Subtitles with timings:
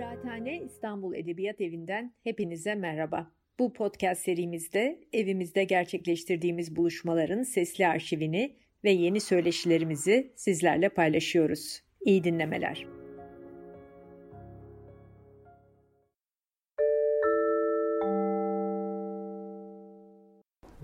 [0.00, 3.30] Kıraathane İstanbul Edebiyat Evi'nden hepinize merhaba.
[3.58, 11.82] Bu podcast serimizde evimizde gerçekleştirdiğimiz buluşmaların sesli arşivini ve yeni söyleşilerimizi sizlerle paylaşıyoruz.
[12.00, 12.86] İyi dinlemeler.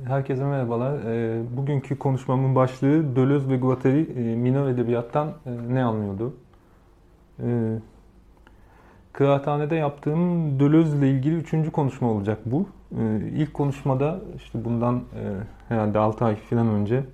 [0.04, 0.98] Herkese merhabalar.
[1.04, 6.36] E, bugünkü konuşmamın başlığı Deleuze ve Guattari e, minor edebiyattan e, ne anlıyordu?
[9.16, 12.68] Kıraathanede yaptığım Deleuze ile ilgili üçüncü konuşma olacak bu.
[13.34, 15.02] İlk konuşmada işte bundan
[15.68, 17.04] herhalde 6 ay falan önce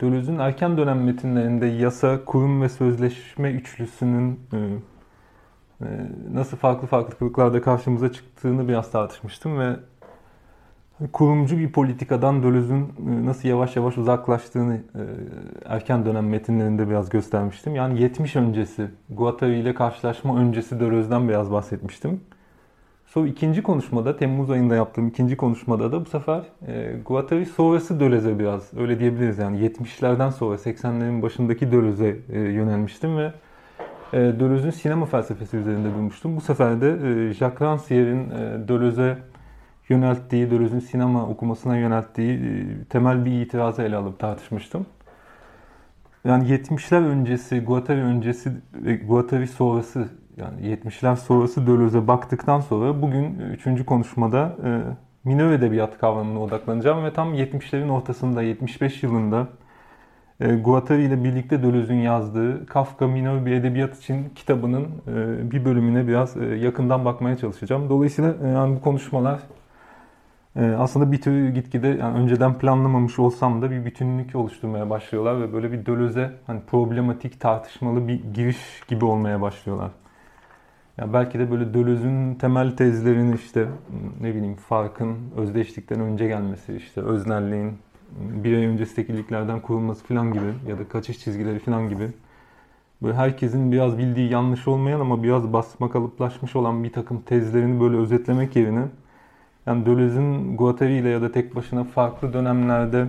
[0.00, 4.40] Deleuze'ün erken dönem metinlerinde yasa, kurum ve sözleşme üçlüsünün
[6.32, 9.76] nasıl farklı farklı kılıklarda karşımıza çıktığını biraz tartışmıştım ve
[11.12, 15.02] kurumcu bir politikadan Döloz'un e, nasıl yavaş yavaş uzaklaştığını e,
[15.64, 17.74] erken dönem metinlerinde biraz göstermiştim.
[17.74, 22.20] Yani 70 öncesi, Guattari ile karşılaşma öncesi Döloz'dan biraz bahsetmiştim.
[23.06, 28.38] Sonra ikinci konuşmada, Temmuz ayında yaptığım ikinci konuşmada da bu sefer e, Guattari sonrası Döloz'e
[28.38, 33.32] biraz, öyle diyebiliriz yani 70'lerden sonra 80'lerin başındaki Döloz'e e, yönelmiştim ve
[34.12, 36.36] e, sinema felsefesi üzerinde durmuştum.
[36.36, 36.96] Bu sefer de
[37.32, 38.68] Jacques Rancière'in e,
[39.88, 44.86] yönelttiği, Deleuze'ün sinema okumasına yönelttiği e, temel bir itirazı ele alıp tartışmıştım.
[46.24, 53.38] Yani 70'ler öncesi, Guattari öncesi ve Guattari sonrası yani 70'ler sonrası Deleuze'e baktıktan sonra bugün
[53.38, 54.68] üçüncü konuşmada e,
[55.24, 59.46] minör edebiyat kavramına odaklanacağım ve tam 70'lerin ortasında 75 yılında
[60.40, 66.08] e, Guattari ile birlikte Deleuze'ün yazdığı Kafka Minör Bir Edebiyat için kitabının e, bir bölümüne
[66.08, 67.88] biraz e, yakından bakmaya çalışacağım.
[67.88, 69.40] Dolayısıyla e, yani bu konuşmalar
[70.58, 75.72] aslında bir tür gitgide yani önceden planlamamış olsam da bir bütünlük oluşturmaya başlıyorlar ve böyle
[75.72, 79.90] bir Döloz'e hani problematik, tartışmalı bir giriş gibi olmaya başlıyorlar.
[80.98, 83.66] Yani belki de böyle Döloz'un temel tezlerini işte
[84.20, 87.78] ne bileyim farkın özdeşlikten önce gelmesi, işte öznelliğin
[88.18, 92.08] bir ay öncesi tekilliklerden kurulması falan gibi ya da kaçış çizgileri falan gibi
[93.02, 97.96] böyle herkesin biraz bildiği yanlış olmayan ama biraz basma kalıplaşmış olan bir takım tezlerini böyle
[97.96, 98.84] özetlemek yerine
[99.68, 103.06] yani Deleuze'ün Guattari ile ya da tek başına farklı dönemlerde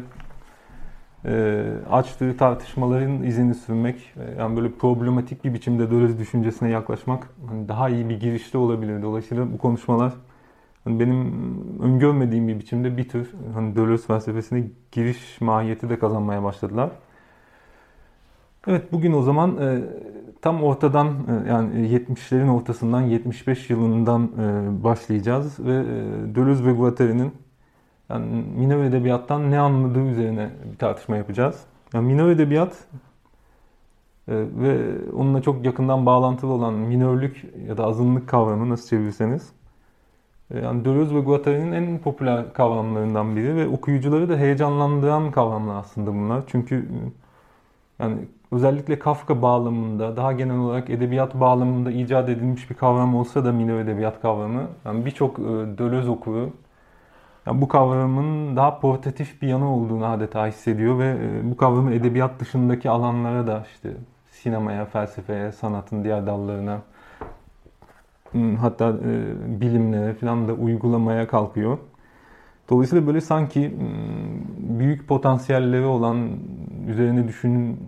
[1.25, 7.67] e, açtığı tartışmaların izini sürmek, e, yani böyle problematik bir biçimde Deleuze düşüncesine yaklaşmak hani
[7.67, 9.01] daha iyi bir girişte olabilir.
[9.01, 10.13] Dolayısıyla bu konuşmalar
[10.83, 11.33] hani benim
[11.81, 16.89] öngörmediğim bir biçimde bir tür hani Deleuze felsefesine giriş mahiyeti de kazanmaya başladılar.
[18.67, 19.81] Evet bugün o zaman e,
[20.41, 27.33] tam ortadan e, yani 70'lerin ortasından 75 yılından e, başlayacağız ve e, Deleuze ve Guattari'nin
[28.09, 28.25] yani
[28.57, 31.63] minor edebiyattan ne anladığı üzerine bir tartışma yapacağız.
[31.93, 32.87] Yani minor edebiyat
[34.27, 39.53] ve onunla çok yakından bağlantılı olan minörlük ya da azınlık kavramı nasıl çevirirseniz
[40.55, 46.43] yani Deleuze ve Guattari'nin en popüler kavramlarından biri ve okuyucuları da heyecanlandıran kavramlar aslında bunlar.
[46.47, 46.89] Çünkü
[47.99, 48.17] yani
[48.51, 53.79] özellikle Kafka bağlamında, daha genel olarak edebiyat bağlamında icat edilmiş bir kavram olsa da minor
[53.79, 55.43] edebiyat kavramı, yani birçok e,
[55.77, 56.49] Deleuze okuru
[57.45, 62.39] yani bu kavramın daha portatif bir yanı olduğunu adeta hissediyor ve e, bu kavramı edebiyat
[62.39, 63.89] dışındaki alanlara da işte
[64.29, 66.81] sinemaya, felsefeye, sanatın diğer dallarına
[68.61, 71.77] hatta e, bilimlere falan da uygulamaya kalkıyor.
[72.69, 73.73] Dolayısıyla böyle sanki
[74.57, 76.29] büyük potansiyelleri olan,
[76.87, 77.79] üzerine düşün,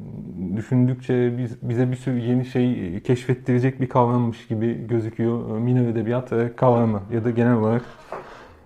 [0.55, 5.57] düşündükçe biz, bize bir sürü yeni şey keşfettirecek bir kavrammış gibi gözüküyor.
[5.57, 7.85] Minor edebiyat kavramı ya da genel olarak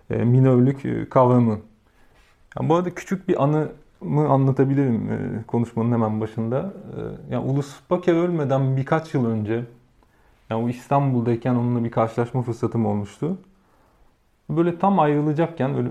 [0.09, 1.59] e, minörlük e, kavramı.
[2.59, 6.73] Yani bu arada küçük bir anımı anlatabilirim e, konuşmanın hemen başında.
[7.31, 9.63] Yani Ulus Baker ölmeden birkaç yıl önce,
[10.49, 13.37] yani İstanbul'dayken onunla bir karşılaşma fırsatım olmuştu.
[14.49, 15.89] Böyle tam ayrılacakken öyle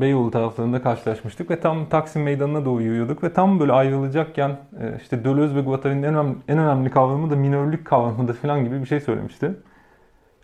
[0.00, 5.24] Beyoğlu taraflarında karşılaşmıştık ve tam Taksim Meydanı'na doğru yürüyorduk ve tam böyle ayrılacakken e, işte
[5.24, 9.00] Deleuze ve Guattari'nin en önemli, en önemli kavramı da minörlük kavramıdır falan gibi bir şey
[9.00, 9.54] söylemişti.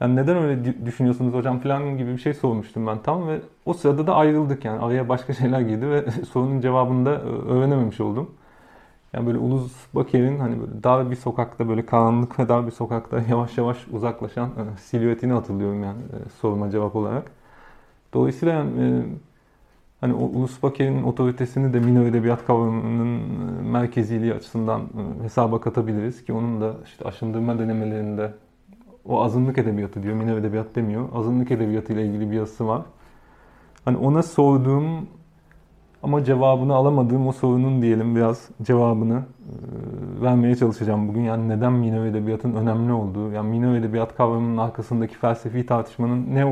[0.01, 4.07] Yani neden öyle düşünüyorsunuz hocam falan gibi bir şey sormuştum ben tam ve o sırada
[4.07, 8.31] da ayrıldık yani araya başka şeyler girdi ve sorunun cevabını da e, öğrenememiş oldum.
[9.13, 13.21] Yani böyle Ulus Baker'in hani böyle dar bir sokakta böyle karanlık ve dar bir sokakta
[13.31, 15.99] yavaş yavaş uzaklaşan e, silüetini hatırlıyorum yani
[16.41, 17.31] soruma cevap olarak.
[18.15, 19.03] Dolayısıyla e,
[20.01, 26.33] hani Ulus Baker'in otoritesini de minor edebiyat kavramının e, merkeziliği açısından e, hesaba katabiliriz ki
[26.33, 28.33] onun da işte aşındırma denemelerinde
[29.05, 31.09] o azınlık edebiyatı diyor, minor edebiyat demiyor.
[31.15, 32.83] Azınlık edebiyatı ile ilgili bir yazısı var.
[33.85, 35.09] Hani ona sorduğum
[36.03, 39.23] ama cevabını alamadığım o sorunun diyelim biraz cevabını
[40.23, 41.21] vermeye çalışacağım bugün.
[41.21, 46.45] Yani neden minor edebiyatın önemli olduğu, yani minor edebiyat kavramının arkasındaki felsefi tartışmanın ne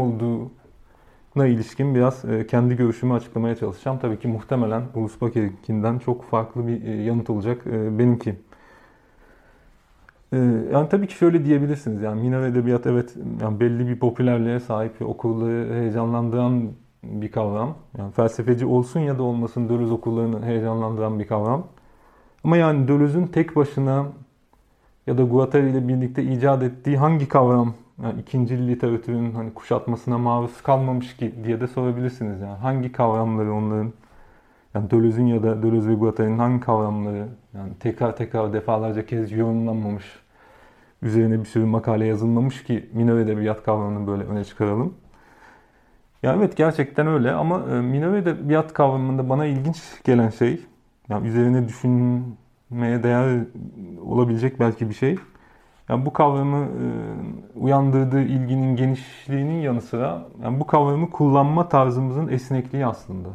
[1.34, 3.98] olduğuna ilişkin biraz e, kendi görüşümü açıklamaya çalışacağım.
[3.98, 5.18] Tabii ki muhtemelen Ulus
[6.04, 8.34] çok farklı bir e, yanıt olacak e, benimki.
[10.72, 15.74] Yani tabii ki şöyle diyebilirsiniz yani minor edebiyat evet yani belli bir popülerliğe sahip okulları
[15.74, 16.72] heyecanlandıran
[17.02, 17.74] bir kavram.
[17.98, 21.66] Yani felsefeci olsun ya da olmasın Dölöz okullarını heyecanlandıran bir kavram.
[22.44, 24.06] Ama yani Döloz'un tek başına
[25.06, 30.62] ya da Guattari ile birlikte icat ettiği hangi kavram yani ikinci literatürün hani kuşatmasına maruz
[30.62, 32.56] kalmamış ki diye de sorabilirsiniz yani.
[32.56, 33.92] Hangi kavramları onların
[34.74, 40.04] yani Döloz'un ya da Dölöz ve Guattari'nin hangi kavramları yani tekrar tekrar defalarca kez yorumlanmamış
[41.02, 44.94] üzerine bir sürü makale yazılmamış ki minor edebiyat kavramını böyle öne çıkaralım.
[46.22, 50.60] Ya evet gerçekten öyle ama e, minor edebiyat kavramında bana ilginç gelen şey
[51.08, 53.40] yani üzerine düşünmeye değer
[54.02, 55.16] olabilecek belki bir şey.
[55.88, 56.86] Yani bu kavramı e,
[57.58, 63.28] uyandırdığı ilginin genişliğinin yanı sıra yani bu kavramı kullanma tarzımızın esnekliği aslında.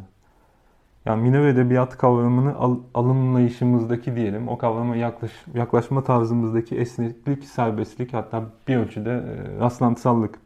[1.04, 8.42] Yani minor edebiyat kavramını al, alımlayışımızdaki diyelim, o kavrama yaklaş, yaklaşma tarzımızdaki esneklik, serbestlik hatta
[8.68, 10.38] bir ölçüde e, rastlantısallık.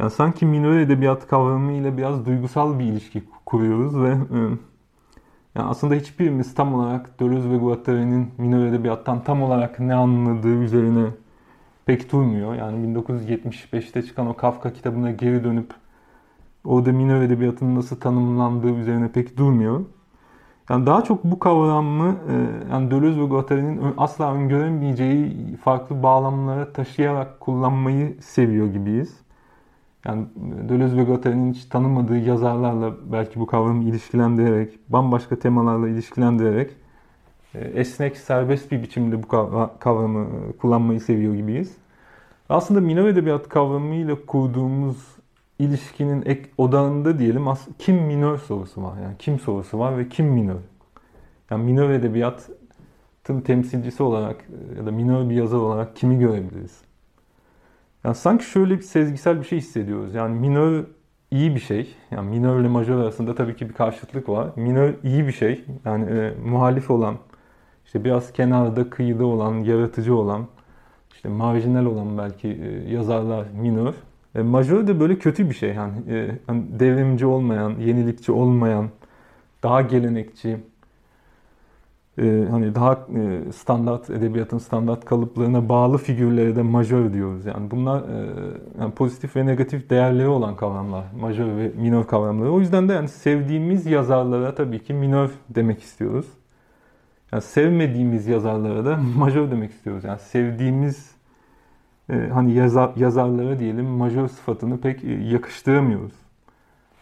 [0.00, 4.38] Yani sanki minor edebiyat kavramı ile biraz duygusal bir ilişki kuruyoruz ve e,
[5.56, 11.06] yani aslında hiçbirimiz tam olarak Deleuze ve Guattari'nin minor edebiyattan tam olarak ne anladığı üzerine
[11.86, 12.54] pek durmuyor.
[12.54, 15.70] Yani 1975'te çıkan o Kafka kitabına geri dönüp
[16.64, 19.84] orada minor edebiyatın nasıl tanımlandığı üzerine pek durmuyor.
[20.70, 22.34] Yani daha çok bu kavramı e,
[22.72, 29.25] yani Deleuze ve Guattari'nin asla öngöremeyeceği farklı bağlamlara taşıyarak kullanmayı seviyor gibiyiz.
[30.06, 30.26] Yani
[30.68, 36.70] Deleuze ve Guattari'nin hiç tanımadığı yazarlarla belki bu kavramı ilişkilendirerek, bambaşka temalarla ilişkilendirerek
[37.54, 39.28] e, esnek, serbest bir biçimde bu
[39.78, 40.26] kavramı
[40.58, 41.76] kullanmayı seviyor gibiyiz.
[42.48, 45.16] Aslında minor edebiyat kavramıyla kurduğumuz
[45.58, 47.44] ilişkinin ek odağında diyelim
[47.78, 48.94] kim minör sorusu var.
[49.02, 50.60] Yani kim sorusu var ve kim minör?
[51.50, 54.44] Yani minör edebiyatın temsilcisi olarak
[54.78, 56.85] ya da minör bir yazar olarak kimi görebiliriz?
[58.06, 60.14] Yani sanki şöyle bir sezgisel bir şey hissediyoruz.
[60.14, 60.84] Yani minör
[61.30, 61.94] iyi bir şey.
[62.10, 64.48] Yani minör ile majör arasında tabii ki bir karşıtlık var.
[64.56, 65.64] Minör iyi bir şey.
[65.84, 67.16] Yani e, muhalif olan,
[67.86, 70.46] işte biraz kenarda, kıyıda olan, yaratıcı olan,
[71.14, 73.94] işte marjinal olan belki e, yazarlar minör.
[74.34, 75.74] E, majör de böyle kötü bir şey.
[75.74, 78.90] Yani, e, hani devrimci olmayan, yenilikçi olmayan,
[79.62, 80.56] daha gelenekçi,
[82.18, 87.46] e, hani daha e, standart edebiyatın standart kalıplarına bağlı figürlere de majör diyoruz.
[87.46, 88.26] Yani bunlar e,
[88.80, 91.04] yani pozitif ve negatif değerleri olan kavramlar.
[91.20, 92.52] Majör ve minör kavramları.
[92.52, 96.26] O yüzden de yani sevdiğimiz yazarlara tabii ki minör demek istiyoruz.
[97.32, 100.04] Yani sevmediğimiz yazarlara da majör demek istiyoruz.
[100.04, 101.10] Yani sevdiğimiz
[102.10, 106.25] e, hani yazar, yazarlara diyelim majör sıfatını pek e, yakıştıramıyoruz.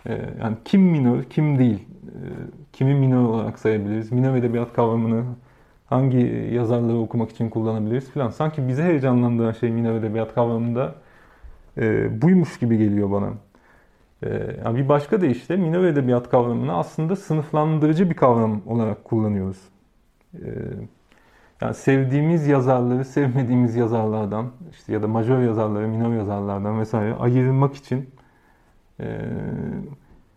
[0.07, 1.89] E, yani kim minör, kim değil.
[2.07, 2.19] E,
[2.73, 4.13] kimi minör olarak sayabiliriz?
[4.13, 5.25] Minör edebiyat kavramını
[5.87, 8.31] hangi yazarları okumak için kullanabiliriz falan.
[8.31, 10.95] Sanki bizi heyecanlandıran şey minör edebiyat kavramında
[11.79, 13.31] e, buymuş gibi geliyor bana.
[14.23, 19.59] E, bir başka da işte minör edebiyat kavramını aslında sınıflandırıcı bir kavram olarak kullanıyoruz.
[20.35, 20.49] E,
[21.61, 28.11] yani sevdiğimiz yazarları sevmediğimiz yazarlardan işte ya da majör yazarları minor yazarlardan vesaire ayırmak için
[29.01, 29.21] e,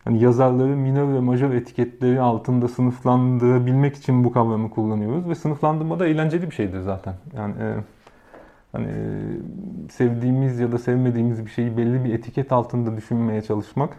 [0.08, 6.08] hani yazarları minor ve majör etiketleri altında sınıflandırabilmek için bu kavramı kullanıyoruz ve sınıflandırma da
[6.08, 7.14] eğlenceli bir şeydir zaten.
[7.36, 7.76] Yani e,
[8.72, 8.88] hani
[9.92, 13.98] sevdiğimiz ya da sevmediğimiz bir şeyi belli bir etiket altında düşünmeye çalışmak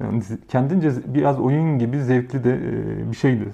[0.00, 3.48] yani kendince biraz oyun gibi zevkli de e, bir şeydir.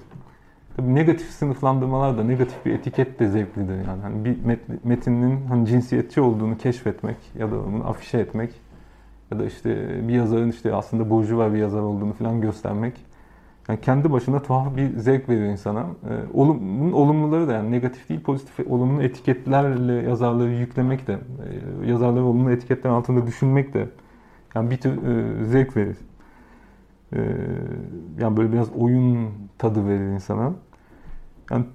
[0.77, 4.01] Tabii negatif sınıflandırmalar da negatif bir etiket de zevklidir yani.
[4.01, 4.37] Hani bir
[4.83, 8.49] metinin hani cinsiyetçi olduğunu keşfetmek ya da onu afişe etmek
[9.33, 12.93] ya da işte bir yazarın işte aslında burjuva bir yazar olduğunu falan göstermek
[13.67, 15.79] yani kendi başına tuhaf bir zevk veriyor insana.
[15.81, 21.13] Ee, olum, bunun olumluları da yani negatif değil pozitif olumlu etiketlerle yazarları yüklemek de
[21.83, 23.89] e, yazarları olumlu etiketler altında düşünmek de
[24.55, 25.97] yani bir tür e, zevk verir.
[27.13, 27.19] E,
[28.19, 30.53] yani böyle biraz oyun tadı verir insana.
[31.51, 31.65] Yani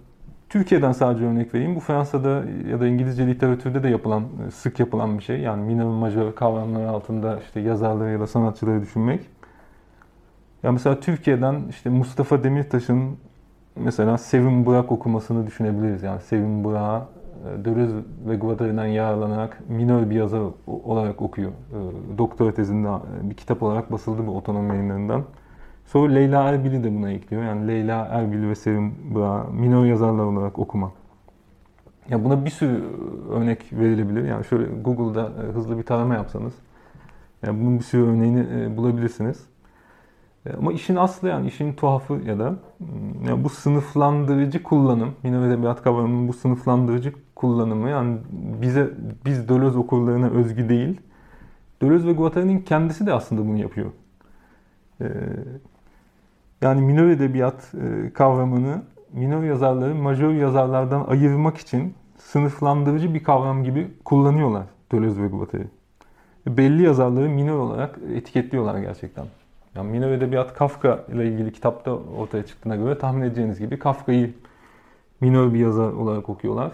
[0.48, 1.76] Türkiye'den sadece örnek vereyim.
[1.76, 4.24] Bu Fransa'da ya da İngilizce literatürde de yapılan,
[4.54, 5.40] sık yapılan bir şey.
[5.40, 9.20] Yani minor majör kavramları altında işte yazarları ya da sanatçıları düşünmek.
[10.62, 13.16] Ya mesela Türkiye'den işte Mustafa Demirtaş'ın
[13.76, 16.02] mesela Sevim Burak okumasını düşünebiliriz.
[16.02, 17.06] Yani Sevim Burak'ı
[17.60, 17.96] e, Deleuze
[18.28, 21.50] ve Guattari'den yararlanarak minör bir yazar olarak okuyor.
[21.50, 22.88] E, doktora tezinde
[23.22, 25.24] bir kitap olarak basıldı bu otonom yayınlarından.
[25.92, 27.42] Sonra Leyla Erbil'i de buna ekliyor.
[27.42, 30.92] Yani Leyla Erbil ve Sevim Burak'ı minor yazarlar olarak okuma.
[32.08, 32.84] Ya buna bir sürü
[33.30, 34.24] örnek verilebilir.
[34.24, 36.52] Yani şöyle Google'da e, hızlı bir tarama yapsanız
[37.42, 39.46] yani bunun bir sürü örneğini e, bulabilirsiniz.
[40.46, 42.54] E, ama işin aslı yani işin tuhafı ya da
[43.26, 48.18] yani bu sınıflandırıcı kullanım, Minor Edebiyat kavramının bu sınıflandırıcı kullanımı yani
[48.62, 48.90] bize
[49.24, 51.00] biz Deleuze okurlarına özgü değil.
[51.82, 53.90] Deleuze ve Guattari'nin kendisi de aslında bunu yapıyor.
[56.60, 57.72] Yani minor edebiyat
[58.14, 65.66] kavramını minor yazarları majör yazarlardan ayırmak için sınıflandırıcı bir kavram gibi kullanıyorlar Deleuze ve Guattari.
[66.46, 69.26] Belli yazarları minor olarak etiketliyorlar gerçekten.
[69.74, 74.34] Yani minor edebiyat Kafka ile ilgili kitapta ortaya çıktığına göre tahmin edeceğiniz gibi Kafka'yı
[75.20, 76.72] minor bir yazar olarak okuyorlar.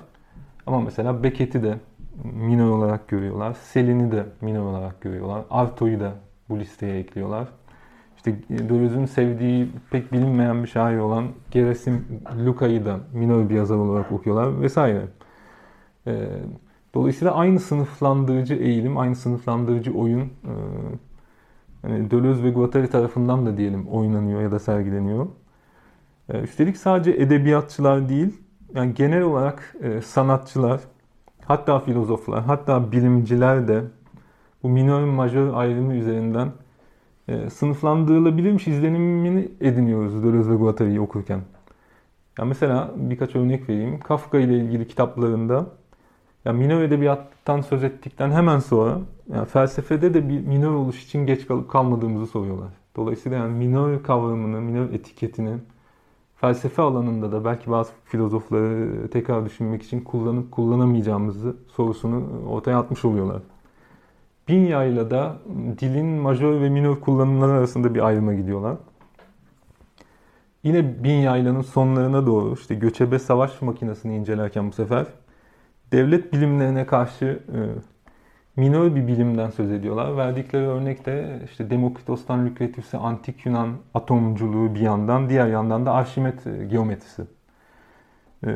[0.66, 1.78] Ama mesela Beckett'i de
[2.24, 3.52] minor olarak görüyorlar.
[3.52, 5.42] Selin'i de minor olarak görüyorlar.
[5.50, 6.12] Arto'yu da
[6.48, 7.48] bu listeye ekliyorlar.
[8.26, 12.04] İşte Deleuze'ün sevdiği pek bilinmeyen bir şair olan Gerasim
[12.46, 15.02] Luka'yı da minor bir yazar olarak okuyorlar vesaire.
[16.06, 16.28] Ee,
[16.94, 24.40] dolayısıyla aynı sınıflandırıcı eğilim, aynı sınıflandırıcı oyun e, Deleuze ve Guattari tarafından da diyelim oynanıyor
[24.40, 25.26] ya da sergileniyor.
[26.28, 28.40] Ee, üstelik sadece edebiyatçılar değil,
[28.74, 30.80] yani genel olarak e, sanatçılar,
[31.44, 33.82] hatta filozoflar, hatta bilimciler de
[34.62, 36.48] bu minor majör ayrımı üzerinden
[37.28, 41.40] e, sınıflandırılabilirmiş izlenimini ediniyoruz Deleuze ve Guattari'yi okurken.
[42.38, 44.00] Ya mesela birkaç örnek vereyim.
[44.00, 45.66] Kafka ile ilgili kitaplarında
[46.44, 48.98] ya minor edebiyattan söz ettikten hemen sonra
[49.32, 52.68] yani felsefede de bir minor oluş için geç kalıp kalmadığımızı soruyorlar.
[52.96, 55.58] Dolayısıyla yani minor kavramını, minor etiketini
[56.36, 63.42] felsefe alanında da belki bazı filozofları tekrar düşünmek için kullanıp kullanamayacağımızı sorusunu ortaya atmış oluyorlar.
[64.48, 65.36] Binya'yla da
[65.78, 68.76] dilin majör ve minör kullanımları arasında bir ayrıma gidiyorlar.
[70.62, 75.06] Yine Binya'ylanın sonlarına doğru işte göçebe savaş makinesini incelerken bu sefer
[75.92, 77.58] devlet bilimlerine karşı e,
[78.56, 80.16] minör bir bilimden söz ediyorlar.
[80.16, 86.64] Verdikleri örnekte işte Demokritos'tan Lükretivs'e antik Yunan atomculuğu bir yandan, diğer yandan da Arşimet e,
[86.64, 87.22] geometrisi.
[88.46, 88.50] E,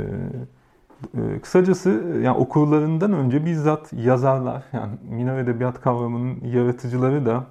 [1.43, 7.45] kısacası yani okurlarından önce bizzat yazarlar yani minor edebiyat kavramının yaratıcıları da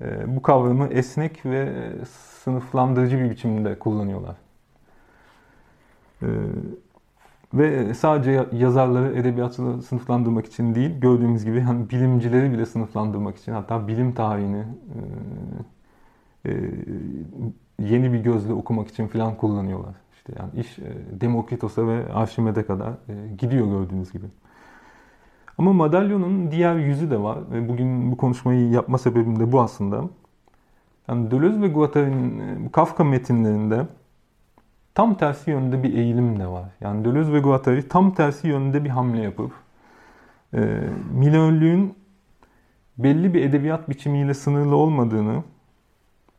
[0.00, 1.92] e, bu kavramı esnek ve
[2.44, 4.36] sınıflandırıcı bir biçimde kullanıyorlar.
[6.22, 6.26] Ee,
[7.54, 13.88] ve sadece yazarları, edebiyatçıları sınıflandırmak için değil, gördüğümüz gibi hani bilimcileri bile sınıflandırmak için, hatta
[13.88, 14.64] bilim tarihini
[16.44, 16.70] e, e,
[17.78, 19.94] yeni bir gözle okumak için falan kullanıyorlar.
[20.28, 24.26] İşte yani iş e, Demokritos'a ve Arşimed'e kadar e, gidiyor gördüğünüz gibi.
[25.58, 30.04] Ama madalyonun diğer yüzü de var ve bugün bu konuşmayı yapma sebebim de bu aslında.
[31.08, 33.86] Yani Deleuze ve Guattari'nin e, Kafka metinlerinde
[34.94, 36.64] tam tersi yönde bir eğilim de var.
[36.80, 39.52] Yani Deleuze ve Guattari tam tersi yönde bir hamle yapıp
[40.54, 40.80] e,
[41.12, 41.94] milönlüğün
[42.98, 45.42] belli bir edebiyat biçimiyle sınırlı olmadığını,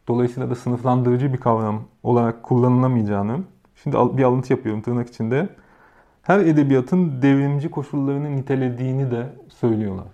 [0.07, 3.39] dolayısıyla da sınıflandırıcı bir kavram olarak kullanılamayacağını
[3.83, 5.49] Şimdi bir alıntı yapıyorum tırnak içinde.
[6.21, 10.07] Her edebiyatın devrimci koşullarını nitelediğini de söylüyorlar.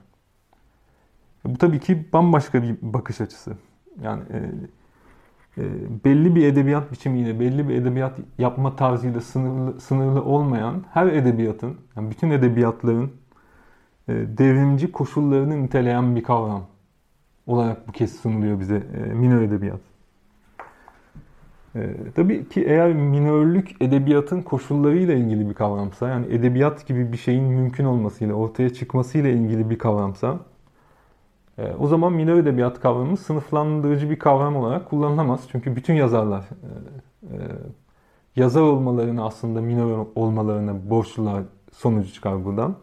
[1.45, 3.57] Bu tabii ki bambaşka bir bakış açısı.
[4.01, 4.37] Yani e,
[5.57, 5.63] e,
[6.05, 12.11] belli bir edebiyat biçimiyle, belli bir edebiyat yapma tarzıyla sınırlı, sınırlı olmayan her edebiyatın, yani
[12.11, 13.11] bütün edebiyatların
[14.07, 16.65] e, devrimci koşullarını niteleyen bir kavram
[17.47, 19.92] olarak bu kez sunuluyor bize e, minor edebiyat.
[21.75, 27.43] Ee, tabii ki eğer minörlük edebiyatın koşullarıyla ilgili bir kavramsa, yani edebiyat gibi bir şeyin
[27.43, 30.39] mümkün olmasıyla, ortaya çıkmasıyla ilgili bir kavramsa,
[31.57, 35.41] e, o zaman minör edebiyat kavramı sınıflandırıcı bir kavram olarak kullanılamaz.
[35.51, 37.37] Çünkü bütün yazarlar e, e,
[38.35, 42.75] yazar olmalarını aslında minör olmalarına borçlular sonucu çıkar buradan.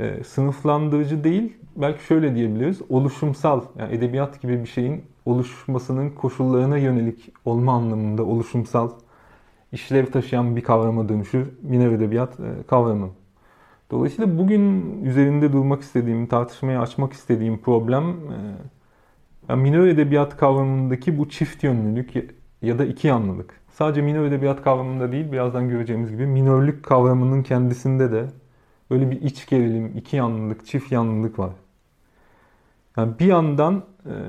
[0.00, 7.32] E, sınıflandırıcı değil, belki şöyle diyebiliriz, oluşumsal, yani edebiyat gibi bir şeyin oluşmasının koşullarına yönelik
[7.44, 8.90] olma anlamında oluşumsal
[9.72, 13.10] işlev taşıyan bir kavrama dönüşür minor edebiyat e, kavramı.
[13.90, 18.36] Dolayısıyla bugün üzerinde durmak istediğim, tartışmaya açmak istediğim problem e,
[19.48, 22.12] yani minor edebiyat kavramındaki bu çift yönlülük
[22.62, 23.60] ya da iki yanlılık.
[23.72, 28.26] Sadece minor edebiyat kavramında değil, birazdan göreceğimiz gibi minörlük kavramının kendisinde de
[28.90, 31.52] böyle bir iç gerilim, iki yanlılık, çift yanlılık var.
[32.96, 33.82] Yani bir yandan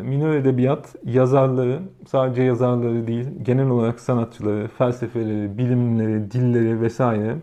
[0.04, 7.36] minor edebiyat yazarları, sadece yazarları değil, genel olarak sanatçıları, felsefeleri, bilimleri, dilleri vesaire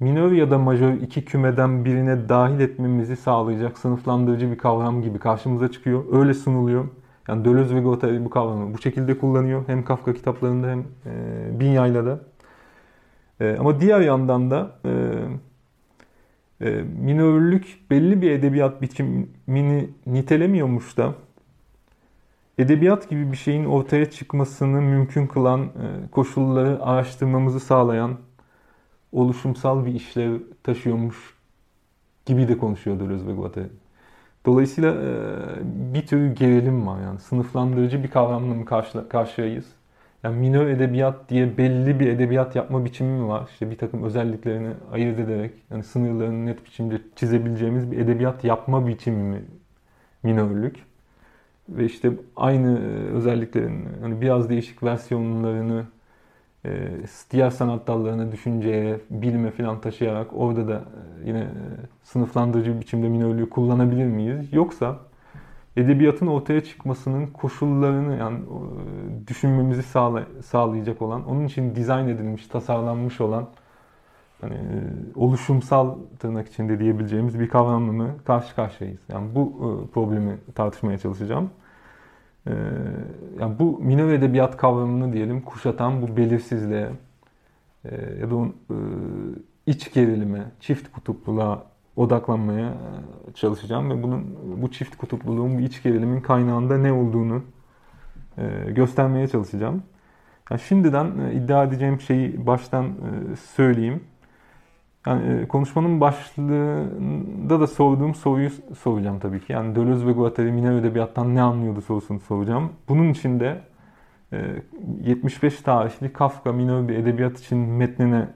[0.00, 5.70] minor ya da majör iki kümeden birine dahil etmemizi sağlayacak sınıflandırıcı bir kavram gibi karşımıza
[5.70, 6.04] çıkıyor.
[6.12, 6.88] Öyle sunuluyor.
[7.28, 9.62] Yani Deleuze ve Guattari bu kavramı bu şekilde kullanıyor.
[9.66, 12.20] Hem Kafka kitaplarında hem e, Binya'yla da.
[13.40, 14.90] E, ama diğer yandan da e,
[16.60, 21.14] e, minörlük belli bir edebiyat biçimini nitelemiyormuş da
[22.60, 28.18] edebiyat gibi bir şeyin ortaya çıkmasını mümkün kılan e, koşulları araştırmamızı sağlayan
[29.12, 31.34] oluşumsal bir işlev taşıyormuş
[32.26, 33.68] gibi de konuşuyor Deleuze ve Guattari.
[34.46, 35.08] Dolayısıyla e,
[35.94, 39.66] bir tür gerilim var yani sınıflandırıcı bir kavramla mı karşı, karşıyayız?
[40.22, 43.48] Yani minör edebiyat diye belli bir edebiyat yapma biçimi mi var?
[43.52, 49.22] İşte bir takım özelliklerini ayırt ederek yani sınırlarını net biçimde çizebileceğimiz bir edebiyat yapma biçimi
[49.22, 49.44] mi
[50.22, 50.89] minörlük?
[51.70, 52.78] Ve işte aynı
[53.12, 55.84] özelliklerin hani biraz değişik versiyonlarını
[56.64, 56.88] e,
[57.30, 61.48] diğer sanat dallarına, düşünceye, bilime falan taşıyarak orada da e, yine e,
[62.02, 64.52] sınıflandırıcı bir biçimde minörlüğü kullanabilir miyiz?
[64.52, 64.98] Yoksa
[65.76, 68.38] edebiyatın ortaya çıkmasının koşullarını yani
[69.26, 73.48] düşünmemizi sağlay sağlayacak olan, onun için dizayn edilmiş, tasarlanmış olan
[74.40, 74.58] hani
[75.14, 79.00] oluşumsal tırnak içinde diyebileceğimiz bir kavramla mı karşı karşıyayız?
[79.08, 79.56] Yani bu
[79.94, 81.50] problemi tartışmaya çalışacağım.
[82.46, 82.52] Ee,
[83.40, 86.90] yani bu minor edebiyat kavramını diyelim kuşatan bu belirsizliğe
[87.84, 88.76] e, ya da onun e,
[89.66, 91.66] iç gerilime, çift kutupluluğa
[91.96, 97.42] odaklanmaya e, çalışacağım ve bunun bu çift kutupluluğun, bu iç gerilimin kaynağında ne olduğunu
[98.68, 99.82] göstermeye çalışacağım.
[100.50, 102.86] Yani şimdiden iddia edeceğim şeyi baştan
[103.56, 104.04] söyleyeyim.
[105.06, 109.52] Yani konuşmanın başlığında da sorduğum soruyu soracağım tabii ki.
[109.52, 112.72] Yani Deleuze ve Guattari minor edebiyattan ne anlıyordu sorusunu soracağım.
[112.88, 113.60] Bunun için de
[115.00, 118.28] 75 tarihli Kafka minor bir edebiyat için metnine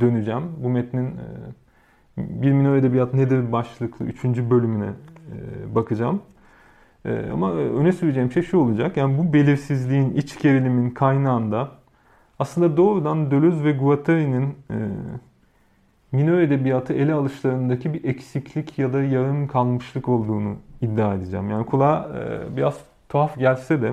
[0.00, 0.42] döneceğim.
[0.64, 1.10] Bu metnin
[2.16, 4.24] bir minor edebiyat nedir başlıklı 3.
[4.24, 4.90] bölümüne
[5.74, 6.22] bakacağım.
[7.32, 8.96] Ama öne süreceğim şey şu olacak.
[8.96, 11.68] Yani bu belirsizliğin, iç gerilimin kaynağında
[12.38, 14.54] aslında doğrudan Deleuze ve Guattari'nin
[16.12, 21.50] minor edebiyatı ele alışlarındaki bir eksiklik ya da yarım kalmışlık olduğunu iddia edeceğim.
[21.50, 23.92] Yani kulağa e, biraz tuhaf gelse de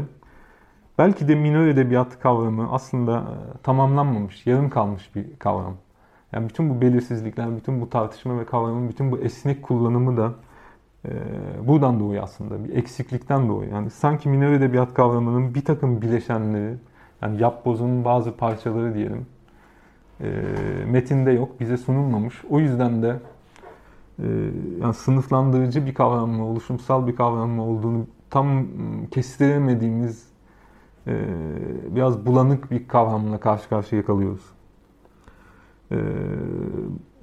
[0.97, 5.75] belki de minor edebiyat kavramı aslında e, tamamlanmamış, yarım kalmış bir kavram.
[6.32, 10.34] Yani bütün bu belirsizlikler, bütün bu tartışma ve kavramın bütün bu esnek kullanımı da
[11.06, 11.12] e,
[11.67, 12.63] buradan doğuyor aslında.
[12.63, 13.71] Bir eksiklikten doğuyor.
[13.71, 16.75] Yani sanki minor edebiyat kavramının bir takım bileşenleri,
[17.21, 19.25] yani yapbozun bazı parçaları diyelim,
[20.88, 22.43] metinde yok, bize sunulmamış.
[22.49, 23.19] O yüzden de
[24.19, 24.25] e,
[24.82, 28.67] yani sınıflandırıcı bir kavram mı, oluşumsal bir kavram mı olduğunu tam
[29.12, 30.27] kestiremediğimiz
[31.08, 31.13] e,
[31.95, 34.41] biraz bulanık bir kavramla karşı karşıya kalıyoruz.
[35.91, 35.97] E,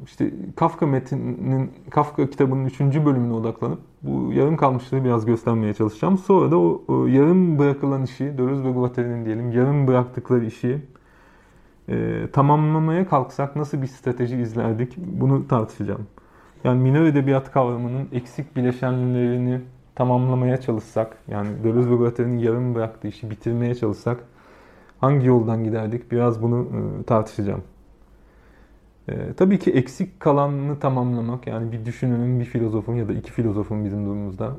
[0.04, 2.80] işte Kafka metninin, Kafka kitabının 3.
[2.80, 6.18] bölümüne odaklanıp bu yarım kalmışlığı biraz göstermeye çalışacağım.
[6.18, 10.82] Sonra da o, o yarım bırakılan işi, Deleuze ve Guattari'nin diyelim yarım bıraktıkları işi
[11.88, 16.06] e, tamamlamaya kalksak nasıl bir strateji izlerdik bunu tartışacağım.
[16.64, 19.60] Yani minor edebiyat kavramının eksik bileşenlerini
[19.94, 24.18] tamamlamaya çalışsak, yani Deleuze ve Guattari'nin yarım bıraktığı işi bitirmeye çalışsak
[25.00, 27.62] hangi yoldan giderdik biraz bunu e, tartışacağım.
[29.08, 33.84] E, tabii ki eksik kalanını tamamlamak yani bir düşünürün, bir filozofun ya da iki filozofun
[33.84, 34.50] bizim durumumuzda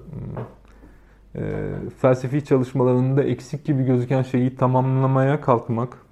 [1.35, 1.41] e,
[1.97, 6.05] felsefi çalışmalarında eksik gibi gözüken şeyi tamamlamaya kalkmak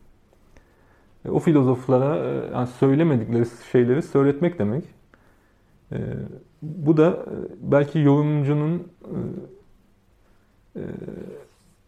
[1.30, 4.84] o filozoflara e, yani söylemedikleri şeyleri söyletmek demek.
[5.92, 5.98] E,
[6.62, 7.26] bu da
[7.62, 8.88] belki yorumcunun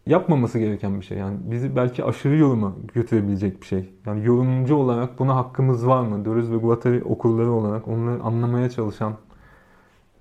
[0.06, 1.18] yapmaması gereken bir şey.
[1.18, 3.90] Yani bizi belki aşırı yoruma götürebilecek bir şey.
[4.06, 6.24] Yani yorumcu olarak buna hakkımız var mı?
[6.24, 9.16] Deleuze ve Guattari okurları olarak onları anlamaya çalışan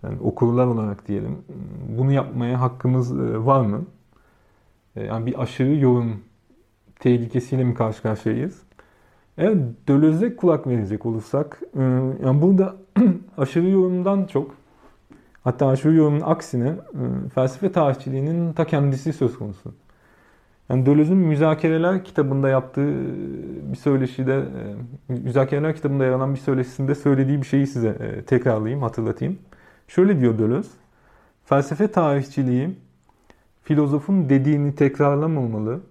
[0.04, 1.38] yani okurlar olarak diyelim.
[1.98, 3.86] Bunu yapmaya hakkımız var mı?
[4.96, 6.22] Yani bir aşırı yorum
[7.00, 8.62] tehlikesiyle mi karşı karşıyayız?
[9.38, 11.82] Eğer Deleuze'e kulak verecek olursak, e,
[12.24, 12.76] yani burada
[13.38, 14.56] aşırı yorumdan çok,
[15.44, 19.74] hatta aşırı yorumun aksine e, felsefe tarihçiliğinin ta kendisi söz konusu.
[20.70, 22.94] Yani Deleuze'ün Müzakereler kitabında yaptığı
[23.72, 24.46] bir söyleşide,
[25.10, 29.40] e, Müzakereler kitabında yer alan bir söyleşisinde söylediği bir şeyi size tekrarlayayım, hatırlatayım.
[29.88, 30.70] Şöyle diyor Deleuze,
[31.46, 32.76] felsefe tarihçiliği
[33.64, 35.82] filozofun dediğini tekrarlamamalı,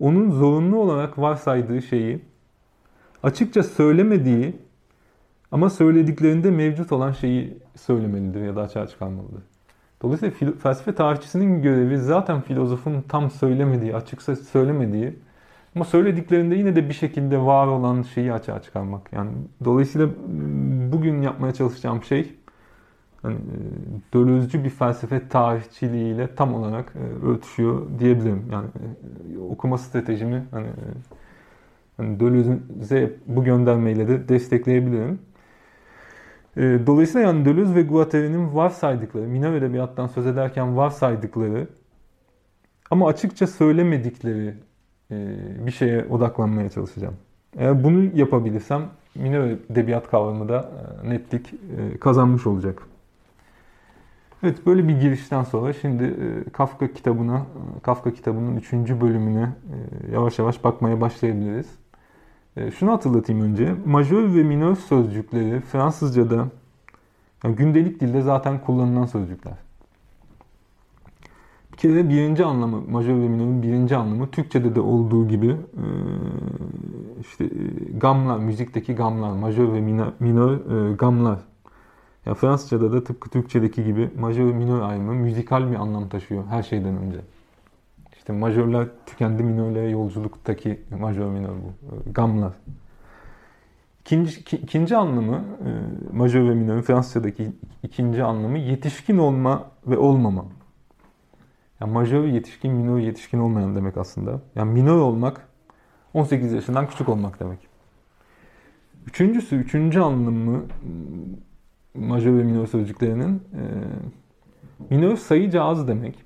[0.00, 2.20] onun zorunlu olarak varsaydığı şeyi
[3.26, 4.56] açıkça söylemediği
[5.52, 9.42] ama söylediklerinde mevcut olan şeyi söylemelidir ya da açığa çıkarmalıdır.
[10.02, 15.14] Dolayısıyla felsefe tarihçisinin görevi zaten filozofun tam söylemediği, açıkça söylemediği
[15.74, 19.12] ama söylediklerinde yine de bir şekilde var olan şeyi açığa çıkarmak.
[19.12, 19.30] Yani
[19.64, 20.08] dolayısıyla
[20.92, 22.34] bugün yapmaya çalışacağım şey
[23.22, 23.56] hani, e,
[24.14, 28.44] dölözcü bir felsefe tarihçiliğiyle tam olarak e, örtüşüyor diyebilirim.
[28.52, 28.66] Yani
[29.50, 30.68] okuma stratejimi hani
[31.96, 35.18] Hani Deleuze'e bu göndermeyle de destekleyebilirim.
[36.56, 41.66] E, dolayısıyla yani Deleuze ve Guattari'nin varsaydıkları, minor edebiyattan söz ederken varsaydıkları
[42.90, 44.54] ama açıkça söylemedikleri
[45.10, 45.16] e,
[45.66, 47.14] bir şeye odaklanmaya çalışacağım.
[47.58, 48.82] Eğer bunu yapabilirsem
[49.14, 50.70] minor edebiyat kavramı da
[51.04, 52.82] e, netlik e, kazanmış olacak.
[54.42, 56.14] Evet böyle bir girişten sonra şimdi
[56.52, 57.46] Kafka kitabına,
[57.82, 58.72] Kafka kitabının 3.
[58.72, 59.48] bölümüne
[60.12, 61.66] yavaş yavaş bakmaya başlayabiliriz.
[62.78, 63.74] Şunu hatırlatayım önce.
[63.86, 66.48] Majör ve minör sözcükleri Fransızca'da
[67.44, 69.54] yani gündelik dilde zaten kullanılan sözcükler.
[71.72, 75.56] Bir kere birinci anlamı, majör ve minörün birinci anlamı Türkçe'de de olduğu gibi
[77.20, 77.50] işte
[78.00, 79.80] gamlar, müzikteki gamlar, majör ve
[80.20, 80.58] minör,
[80.94, 81.38] gamlar
[82.26, 86.62] ya Fransızca'da da tıpkı Türkçedeki gibi majör ve minör ayrımı müzikal bir anlam taşıyor her
[86.62, 87.18] şeyden önce.
[88.26, 92.12] İşte majörler tükendi minörlere yolculuktaki majör minör bu.
[92.12, 92.52] Gamlar.
[94.00, 95.70] İkinci, ikinci anlamı e,
[96.16, 100.44] majör ve minörün Fransızca'daki ikinci anlamı yetişkin olma ve olmama.
[101.80, 104.40] Yani majör yetişkin, minör yetişkin olmayan demek aslında.
[104.54, 105.48] Yani minör olmak
[106.14, 107.58] 18 yaşından küçük olmak demek.
[109.06, 110.62] Üçüncüsü, üçüncü anlamı
[111.94, 113.62] majör ve minör sözcüklerinin e,
[114.90, 116.25] minör sayıca az demek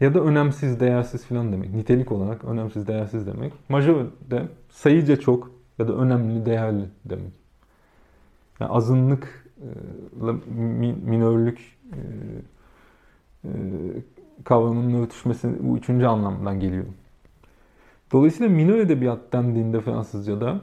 [0.00, 1.74] ya da önemsiz, değersiz filan demek.
[1.74, 3.52] Nitelik olarak önemsiz, değersiz demek.
[3.68, 7.32] Majör de sayıca çok ya da önemli, değerli demek.
[8.60, 10.34] Yani azınlıkla
[11.04, 11.58] minörlük
[11.92, 11.98] e,
[13.44, 13.50] e,
[14.44, 16.84] kavramının örtüşmesi bu üçüncü anlamdan geliyor.
[18.12, 20.60] Dolayısıyla minör edebiyat dendiğinde Fransızca'da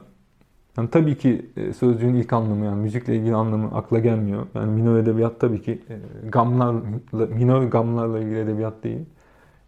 [0.78, 4.46] yani tabii ki e, sözcüğün ilk anlamı yani müzikle ilgili anlamı akla gelmiyor.
[4.54, 6.74] Yani minor edebiyat tabii ki e, gamlar,
[7.12, 9.06] minor gamlarla ilgili edebiyat değil.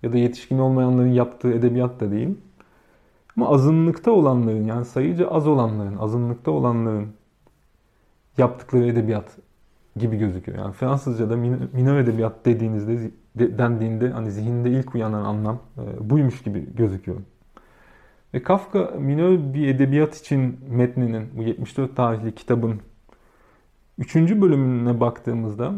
[0.02, 2.38] Ya da yetişkin olmayanların yaptığı edebiyat da değil.
[3.36, 7.08] Ama azınlıkta olanların yani sayıca az olanların, azınlıkta olanların
[8.38, 9.38] yaptıkları edebiyat
[9.96, 10.58] gibi gözüküyor.
[10.58, 11.36] Yani Fransızca'da
[11.72, 17.18] minor edebiyat dediğinizde dendiğinde hani zihinde ilk uyanan anlam e, buymuş gibi gözüküyor.
[18.34, 22.80] Ve Kafka minör bir edebiyat için metninin, bu 74 tarihli kitabın
[23.98, 24.16] 3.
[24.16, 25.74] bölümüne baktığımızda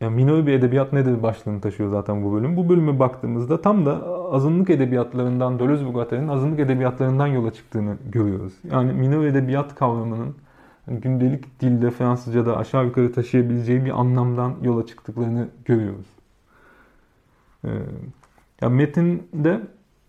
[0.00, 2.56] yani minör bir edebiyat nedir başlığını taşıyor zaten bu bölüm.
[2.56, 8.52] Bu bölüme baktığımızda tam da azınlık edebiyatlarından, Deleuze Guattari'nin azınlık edebiyatlarından yola çıktığını görüyoruz.
[8.70, 10.34] Yani minör edebiyat kavramının
[10.86, 16.06] gündelik dilde Fransızca'da aşağı yukarı taşıyabileceği bir anlamdan yola çıktıklarını görüyoruz.
[17.64, 17.68] Ee,
[18.60, 19.60] yani metinde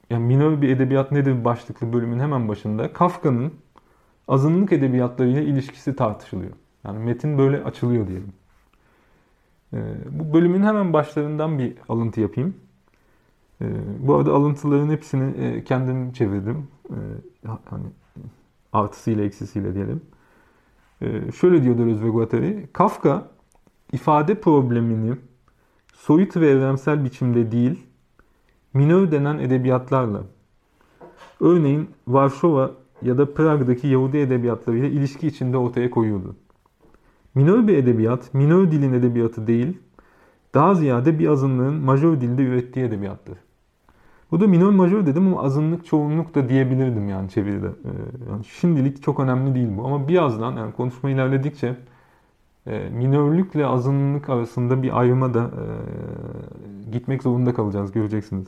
[0.10, 3.54] yani minör bir edebiyat nedir başlıklı bölümün hemen başında Kafka'nın
[4.28, 6.52] azınlık edebiyatlarıyla ilişkisi tartışılıyor.
[6.86, 8.34] Yani metin böyle açılıyor diyelim.
[9.74, 9.78] Ee,
[10.12, 12.56] bu bölümün hemen başlarından bir alıntı yapayım.
[13.62, 13.66] Ee,
[14.00, 16.68] bu arada alıntıların hepsini e, kendim çevirdim.
[16.90, 16.96] Ee,
[17.66, 17.86] hani
[18.74, 20.02] artısıyla eksisiyle diyelim.
[21.36, 22.68] Şöyle diyor Deleuze ve Guattari.
[22.74, 23.28] Kafka
[23.94, 25.16] ifade problemini
[25.94, 27.86] soyut ve evrensel biçimde değil,
[28.74, 30.24] minör denen edebiyatlarla,
[31.40, 36.36] örneğin Varşova ya da Prag'daki Yahudi edebiyatlarıyla ilişki içinde ortaya koyuyordu.
[37.38, 39.78] Minör bir edebiyat, minör dilin edebiyatı değil,
[40.54, 43.38] daha ziyade bir azınlığın majör dilde ürettiği edebiyattır.
[44.32, 47.68] Bu da minör majör dedim ama azınlık çoğunluk da diyebilirdim yani çeviride.
[47.68, 47.90] Ee,
[48.30, 51.76] yani şimdilik çok önemli değil bu ama birazdan yani konuşma ilerledikçe
[52.68, 55.64] e, minörlükle azınlık arasında bir ayrıma da e,
[56.92, 58.48] gitmek zorunda kalacağız göreceksiniz.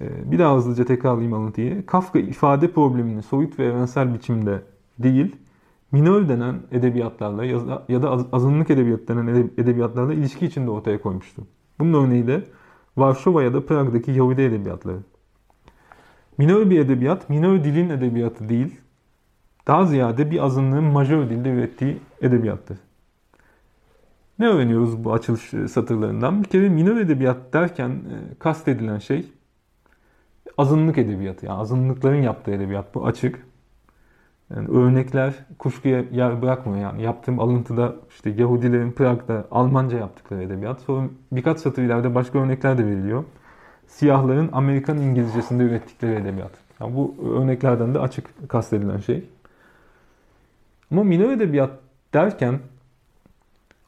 [0.00, 1.86] E, bir daha hızlıca tekrarlayayım alıntıyı.
[1.86, 4.62] Kafka ifade problemini soyut ve evrensel biçimde
[4.98, 5.36] değil,
[5.94, 7.44] minör denen edebiyatlarla
[7.88, 9.26] ya da azınlık edebiyat denen
[9.58, 11.46] edebiyatlarla ilişki içinde ortaya koymuştu.
[11.78, 12.44] Bunun örneği de
[12.96, 14.98] Varşova ya da Prag'daki Yahudi edebiyatları.
[16.38, 18.80] Minör bir edebiyat, minör dilin edebiyatı değil,
[19.66, 22.78] daha ziyade bir azınlığın majör dilde ürettiği edebiyattır.
[24.38, 26.42] Ne öğreniyoruz bu açılış satırlarından?
[26.42, 29.26] Bir kere minör edebiyat derken e, kastedilen şey
[30.58, 31.46] azınlık edebiyatı.
[31.46, 33.53] Yani azınlıkların yaptığı edebiyat bu açık.
[34.50, 36.80] Yani örnekler kuşkuya yer bırakmıyor.
[36.80, 40.80] Yani yaptığım alıntıda işte Yahudilerin Prag'da Almanca yaptıkları edebiyat.
[40.80, 43.24] Sonra birkaç satır ileride başka örnekler de veriliyor.
[43.86, 46.50] Siyahların Amerikan İngilizcesinde ürettikleri edebiyat.
[46.80, 49.24] Yani bu örneklerden de açık kastedilen şey.
[50.90, 51.70] Ama minor edebiyat
[52.14, 52.58] derken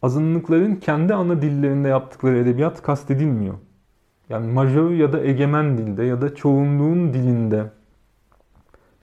[0.03, 3.55] azınlıkların kendi ana dillerinde yaptıkları edebiyat kastedilmiyor.
[4.29, 7.65] Yani majör ya da egemen dilde ya da çoğunluğun dilinde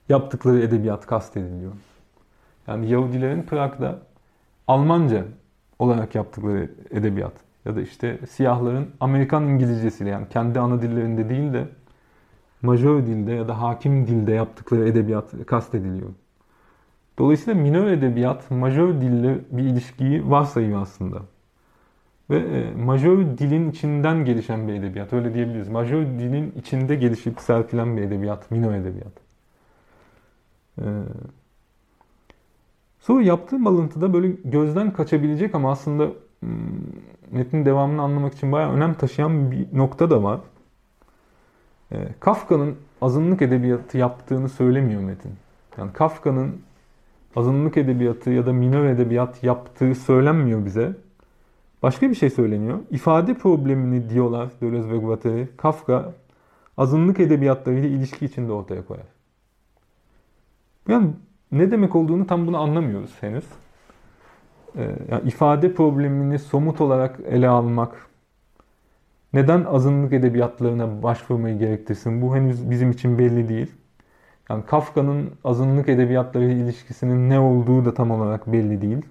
[0.08, 1.72] yaptıkları edebiyat kastediliyor.
[2.66, 3.98] Yani Yahudilerin Prag'da
[4.66, 5.24] Almanca
[5.78, 7.32] olarak yaptıkları edebiyat
[7.64, 11.68] ya da işte siyahların Amerikan İngilizcesiyle yani kendi ana dillerinde değil de
[12.62, 16.10] majör dilde ya da hakim dilde yaptıkları edebiyat kastediliyor.
[17.18, 21.22] Dolayısıyla minör edebiyat majör dille bir ilişkiyi varsayıyor aslında.
[22.30, 25.12] Ve e, majör dilin içinden gelişen bir edebiyat.
[25.12, 25.68] Öyle diyebiliriz.
[25.68, 28.50] Majör dilin içinde gelişip serpilen bir edebiyat.
[28.50, 29.23] Minor edebiyat.
[30.78, 30.84] Ee,
[33.00, 36.10] sonra yaptığım alıntıda böyle gözden kaçabilecek ama aslında
[36.40, 36.50] hmm,
[37.30, 40.40] metnin devamını anlamak için bayağı önem taşıyan bir nokta da var.
[41.92, 45.32] Ee, Kafka'nın azınlık edebiyatı yaptığını söylemiyor metin.
[45.78, 46.60] Yani Kafka'nın
[47.36, 50.96] azınlık edebiyatı ya da minor edebiyat yaptığı söylenmiyor bize.
[51.82, 52.78] Başka bir şey söyleniyor.
[52.90, 55.48] İfade problemini diyorlar Deleuze ve Guattari.
[55.56, 56.12] Kafka
[56.76, 59.13] azınlık edebiyatlarıyla ilişki içinde ortaya koyar.
[60.88, 61.10] Yani
[61.52, 63.44] ne demek olduğunu tam bunu anlamıyoruz henüz.
[64.76, 68.06] Ee, yani ifade problemini somut olarak ele almak,
[69.32, 72.22] neden azınlık edebiyatlarına başvurmayı gerektirsin?
[72.22, 73.72] Bu henüz bizim için belli değil.
[74.50, 79.02] Yani Kafka'nın azınlık edebiyatları ilişkisinin ne olduğu da tam olarak belli değil.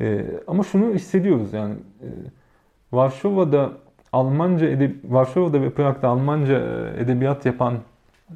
[0.00, 2.08] Ee, ama şunu hissediyoruz yani e,
[2.92, 3.72] Varşova'da
[4.12, 8.34] Almanca edeb Varşova'da ve Prag'da Almanca e, edebiyat yapan e,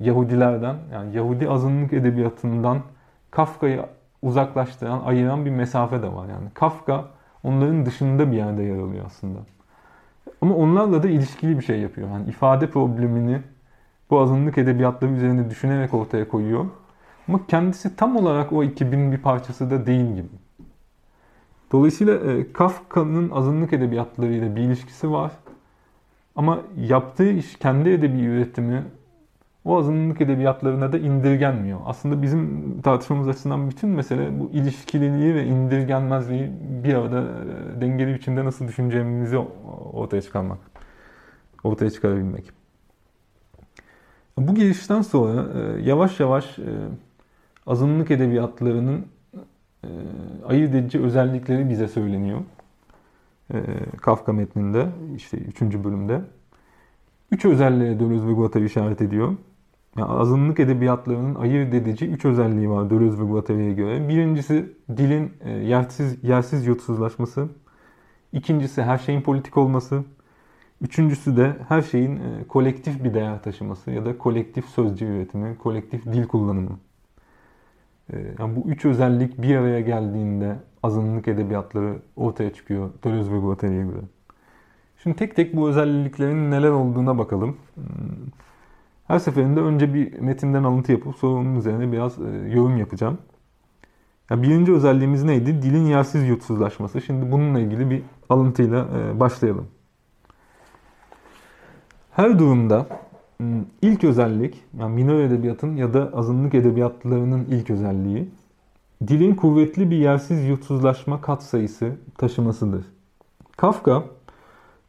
[0.00, 2.80] Yahudilerden yani Yahudi azınlık edebiyatından
[3.30, 3.84] Kafka'yı
[4.22, 6.28] uzaklaştıran, ayıran bir mesafe de var.
[6.28, 7.04] Yani Kafka
[7.44, 9.38] onların dışında bir yerde yer alıyor aslında.
[10.40, 12.08] Ama onlarla da ilişkili bir şey yapıyor.
[12.08, 13.40] Yani ifade problemini
[14.10, 16.66] bu azınlık edebiyatları üzerine düşünerek ortaya koyuyor.
[17.28, 20.28] Ama kendisi tam olarak o ekibin bir parçası da değil gibi.
[21.72, 25.32] Dolayısıyla e, Kafka'nın azınlık edebiyatlarıyla bir ilişkisi var.
[26.36, 28.84] Ama yaptığı iş kendi edebi üretimi
[29.68, 31.80] o azınlık edebiyatlarına da indirgenmiyor.
[31.86, 36.50] Aslında bizim tartışmamız açısından bütün mesele bu ilişkililiği ve indirgenmezliği
[36.84, 39.38] bir arada e, dengeli biçimde nasıl düşüneceğimizi
[39.92, 40.58] ortaya çıkarmak.
[41.64, 42.50] Ortaya çıkarabilmek.
[44.38, 46.72] Bu gelişten sonra e, yavaş yavaş e,
[47.66, 49.06] azınlık edebiyatlarının
[50.46, 52.40] ayırt edici özellikleri bize söyleniyor.
[54.00, 55.60] Kafka metninde, işte 3.
[55.62, 56.20] bölümde.
[57.30, 59.36] Üç özelliğe Deleuze ve Guattari işaret ediyor.
[59.98, 64.08] Yani azınlık edebiyatlarının ayırt edici üç özelliği var Deleuze ve Guattari'ye göre.
[64.08, 67.48] Birincisi dilin e, yersiz, yersiz yutsuzlaşması.
[68.32, 70.04] İkincisi her şeyin politik olması.
[70.80, 76.06] Üçüncüsü de her şeyin e, kolektif bir değer taşıması ya da kolektif sözcü üretimi, kolektif
[76.06, 76.78] dil kullanımı.
[78.12, 83.82] E, yani bu üç özellik bir araya geldiğinde azınlık edebiyatları ortaya çıkıyor Deleuze ve Guattari'ye
[83.84, 84.00] göre.
[85.02, 87.56] Şimdi tek tek bu özelliklerin neler olduğuna bakalım.
[89.08, 93.18] Her seferinde önce bir metinden alıntı yapıp sonra onun üzerine biraz e, yorum yapacağım.
[94.30, 95.62] Ya birinci özelliğimiz neydi?
[95.62, 97.00] Dilin yersiz yutsuzlaşması.
[97.00, 99.66] Şimdi bununla ilgili bir alıntıyla e, başlayalım.
[102.10, 102.86] Her durumda
[103.36, 108.30] hmm, ilk özellik, yani minor edebiyatın ya da azınlık edebiyatlarının ilk özelliği,
[109.06, 112.84] dilin kuvvetli bir yersiz yutsuzlaşma katsayısı taşımasıdır.
[113.56, 114.04] Kafka,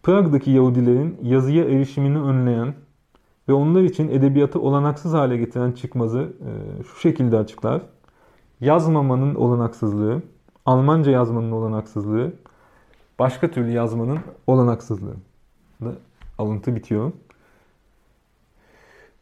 [0.03, 2.73] Prag'daki Yahudilerin yazıya erişimini önleyen
[3.49, 7.81] ve onlar için edebiyatı olanaksız hale getiren çıkmazı e, şu şekilde açıklar.
[8.61, 10.21] Yazmamanın olanaksızlığı,
[10.65, 12.33] Almanca yazmanın olanaksızlığı,
[13.19, 15.15] başka türlü yazmanın olanaksızlığı.
[15.81, 15.91] Da
[16.37, 17.11] alıntı bitiyor.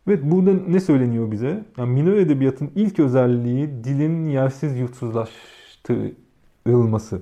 [0.08, 1.66] Evet burada ne söyleniyor bize?
[1.78, 7.22] Yani minor edebiyatın ilk özelliği dilin yersiz yutsuzlaştırılması.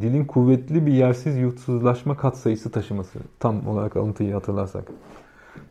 [0.00, 3.18] Dilin kuvvetli bir yersiz yutsuzlaşma katsayısı taşıması.
[3.40, 4.92] Tam olarak alıntıyı hatırlarsak.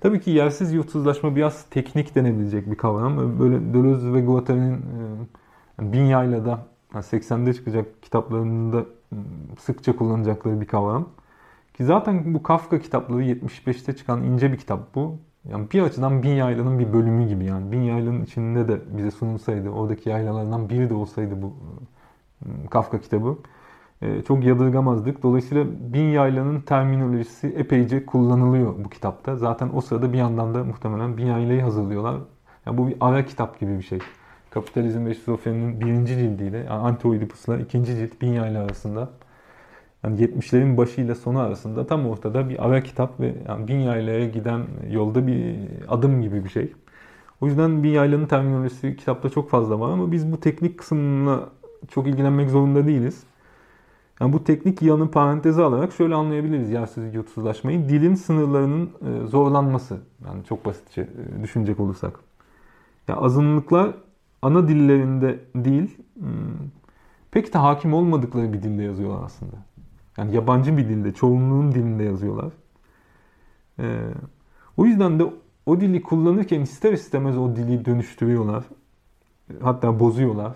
[0.02, 3.39] Tabii ki yersiz yurtsuzlaşma biraz teknik denebilecek bir kavram.
[3.39, 4.78] Böyle Deleuze ve Guattari'nin
[5.82, 8.86] e, bin yayla da 80'de çıkacak kitaplarında ıı,
[9.60, 11.10] sıkça kullanacakları bir kavram.
[11.73, 15.17] Ki zaten bu Kafka kitapları 75'te çıkan ince bir kitap bu.
[15.50, 17.71] Yani bir açıdan bin yaylanın bir bölümü gibi yani.
[17.71, 21.45] Bin yaylanın içinde de bize sunulsaydı, oradaki yaylalardan biri de olsaydı bu
[22.45, 23.36] ıı, Kafka kitabı e,
[24.27, 25.23] çok yadırgamazdık.
[25.23, 29.36] Dolayısıyla bin yaylanın terminolojisi epeyce kullanılıyor bu kitapta.
[29.36, 32.15] Zaten o sırada bir yandan da muhtemelen bin yaylayı hazırlıyorlar.
[32.65, 33.99] Yani bu bir ara kitap gibi bir şey.
[34.49, 39.10] Kapitalizm ve Şizofreninin birinci cildiyle yani Anti-Oedipus'la ikinci cilt bin yayla arasında
[40.03, 44.27] yani 70'lerin başı ile sonu arasında tam ortada bir ara kitap ve yani bin yaylaya
[44.27, 45.55] giden yolda bir
[45.88, 46.73] adım gibi bir şey.
[47.41, 51.39] O yüzden bin yaylanın terminolojisi kitapta çok fazla var ama biz bu teknik kısmına
[51.91, 53.23] çok ilgilenmek zorunda değiliz.
[54.19, 57.89] Yani bu teknik yanı paranteze alarak şöyle anlayabiliriz yersiz yutsuzlaşmayı.
[57.89, 59.97] Dilin sınırlarının e, zorlanması.
[60.25, 62.19] Yani çok basitçe e, düşünecek olursak.
[63.08, 63.93] Ya azınlıklar
[64.41, 66.27] ana dillerinde değil, hmm,
[67.32, 69.56] pek de hakim olmadıkları bir dilde yazıyorlar aslında.
[70.17, 72.53] Yani yabancı bir dilde, çoğunluğun dilinde yazıyorlar.
[73.80, 73.99] Ee,
[74.77, 75.34] o yüzden de
[75.65, 78.63] o dili kullanırken ister istemez o dili dönüştürüyorlar.
[79.62, 80.53] hatta bozuyorlar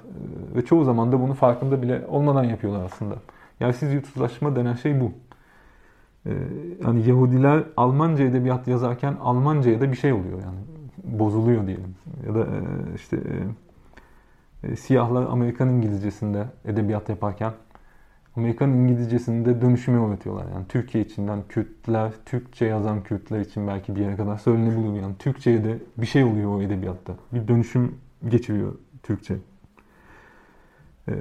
[0.55, 3.15] ve çoğu zaman da bunu farkında bile olmadan yapıyorlar aslında.
[3.61, 5.11] Yersiz yutsuzlaşma denen şey bu.
[6.83, 10.59] Yani Yahudiler Almanca edebiyat yazarken Almanca'ya da bir şey oluyor yani
[11.03, 11.95] bozuluyor diyelim.
[12.27, 12.47] Ya da
[12.95, 13.17] işte
[14.63, 17.53] e, siyahlar Amerikan İngilizcesinde edebiyat yaparken
[18.35, 20.45] Amerikan İngilizcesinde dönüşümü öğretiyorlar.
[20.53, 24.95] Yani Türkiye içinden Kürtler, Türkçe yazan Kürtler için belki bir yere kadar söylenebiliyor.
[24.95, 27.13] Yani Türkçe'ye de bir şey oluyor o edebiyatta.
[27.33, 27.95] Bir dönüşüm
[28.29, 29.35] geçiriyor Türkçe.
[31.07, 31.13] Ee,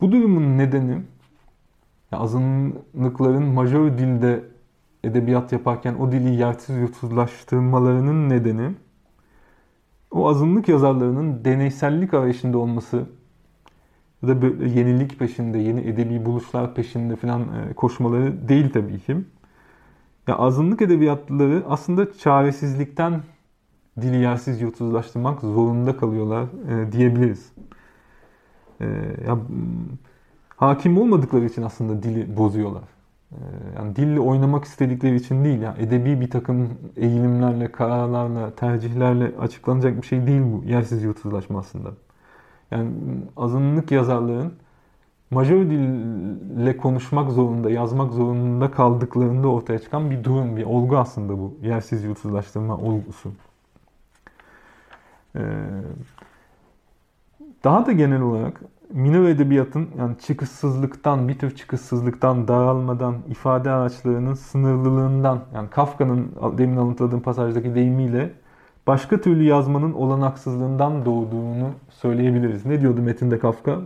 [0.00, 1.02] bu durumun nedeni
[2.16, 4.44] azınlıkların majör dilde
[5.04, 8.74] edebiyat yaparken o dili yersiz yutsuzlaştırmalarının nedeni
[10.10, 13.06] o azınlık yazarlarının deneysellik arayışında olması
[14.22, 19.16] ya da böyle yenilik peşinde, yeni edebi buluşlar peşinde falan e, koşmaları değil tabii ki.
[20.28, 23.22] Ya azınlık edebiyatları aslında çaresizlikten
[24.00, 27.52] dili yersiz yutsuzlaştırmak zorunda kalıyorlar e, diyebiliriz.
[28.80, 28.86] E,
[29.26, 29.38] ya,
[30.56, 32.82] hakim olmadıkları için aslında dili bozuyorlar.
[33.32, 33.38] E,
[33.76, 35.60] yani dille oynamak istedikleri için değil.
[35.60, 41.90] Yani edebi bir takım eğilimlerle, kararlarla, tercihlerle açıklanacak bir şey değil bu yersiz yutsuzlaşma aslında.
[42.70, 42.90] Yani
[43.36, 44.52] azınlık yazarların
[45.30, 51.54] majör dille konuşmak zorunda, yazmak zorunda kaldıklarında ortaya çıkan bir durum, bir olgu aslında bu.
[51.62, 53.32] Yersiz yutsuzlaştırma olgusu.
[55.36, 55.40] Ee,
[57.64, 65.40] daha da genel olarak minor edebiyatın yani çıkışsızlıktan, bir tür çıkışsızlıktan, daralmadan, ifade araçlarının sınırlılığından
[65.54, 68.32] yani Kafka'nın demin alıntıladığım pasajdaki deyimiyle
[68.86, 72.66] başka türlü yazmanın olanaksızlığından doğduğunu söyleyebiliriz.
[72.66, 73.70] Ne diyordu metinde Kafka?
[73.70, 73.78] Ee,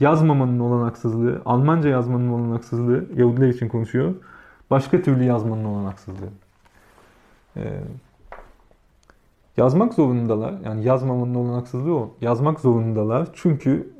[0.00, 4.14] yazmamanın olanaksızlığı, Almanca yazmanın olanaksızlığı, Yahudiler için konuşuyor.
[4.70, 6.28] Başka türlü yazmanın olanaksızlığı.
[9.58, 10.54] Yazmak zorundalar.
[10.64, 12.10] Yani yazmamanın olanaksızlığı o.
[12.20, 13.28] Yazmak zorundalar.
[13.32, 13.92] Çünkü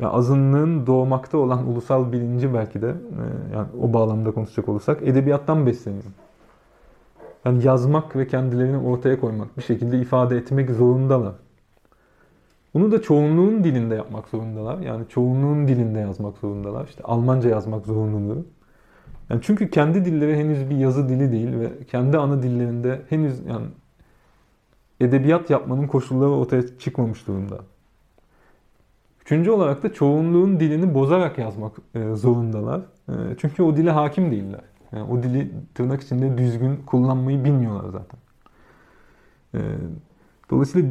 [0.00, 5.66] e, azınlığın doğmakta olan ulusal bilinci belki de e, yani o bağlamda konuşacak olursak edebiyattan
[5.66, 6.04] besleniyor.
[7.44, 11.34] Yani yazmak ve kendilerini ortaya koymak, bir şekilde ifade etmek zorundalar.
[12.74, 14.78] Bunu da çoğunluğun dilinde yapmak zorundalar.
[14.78, 16.84] Yani çoğunluğun dilinde yazmak zorundalar.
[16.84, 18.46] İşte Almanca yazmak zorunluluğu.
[19.30, 23.66] Yani çünkü kendi dilleri henüz bir yazı dili değil ve kendi ana dillerinde henüz yani
[25.04, 27.58] edebiyat yapmanın koşulları ortaya çıkmamış durumda.
[29.22, 32.80] Üçüncü olarak da çoğunluğun dilini bozarak yazmak e, zorundalar.
[33.08, 34.60] E, çünkü o dile hakim değiller.
[34.92, 38.20] Yani o dili tırnak içinde düzgün kullanmayı bilmiyorlar zaten.
[39.54, 39.58] Ee,
[40.50, 40.90] dolayısıyla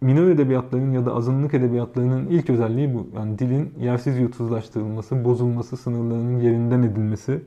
[0.00, 3.10] minor edebiyatların ya da azınlık edebiyatlarının ilk özelliği bu.
[3.16, 7.42] Yani dilin yersiz yutsuzlaştırılması, bozulması, sınırlarının yerinden edilmesi.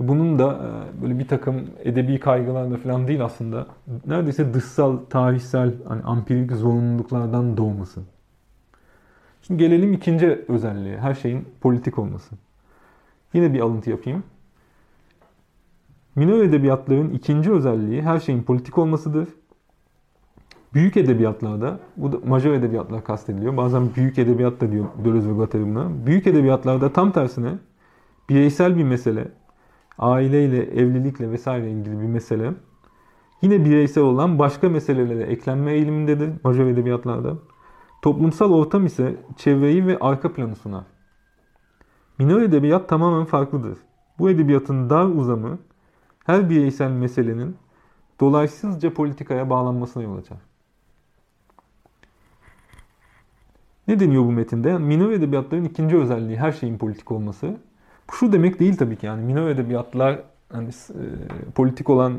[0.00, 3.66] Bunun da e, böyle bir takım edebi kaygılarla falan değil aslında.
[4.06, 8.00] Neredeyse dışsal, tarihsel, hani ampirik zorunluluklardan doğması.
[9.42, 10.98] Şimdi gelelim ikinci özelliğe.
[10.98, 12.34] Her şeyin politik olması.
[13.32, 14.22] Yine bir alıntı yapayım.
[16.14, 19.28] Minor edebiyatların ikinci özelliği her şeyin politik olmasıdır.
[20.74, 23.56] Büyük edebiyatlarda, bu da majör edebiyatlar kastediliyor.
[23.56, 26.06] Bazen büyük edebiyat da diyor Deleuze ve Guattari buna.
[26.06, 27.50] Büyük edebiyatlarda tam tersine
[28.28, 29.28] bireysel bir mesele,
[29.98, 32.52] aileyle, evlilikle vesaire ilgili bir mesele
[33.42, 37.38] yine bireysel olan başka meselelere eklenme eğilimindedir majör edebiyatlarda.
[38.02, 40.84] Toplumsal ortam ise çevreyi ve arka planı sunar.
[42.18, 43.78] Minor edebiyat tamamen farklıdır.
[44.18, 45.58] Bu edebiyatın dar uzamı
[46.26, 47.56] her bireysel meselenin
[48.20, 50.38] dolaysızca politikaya bağlanmasına yol açar.
[53.88, 54.78] Ne deniyor bu metinde?
[54.78, 57.56] Minor edebiyatların ikinci özelliği her şeyin politik olması.
[58.12, 60.20] Şu demek değil tabii ki yani minor edebiyatlar
[60.52, 61.04] hani e,
[61.54, 62.18] politik olan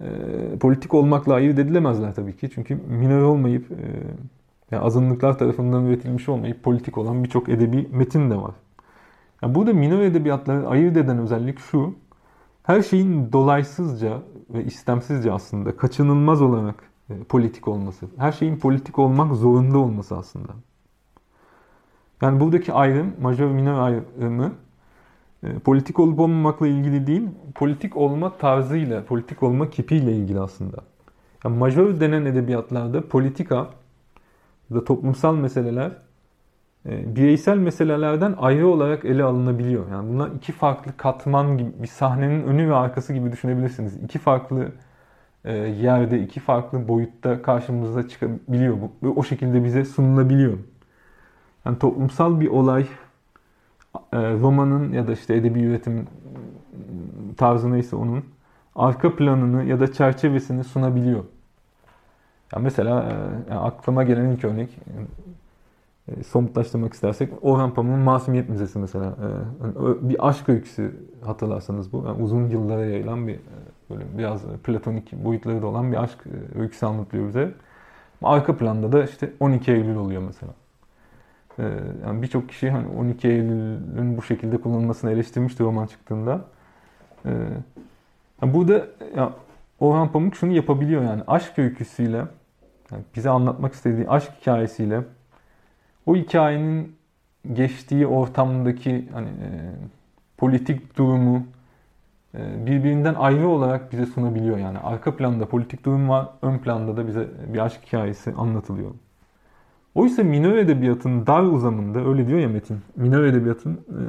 [0.00, 0.06] e,
[0.60, 2.50] politik olmakla ayırt edilemezler tabii ki.
[2.54, 3.76] Çünkü minor olmayıp e,
[4.70, 8.54] yani azınlıklar tarafından üretilmiş olmayıp politik olan birçok edebi metin de var.
[9.42, 11.94] Yani burada minor edebiyatları ayırt eden özellik şu
[12.62, 18.06] her şeyin dolaysızca ve istemsizce aslında kaçınılmaz olarak e, politik olması.
[18.16, 20.52] Her şeyin politik olmak zorunda olması aslında.
[22.22, 24.52] Yani buradaki ayrım, majör minor ayrımı
[25.42, 27.22] e, politik olup olmamakla ilgili değil,
[27.54, 30.76] politik olma tarzıyla, politik olma kipiyle ilgili aslında.
[31.44, 33.68] Yani majör denen edebiyatlarda politika
[34.74, 35.92] da toplumsal meseleler
[36.88, 39.90] e, bireysel meselelerden ayrı olarak ele alınabiliyor.
[39.90, 43.96] Yani bunlar iki farklı katman gibi bir sahnenin önü ve arkası gibi düşünebilirsiniz.
[44.04, 44.72] İki farklı
[45.44, 50.58] e, yerde, iki farklı boyutta karşımıza çıkabiliyor bu ve o şekilde bize sunulabiliyor.
[51.64, 52.86] Yani toplumsal bir olay
[54.12, 56.06] e, romanın ya da işte edebi üretim
[57.36, 58.24] tarzı neyse onun
[58.76, 61.24] arka planını ya da çerçevesini sunabiliyor.
[62.52, 63.14] Ya mesela e,
[63.50, 64.78] yani aklıma gelen ilk örnek
[66.08, 69.16] e, somutlaştırmak istersek Orhan Pamuk'un Masumiyet Müzesi mesela.
[69.60, 69.74] Hani
[70.10, 72.04] bir aşk öyküsü hatırlarsanız bu.
[72.06, 73.40] Yani uzun yıllara yayılan bir
[73.90, 76.18] böyle biraz platonik boyutları da olan bir aşk
[76.54, 77.54] öyküsü anlatılıyor bize.
[78.22, 80.52] Arka planda da işte 12 Eylül oluyor mesela.
[82.04, 86.40] Yani birçok kişi hani 12 Eylül'ün bu şekilde kullanılmasını eleştirmişti roman çıktığında.
[88.42, 88.86] Yani burada
[89.16, 89.32] ya
[89.80, 92.16] Orhan Pamuk şunu yapabiliyor yani aşk öyküsüyle
[92.92, 95.00] yani bize anlatmak istediği aşk hikayesiyle
[96.06, 96.96] o hikayenin
[97.52, 99.50] geçtiği ortamdaki hani e,
[100.36, 101.46] politik durumu
[102.34, 104.78] e, birbirinden ayrı olarak bize sunabiliyor yani.
[104.78, 108.90] Arka planda politik durum var, ön planda da bize bir aşk hikayesi anlatılıyor.
[109.94, 114.00] Oysa minör edebiyatın dar uzamında, öyle diyor ya Metin, minör edebiyatın e,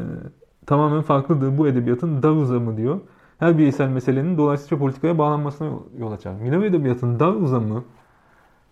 [0.65, 2.99] tamamen farklıdır bu edebiyatın dar uzamı diyor.
[3.39, 6.33] Her bireysel meselenin dolayısıyla politikaya bağlanmasına yol açar.
[6.33, 7.83] Minör edebiyatın dar uzamı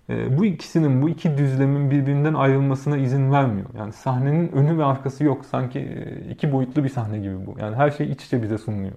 [0.09, 3.67] e, bu ikisinin, bu iki düzlemin birbirinden ayrılmasına izin vermiyor.
[3.77, 5.45] Yani sahnenin önü ve arkası yok.
[5.45, 7.55] Sanki e, iki boyutlu bir sahne gibi bu.
[7.59, 8.93] Yani her şey iç içe bize sunuluyor.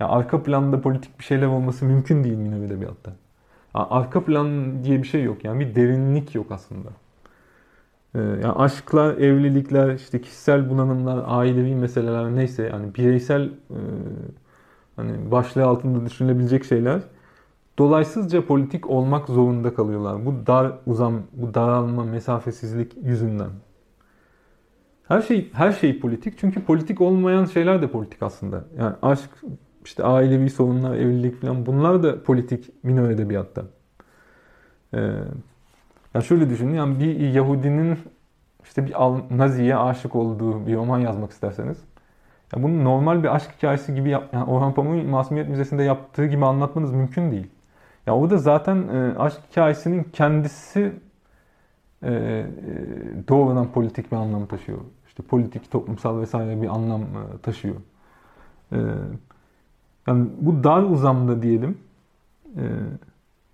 [0.00, 3.12] Yani arka planda politik bir şeyler olması mümkün değil minör edebiyatta.
[3.74, 5.44] Arka plan diye bir şey yok.
[5.44, 6.88] Yani bir derinlik yok aslında.
[8.14, 13.50] E, yani aşklar, evlilikler, işte kişisel bunalımlar, ailevi meseleler neyse yani bireysel
[14.96, 17.00] hani başlığı altında düşünülebilecek şeyler
[17.78, 20.26] dolaysızca politik olmak zorunda kalıyorlar.
[20.26, 23.50] Bu dar uzam, bu daralma, mesafesizlik yüzünden.
[25.08, 28.64] Her şey her şey politik çünkü politik olmayan şeyler de politik aslında.
[28.78, 29.30] Yani aşk,
[29.84, 33.62] işte ailevi sorunlar, evlilik falan bunlar da politik minor edebiyatta.
[34.94, 35.10] Ee,
[36.14, 37.98] yani şöyle düşünün yani bir Yahudinin
[38.64, 38.94] işte bir
[39.38, 41.78] Nazi'ye aşık olduğu bir roman yazmak isterseniz
[42.56, 46.44] ya bunu normal bir aşk hikayesi gibi yap, yani Orhan Pamuk'un Masumiyet Müzesi'nde yaptığı gibi
[46.44, 47.46] anlatmanız mümkün değil.
[48.06, 50.92] Ya o da zaten e, aşk hikayesinin kendisi
[52.02, 52.46] e, e,
[53.28, 54.78] doğrudan politik bir anlam taşıyor.
[55.06, 57.76] İşte politik, toplumsal vesaire bir anlam e, taşıyor.
[58.72, 58.78] E,
[60.06, 61.78] yani bu dar uzamda diyelim
[62.56, 62.64] e,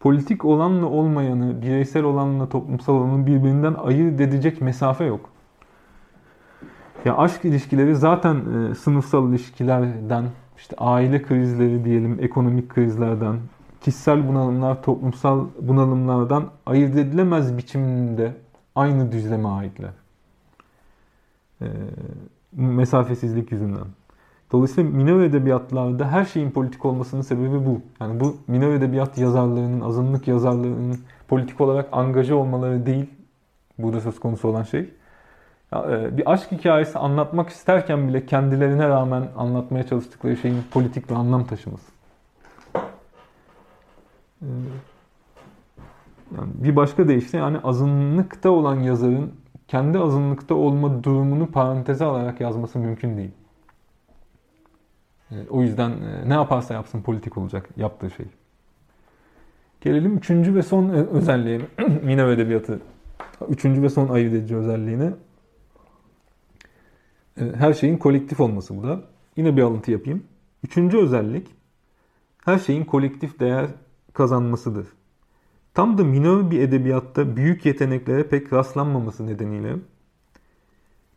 [0.06, 5.30] politik olanla olmayanı, bireysel olanla toplumsal olanı birbirinden ayırt edecek mesafe yok.
[7.04, 10.24] Ya aşk ilişkileri zaten e, sınıfsal ilişkilerden,
[10.56, 13.38] işte aile krizleri diyelim, ekonomik krizlerden,
[13.80, 18.36] kişisel bunalımlar toplumsal bunalımlardan ayırt edilemez biçimde
[18.74, 19.92] aynı düzleme aitler.
[21.60, 21.66] E,
[22.52, 23.86] mesafesizlik yüzünden.
[24.52, 27.80] Dolayısıyla minor edebiyatlarda her şeyin politik olmasının sebebi bu.
[28.00, 33.10] Yani bu minor edebiyat yazarlarının, azınlık yazarlarının politik olarak angaja olmaları değil
[33.78, 34.80] burada söz konusu olan şey.
[35.72, 41.44] E, bir aşk hikayesi anlatmak isterken bile kendilerine rağmen anlatmaya çalıştıkları şeyin politik bir anlam
[41.44, 41.92] taşıması.
[44.42, 44.48] E,
[46.36, 49.32] yani bir başka deyişle yani azınlıkta olan yazarın
[49.68, 53.32] kendi azınlıkta olma durumunu paranteze alarak yazması mümkün değil.
[55.30, 55.92] E, o yüzden
[56.28, 58.26] ne yaparsa yapsın politik olacak yaptığı şey.
[59.80, 61.60] Gelelim üçüncü ve son özelliğe,
[62.02, 62.80] Minev Edebiyatı
[63.48, 65.12] üçüncü ve son ayırt edici özelliğine.
[67.40, 69.00] E, her şeyin kolektif olması bu da.
[69.36, 70.24] Yine bir alıntı yapayım.
[70.64, 71.48] Üçüncü özellik
[72.44, 73.66] her şeyin kolektif değer
[74.12, 74.86] kazanmasıdır.
[75.74, 79.76] Tam da minör bir edebiyatta büyük yeteneklere pek rastlanmaması nedeniyle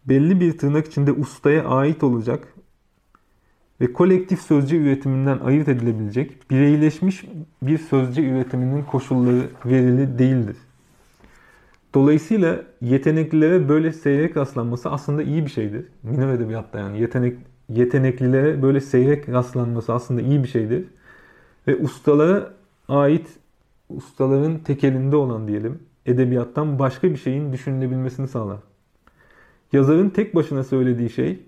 [0.05, 2.53] belli bir tırnak içinde ustaya ait olacak
[3.82, 7.25] ve kolektif sözcü üretiminden ayırt edilebilecek bireyleşmiş
[7.61, 10.57] bir sözcü üretiminin koşulları verili değildir.
[11.93, 15.86] Dolayısıyla yeteneklilere böyle seyrek rastlanması aslında iyi bir şeydir.
[16.03, 17.38] Minor edebiyatta yani yetenek,
[17.69, 20.86] yeteneklilere böyle seyrek rastlanması aslında iyi bir şeydir.
[21.67, 22.53] Ve ustalara
[22.88, 23.27] ait,
[23.89, 28.57] ustaların tekelinde olan diyelim, edebiyattan başka bir şeyin düşünülebilmesini sağlar.
[29.73, 31.39] Yazarın tek başına söylediği şey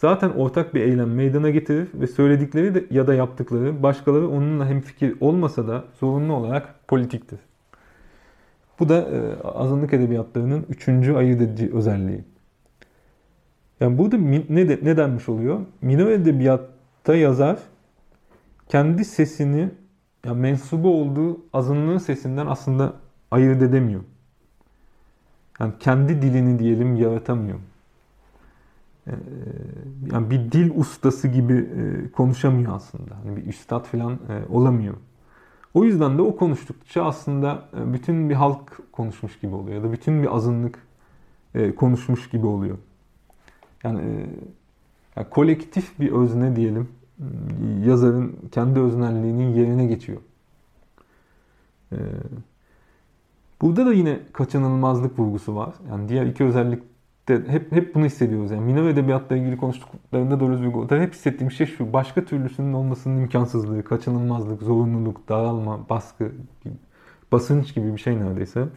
[0.00, 5.16] zaten ortak bir eylem meydana getirir ve söyledikleri de ya da yaptıkları başkaları onunla hemfikir
[5.20, 7.38] olmasa da zorunlu olarak politiktir.
[8.78, 12.24] Bu da e, azınlık edebiyatlarının üçüncü ayırt edici özelliği.
[13.80, 14.16] Yani burada
[14.48, 15.60] ne, de, ne denmiş oluyor?
[15.82, 17.58] Minor edebiyatta yazar
[18.68, 19.70] kendi sesini
[20.26, 22.92] yani mensubu olduğu azınlığın sesinden aslında
[23.30, 24.00] ayırt edemiyor.
[25.60, 27.58] Yani kendi dilini diyelim yaratamıyor.
[29.06, 29.12] E,
[30.12, 33.16] yani bir dil ustası gibi e, konuşamıyor aslında.
[33.16, 34.94] Hani bir üstad falan olamıyor.
[35.74, 39.92] O yüzden de o konuştukça aslında e, bütün bir halk konuşmuş gibi oluyor ya da
[39.92, 40.78] bütün bir azınlık
[41.54, 42.78] e, konuşmuş gibi oluyor.
[43.84, 44.26] Yani, e,
[45.16, 46.88] yani kolektif bir özne diyelim
[47.84, 50.18] yazarın kendi öznelliğinin yerine geçiyor.
[53.60, 55.74] Burada da yine kaçınılmazlık vurgusu var.
[55.90, 56.44] Yani diğer iki
[57.30, 58.50] özellikte hep hep bunu hissediyoruz.
[58.50, 61.92] Yani minor edebiyatla ilgili konuştuklarında Dolores Hugo'da hep hissettiğim şey şu.
[61.92, 66.32] Başka türlüsünün olmasının imkansızlığı, kaçınılmazlık, zorunluluk, daralma, baskı,
[67.32, 68.68] basınç gibi bir şey neredeyse.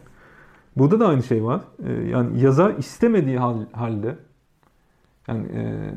[0.76, 1.60] Burada da aynı şey var.
[1.86, 3.38] Ee, yani yazar istemediği
[3.72, 4.16] halde
[5.28, 5.90] yani e,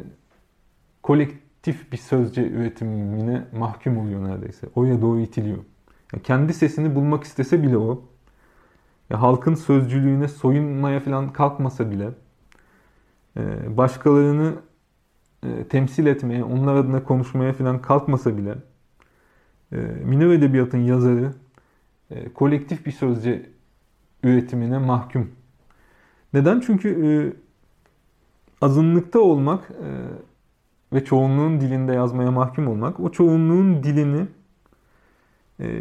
[1.04, 4.68] kolektif bir sözce üretimine mahkum oluyor neredeyse.
[4.76, 5.58] Oraya doğru itiliyor.
[6.14, 8.02] Yani kendi sesini bulmak istese bile o
[9.10, 12.10] ya halkın sözcülüğüne soyunmaya falan kalkmasa bile
[13.78, 14.54] başkalarını
[15.44, 18.56] e, temsil etmeye, onlar adına konuşmaya falan kalkmasa bile
[19.72, 21.34] e, minor edebiyatın yazarı
[22.34, 23.50] kolektif bir sözce
[24.24, 25.32] üretimine mahkum.
[26.34, 26.60] Neden?
[26.60, 27.34] Çünkü
[28.62, 29.72] azınlıkta olmak
[30.94, 34.28] ve çoğunluğun dilinde yazmaya mahkum olmak, o çoğunluğun dilini e,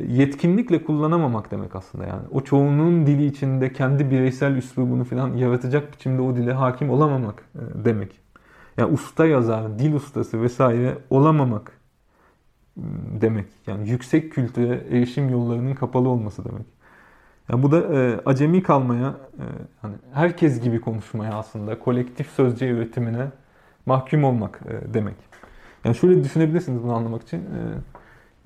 [0.09, 2.22] yetkinlikle kullanamamak demek aslında yani.
[2.31, 7.85] O çoğunluğun dili içinde kendi bireysel üslubunu falan yaratacak biçimde o dile hakim olamamak e,
[7.85, 8.20] demek.
[8.77, 11.72] Yani usta yazar, dil ustası vesaire olamamak
[13.20, 13.47] demek.
[13.66, 16.66] Yani yüksek kültüre erişim yollarının kapalı olması demek.
[17.49, 19.45] Yani bu da e, acemi kalmaya, e,
[19.83, 23.27] hani herkes gibi konuşmaya aslında kolektif sözcü üretimine
[23.87, 25.16] mahkum olmak e, demek.
[25.85, 27.39] Yani şöyle düşünebilirsiniz bunu anlamak için.
[27.39, 27.61] E,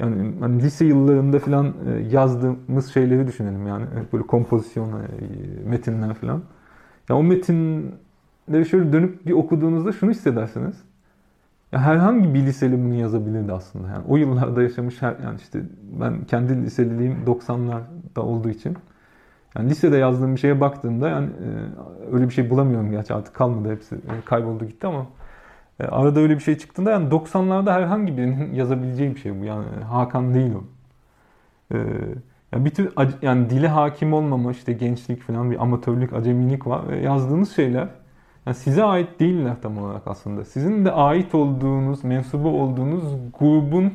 [0.01, 3.87] yani hani lise yıllarında falan e, yazdığımız şeyleri düşünelim yani.
[4.13, 5.05] Böyle kompozisyon, e,
[5.65, 6.43] metinler falan.
[7.09, 10.75] Ya o metinleri şöyle dönüp bir okuduğunuzda şunu hissedersiniz.
[11.73, 13.89] Ya herhangi bir liseli bunu yazabilirdi aslında.
[13.89, 15.63] Yani o yıllarda yaşamış her yani işte
[16.01, 18.77] ben kendi liseliliğim 90'larda olduğu için
[19.57, 23.73] yani lisede yazdığım bir şeye baktığımda yani e, öyle bir şey bulamıyorum gerçi artık kalmadı
[23.73, 25.05] hepsi kayboldu gitti ama e,
[25.83, 29.45] arada öyle bir şey çıktığında yani 90'larda herhangi birinin yazabileceği bir şey bu.
[29.45, 30.65] Yani Hakan değil o.
[31.75, 31.79] Ee,
[32.53, 36.97] yani bir tür yani dile hakim olmama işte gençlik falan bir amatörlük, acemilik var ve
[37.01, 37.89] yazdığınız şeyler
[38.47, 40.45] yani size ait değiller tam olarak aslında.
[40.45, 43.03] Sizin de ait olduğunuz, mensubu olduğunuz
[43.39, 43.93] grubun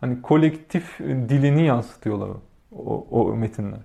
[0.00, 2.28] hani kolektif dilini yansıtıyorlar
[2.72, 3.80] o, o metinler.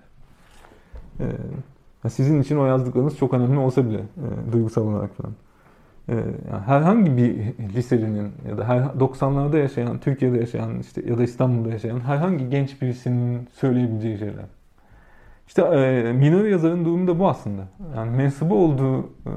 [1.20, 5.34] Ee, sizin için o yazdıklarınız çok önemli olsa bile e, duygusal olarak falan.
[6.08, 6.14] Ee,
[6.66, 7.34] herhangi bir
[7.74, 12.82] liselinin ya da her 90'larda yaşayan, Türkiye'de yaşayan işte ya da İstanbul'da yaşayan herhangi genç
[12.82, 14.44] birisinin söyleyebileceği şeyler.
[15.46, 17.62] İşte e, minor yazarın durumu da bu aslında.
[17.96, 19.32] Yani mensubu olduğu e,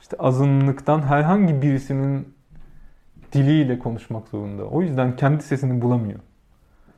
[0.00, 2.34] işte azınlıktan herhangi birisinin
[3.32, 4.64] diliyle konuşmak zorunda.
[4.64, 6.18] O yüzden kendi sesini bulamıyor.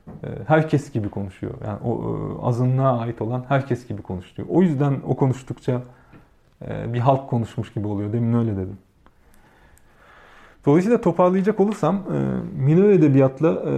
[0.07, 1.53] E, herkes gibi konuşuyor.
[1.65, 4.47] Yani o e, azınlığa ait olan herkes gibi konuşuyor.
[4.51, 5.81] O yüzden o konuştukça
[6.93, 8.13] bir halk konuşmuş gibi oluyor.
[8.13, 8.77] Demin öyle dedim.
[10.65, 12.17] Dolayısıyla toparlayacak olursam e,
[12.65, 13.73] minor edebiyatla e,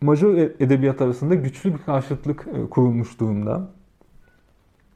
[0.00, 3.68] majör edebiyat arasında güçlü bir karşıtlık kurulmuş durumda.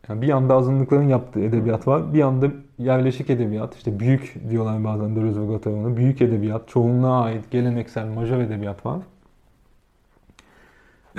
[0.09, 2.15] Yani bir yanda azınlıkların yaptığı edebiyat var.
[2.15, 8.07] Bir yanda yerleşik edebiyat, işte büyük diyorlar bazen ve Guattari'ne, büyük edebiyat, çoğunluğa ait geleneksel
[8.07, 9.01] majör edebiyat var.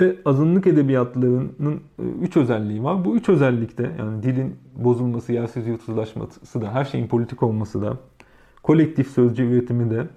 [0.00, 3.04] Ve azınlık edebiyatlarının e, üç özelliği var.
[3.04, 7.96] Bu üç özellikte yani dilin bozulması, yersiz yurtsuzlaşması da, her şeyin politik olması da,
[8.62, 10.08] kolektif sözcü üretimi de,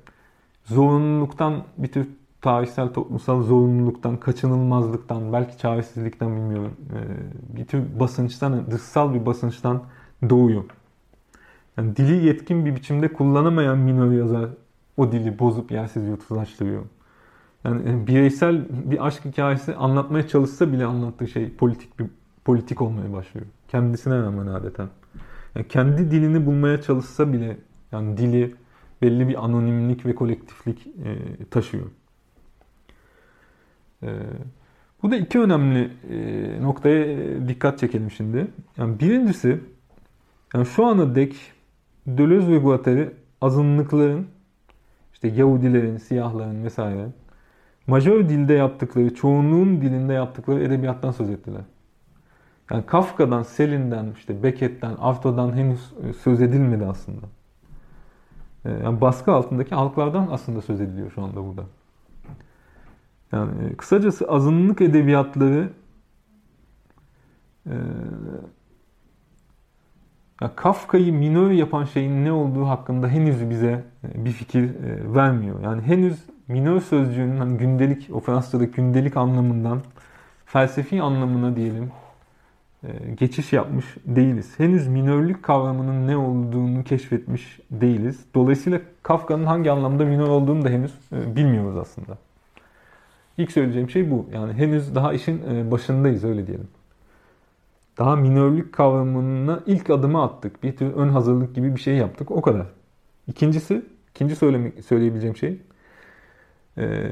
[0.66, 2.08] zorunluluktan bir tür
[2.42, 9.84] tarihsel toplumsal zorunluluktan, kaçınılmazlıktan, belki çaresizlikten bilmiyorum, e, bir tür basınçtan, dışsal bir basınçtan
[10.30, 10.64] doğuyor.
[11.78, 14.50] Yani dili yetkin bir biçimde kullanamayan minor yazar
[14.98, 16.84] o dili bozup yersiz yurtsuzlaştırıyor.
[17.64, 22.06] Yani e, bireysel bir aşk hikayesi anlatmaya çalışsa bile anlattığı şey politik bir
[22.46, 23.46] politik olmaya başlıyor.
[23.68, 24.90] Kendisine rağmen adeta.
[25.56, 27.58] Yani kendi dilini bulmaya çalışsa bile
[27.92, 28.56] yani dili
[29.02, 31.18] belli bir anonimlik ve kolektiflik e,
[31.52, 31.86] taşıyor.
[34.04, 34.10] E,
[35.04, 38.48] bu da iki önemli e, noktaya dikkat çekelim şimdi.
[38.78, 39.60] Yani birincisi
[40.54, 41.36] yani şu ana dek
[42.08, 44.28] Deleuze ve Guattari azınlıkların
[45.14, 47.08] işte Yahudilerin, siyahların vesaire
[47.90, 51.62] majör dilde yaptıkları, çoğunluğun dilinde yaptıkları edebiyattan söz ettiler.
[52.72, 57.26] Yani Kafka'dan, Selin'den, işte Beckett'ten, Artaud'dan henüz e, söz edilmedi aslında.
[58.66, 61.64] E, yani baskı altındaki halklardan aslında söz ediliyor şu anda burada.
[63.32, 65.70] Yani e, kısacası azınlık edebiyatları
[70.42, 74.72] ya Kafka'yı minör yapan şeyin ne olduğu hakkında henüz bize bir fikir
[75.16, 75.62] vermiyor.
[75.62, 79.82] Yani henüz minör sözcüğünün hani gündelik, o Fransızca'daki gündelik anlamından
[80.46, 81.92] felsefi anlamına diyelim
[82.84, 84.54] e, geçiş yapmış değiliz.
[84.58, 88.20] Henüz minörlük kavramının ne olduğunu keşfetmiş değiliz.
[88.36, 92.18] Dolayısıyla Kafka'nın hangi anlamda minör olduğunu da henüz e, bilmiyoruz aslında.
[93.38, 94.26] İlk söyleyeceğim şey bu.
[94.34, 96.68] Yani henüz daha işin e, başındayız öyle diyelim.
[97.98, 100.64] daha minörlük kavramına ilk adımı attık.
[100.64, 102.32] Bir tür ön hazırlık gibi bir şey yaptık.
[102.32, 102.66] O kadar.
[103.28, 105.60] İkincisi, ikinci söylemek, söyleyebileceğim şey
[106.80, 107.10] e,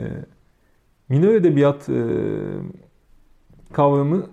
[1.09, 2.03] minör edebiyat e,
[3.74, 4.26] kavramı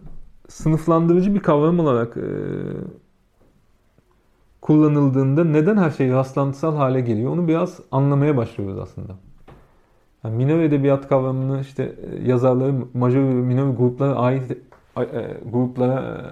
[0.49, 2.29] sınıflandırıcı bir kavram olarak e,
[4.61, 9.13] kullanıldığında neden her şey rastlantısal hale geliyor onu biraz anlamaya başlıyoruz aslında.
[10.25, 14.59] Yani minör edebiyat kavramını işte e, yazarları majör ve minör gruplara ait
[15.53, 16.25] gruplara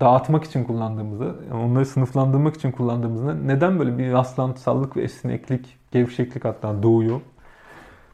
[0.00, 6.82] dağıtmak için kullandığımızda, onları sınıflandırmak için kullandığımızda neden böyle bir rastlantısallık ve esneklik, gevşeklik hatta
[6.82, 7.20] doğuyor?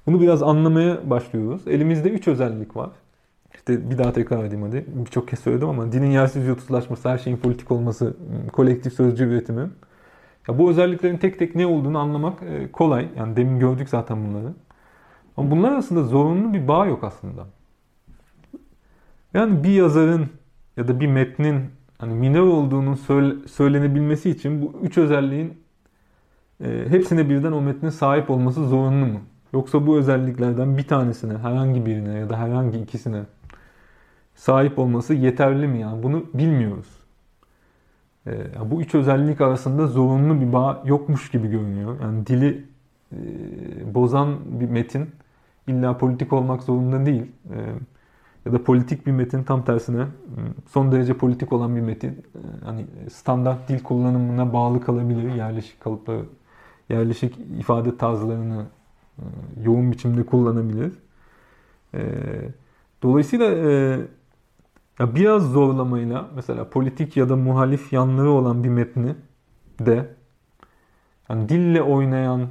[0.07, 1.69] Bunu biraz anlamaya başlıyoruz.
[1.69, 2.91] Elimizde üç özellik var.
[3.55, 4.85] İşte bir daha tekrar edeyim hadi.
[4.89, 8.17] Birçok kez söyledim ama dinin yersiz yurtsuzlaşması, her şeyin politik olması,
[8.53, 9.71] kolektif sözcü üretimi.
[10.49, 12.43] Ya bu özelliklerin tek tek ne olduğunu anlamak
[12.73, 13.09] kolay.
[13.17, 14.53] Yani demin gördük zaten bunları.
[15.37, 17.47] Ama bunlar arasında zorunlu bir bağ yok aslında.
[19.35, 20.29] Yani bir yazarın
[20.77, 21.65] ya da bir metnin
[21.99, 22.95] hani minör olduğunun
[23.47, 25.63] söylenebilmesi için bu üç özelliğin
[26.65, 29.21] e, hepsine birden o metnin sahip olması zorunlu mu?
[29.53, 33.23] Yoksa bu özelliklerden bir tanesine, herhangi birine ya da herhangi ikisine
[34.35, 35.81] sahip olması yeterli mi?
[35.81, 36.89] Yani bunu bilmiyoruz.
[38.27, 42.01] E, bu üç özellik arasında zorunlu bir bağ yokmuş gibi görünüyor.
[42.03, 42.65] Yani dili
[43.13, 43.19] e,
[43.95, 45.11] bozan bir metin
[45.67, 47.33] illa politik olmak zorunda değil.
[47.51, 47.59] E,
[48.47, 50.07] ya da politik bir metin tam tersine
[50.69, 55.35] son derece politik olan bir metin e, hani standart dil kullanımına bağlı kalabilir.
[55.35, 56.25] Yerleşik kalıpları,
[56.89, 58.67] yerleşik ifade tarzlarını
[59.65, 60.93] yoğun biçimde kullanabilir.
[61.95, 62.01] E,
[63.03, 63.47] dolayısıyla
[64.99, 69.15] ya biraz zorlamayla mesela politik ya da muhalif yanları olan bir metni
[69.81, 70.07] de
[71.29, 72.49] yani dille oynayan,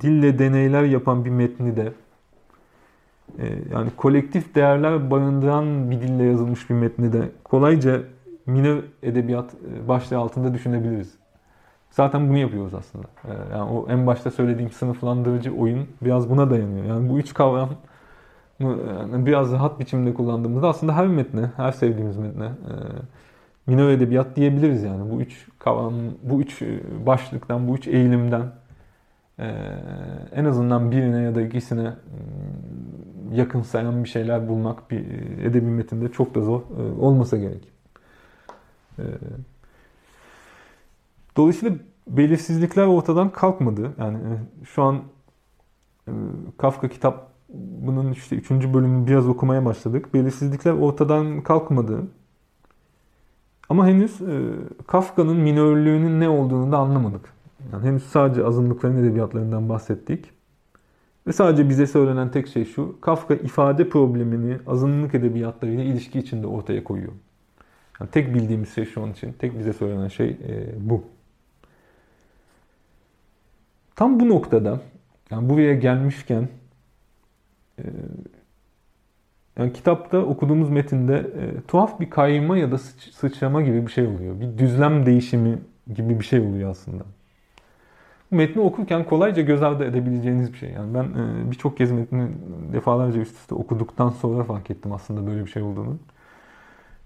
[0.00, 1.92] dille deneyler yapan bir metni de
[3.72, 8.02] yani kolektif değerler barındıran bir dille yazılmış bir metni de kolayca
[8.46, 11.14] minör edebiyat e, başlığı altında düşünebiliriz.
[11.92, 13.06] Zaten bunu yapıyoruz aslında.
[13.24, 16.84] Ee, yani o en başta söylediğim sınıflandırıcı oyun biraz buna dayanıyor.
[16.84, 17.68] Yani bu üç kavram
[18.60, 22.74] yani biraz rahat biçimde kullandığımızda aslında her metne, her sevdiğimiz metne e,
[23.66, 25.10] minör edebiyat diyebiliriz yani.
[25.10, 28.42] Bu üç kavram, bu üç e, başlıktan, bu üç eğilimden
[30.32, 31.92] en azından birine ya da ikisine
[33.32, 37.68] yakın sayan bir şeyler bulmak bir e, edebi metinde çok da zor e, olmasa gerek.
[38.98, 39.04] E,
[41.36, 41.76] dolayısıyla
[42.06, 43.92] belirsizlikler ortadan kalkmadı.
[43.98, 44.18] Yani
[44.64, 45.02] şu an
[46.58, 47.32] Kafka kitap
[47.82, 50.14] bunun işte üçüncü bölümünü biraz okumaya başladık.
[50.14, 52.02] Belirsizlikler ortadan kalkmadı.
[53.68, 54.18] Ama henüz
[54.86, 57.32] Kafka'nın minörlüğünün ne olduğunu da anlamadık.
[57.72, 60.30] Yani henüz sadece azınlıkların edebiyatlarından bahsettik.
[61.26, 63.00] Ve sadece bize söylenen tek şey şu.
[63.00, 67.12] Kafka ifade problemini azınlık edebiyatlarıyla ilişki içinde ortaya koyuyor.
[68.00, 71.04] Yani tek bildiğimiz şey şu an için, tek bize söylenen şey e, bu.
[73.96, 74.80] Tam bu noktada,
[75.30, 76.48] yani buraya gelmişken,
[77.78, 77.84] e,
[79.58, 84.06] yani kitapta okuduğumuz metinde e, tuhaf bir kayma ya da sıç, sıçrama gibi bir şey
[84.06, 84.40] oluyor.
[84.40, 85.58] Bir düzlem değişimi
[85.94, 87.04] gibi bir şey oluyor aslında
[88.32, 90.70] metni okurken kolayca göz ardı edebileceğiniz bir şey.
[90.70, 92.28] Yani ben e, birçok kez metni
[92.72, 95.98] defalarca üst üste okuduktan sonra fark ettim aslında böyle bir şey olduğunu.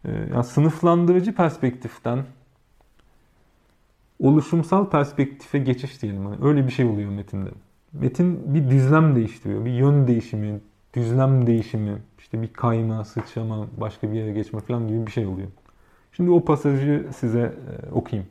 [0.05, 2.19] E, yani sınıflandırıcı perspektiften
[4.21, 6.23] oluşumsal perspektife geçiş diyelim.
[6.23, 7.51] Yani öyle bir şey oluyor metinde.
[7.93, 9.65] Metin bir düzlem değiştiriyor.
[9.65, 10.61] Bir yön değişimi,
[10.95, 15.49] düzlem değişimi, işte bir kayma, sıçrama, başka bir yere geçme falan gibi bir şey oluyor.
[16.13, 18.29] Şimdi o pasajı size e, okuyayım.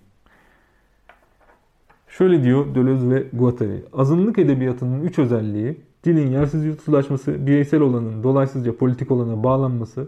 [2.08, 3.84] Şöyle diyor Deleuze ve Guattari.
[3.94, 10.08] Azınlık edebiyatının üç özelliği dilin yersiz yurtsuzlaşması, bireysel olanın dolaysızca politik olana bağlanması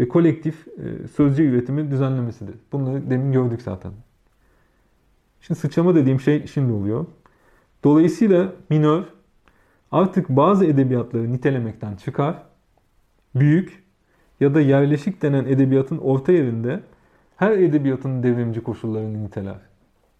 [0.00, 2.54] ve kolektif e, sözcü üretimi düzenlemesidir.
[2.72, 3.92] Bunları demin gördük zaten.
[5.46, 7.06] Şimdi sıçrama dediğim şey şimdi oluyor.
[7.84, 9.02] Dolayısıyla minör
[9.90, 12.42] artık bazı edebiyatları nitelemekten çıkar,
[13.34, 13.84] büyük
[14.40, 16.80] ya da yerleşik denen edebiyatın orta yerinde
[17.36, 19.56] her edebiyatın devrimci koşullarını niteler.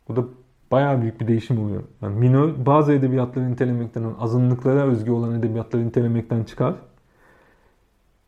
[0.08, 0.24] Bu da
[0.70, 1.82] bayağı büyük bir değişim oluyor.
[2.02, 6.74] Yani minör bazı edebiyatları nitelemekten, azınlıklara özgü olan edebiyatları nitelemekten çıkar.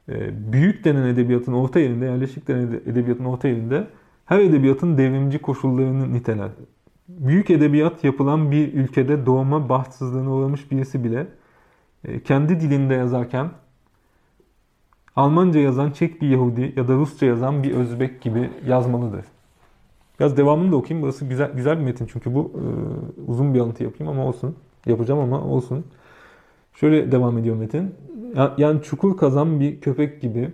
[0.08, 3.86] Ee, büyük denen edebiyatın orta yerinde, yerleşik denen edebiyatın orta yerinde
[4.24, 6.48] her edebiyatın devrimci koşullarını niteler.
[7.08, 11.26] Büyük edebiyat yapılan bir ülkede doğma bahtsızlığına uğramış birisi bile
[12.04, 13.50] e, kendi dilinde yazarken
[15.16, 19.24] Almanca yazan Çek bir Yahudi ya da Rusça yazan bir Özbek gibi yazmalıdır.
[20.20, 21.02] Biraz devamını da okuyayım.
[21.02, 22.64] Burası güzel güzel bir metin çünkü bu e,
[23.30, 24.56] uzun bir alıntı yapayım ama olsun.
[24.86, 25.84] Yapacağım ama olsun.
[26.74, 27.94] Şöyle devam ediyor metin.
[28.58, 30.50] Yani çukur kazan bir köpek gibi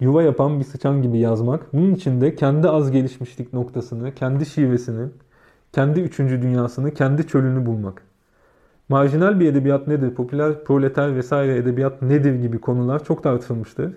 [0.00, 1.72] yuva yapan bir sıçan gibi yazmak.
[1.72, 5.08] Bunun için de kendi az gelişmişlik noktasını, kendi şivesini,
[5.74, 8.02] kendi üçüncü dünyasını, kendi çölünü bulmak.
[8.88, 13.92] Marjinal bir edebiyat nedir, popüler, proleter vesaire edebiyat nedir gibi konular çok tartışılmıştır.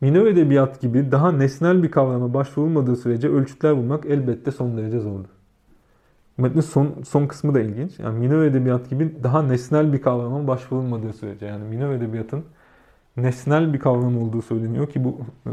[0.00, 5.28] Minör edebiyat gibi daha nesnel bir kavrama başvurulmadığı sürece ölçütler bulmak elbette son derece zordur.
[6.38, 7.98] Metnin son, son kısmı da ilginç.
[7.98, 11.46] Yani minör edebiyat gibi daha nesnel bir kavrama başvurulmadığı sürece.
[11.46, 12.44] Yani minör edebiyatın
[13.16, 15.50] nesnel bir kavram olduğu söyleniyor ki bu e,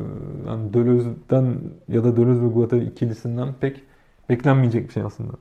[0.48, 1.56] yani Döloz'dan
[1.88, 3.84] ya da Dölöz ve Guattari ikilisinden pek
[4.32, 5.34] beklenmeyecek bir şey aslında.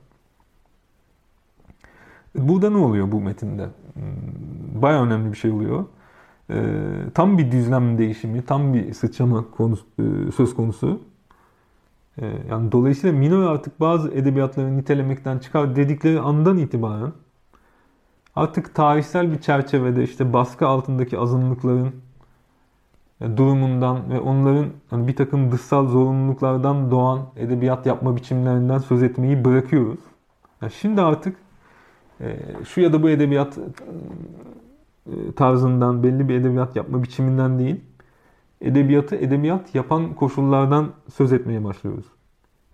[2.35, 3.69] Burada ne oluyor bu metinde?
[3.93, 5.85] Hmm, Baya önemli bir şey oluyor.
[6.49, 6.55] E,
[7.13, 11.01] tam bir düzlem değişimi, tam bir sıçrama konusu, e, söz konusu.
[12.49, 17.11] Yani dolayısıyla Minogue artık bazı edebiyatları nitelemekten çıkar dedikleri andan itibaren
[18.35, 21.93] artık tarihsel bir çerçevede işte baskı altındaki azınlıkların
[23.21, 29.99] durumundan ve onların bir takım dışsal zorunluluklardan doğan edebiyat yapma biçimlerinden söz etmeyi bırakıyoruz.
[30.61, 31.35] Yani şimdi artık
[32.21, 37.81] e, şu ya da bu edebiyat e, tarzından, belli bir edebiyat yapma biçiminden değil,
[38.61, 42.05] edebiyatı edebiyat yapan koşullardan söz etmeye başlıyoruz.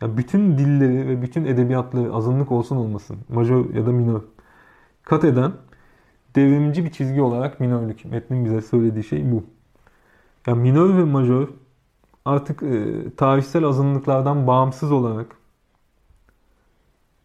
[0.01, 4.21] Yani bütün dilleri ve bütün edebiyatları azınlık olsun olmasın, majör ya da minör
[5.03, 5.51] kat eden
[6.35, 8.05] devrimci bir çizgi olarak minörlük.
[8.05, 9.43] Metnin bize söylediği şey bu.
[10.47, 11.47] Yani minör ve majör
[12.25, 15.35] artık e, tarihsel azınlıklardan bağımsız olarak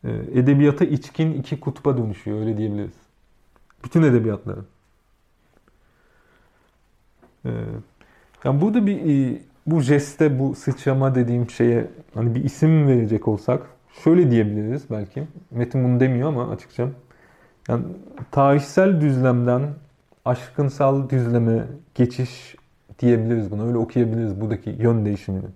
[0.05, 2.95] e, edebiyata içkin iki kutba dönüşüyor öyle diyebiliriz.
[3.85, 4.61] Bütün edebiyatları.
[7.45, 7.51] E,
[8.45, 13.63] yani burada bir e, bu jeste, bu sıçrama dediğim şeye hani bir isim verecek olsak
[14.05, 15.23] şöyle diyebiliriz belki.
[15.51, 16.89] Metin bunu demiyor ama açıkça.
[17.69, 17.85] Yani
[18.31, 19.75] tarihsel düzlemden
[20.25, 22.57] aşkınsal düzleme geçiş
[23.03, 23.67] diyebiliriz buna.
[23.67, 25.47] Öyle okuyabiliriz buradaki yön değişimini.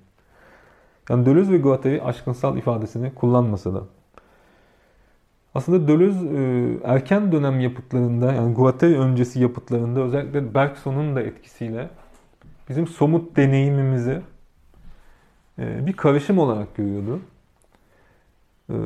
[1.11, 3.83] Yani Deleuze ve Guattari aşkınsal ifadesini kullanmasa da.
[5.55, 11.89] Aslında Deleuze e, erken dönem yapıtlarında yani Guattari öncesi yapıtlarında özellikle Bergson'un da etkisiyle
[12.69, 14.21] bizim somut deneyimimizi
[15.59, 17.21] e, bir karışım olarak görüyordu.
[18.71, 18.77] E,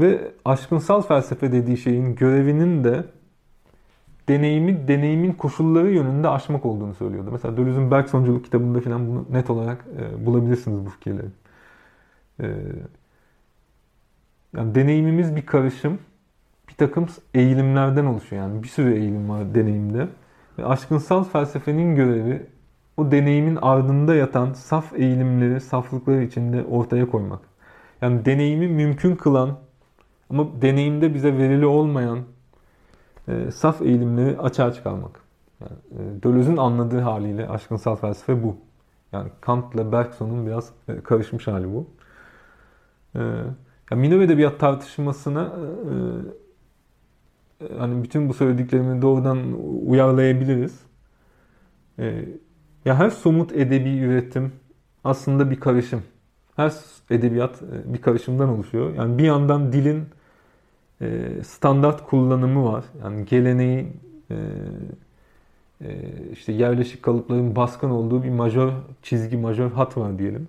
[0.00, 3.04] ve aşkınsal felsefe dediği şeyin görevinin de
[4.28, 7.30] deneyimi deneyimin koşulları yönünde aşmak olduğunu söylüyordu.
[7.32, 11.26] Mesela Deleuze'ün Bergsonculuk kitabında falan bunu net olarak e, bulabilirsiniz bu fikirleri.
[12.40, 12.46] E,
[14.56, 15.98] yani deneyimimiz bir karışım,
[16.68, 18.42] bir takım eğilimlerden oluşuyor.
[18.42, 20.08] Yani bir sürü eğilim var deneyimde.
[20.58, 22.46] Ve aşkınsal felsefenin görevi
[22.96, 27.40] o deneyimin ardında yatan saf eğilimleri, saflıkları içinde ortaya koymak.
[28.02, 29.58] Yani deneyimi mümkün kılan
[30.30, 32.18] ama deneyimde bize verili olmayan
[33.28, 35.20] e, saf eğilimleri açığa çıkarmak.
[35.60, 38.56] Yani, e, Deleuze'ün anladığı haliyle aşkınsal felsefe bu.
[39.12, 41.86] Yani Kant ile Bergson'un biraz e, karışmış hali bu.
[43.14, 43.20] E,
[43.90, 45.94] yani Minor edebiyat tartışmasına e,
[47.64, 49.38] e, hani bütün bu söylediklerimi doğrudan
[49.86, 50.80] uyarlayabiliriz.
[51.98, 52.24] E,
[52.84, 54.52] ya her somut edebi üretim
[55.04, 56.02] aslında bir karışım.
[56.56, 56.72] Her
[57.10, 58.94] edebiyat e, bir karışımdan oluşuyor.
[58.94, 60.04] Yani bir yandan dilin
[61.42, 62.84] standart kullanımı var.
[63.02, 63.92] Yani geleneği
[64.30, 64.36] e,
[66.32, 68.72] işte yerleşik kalıpların baskın olduğu bir majör
[69.02, 70.48] çizgi, majör hat var diyelim.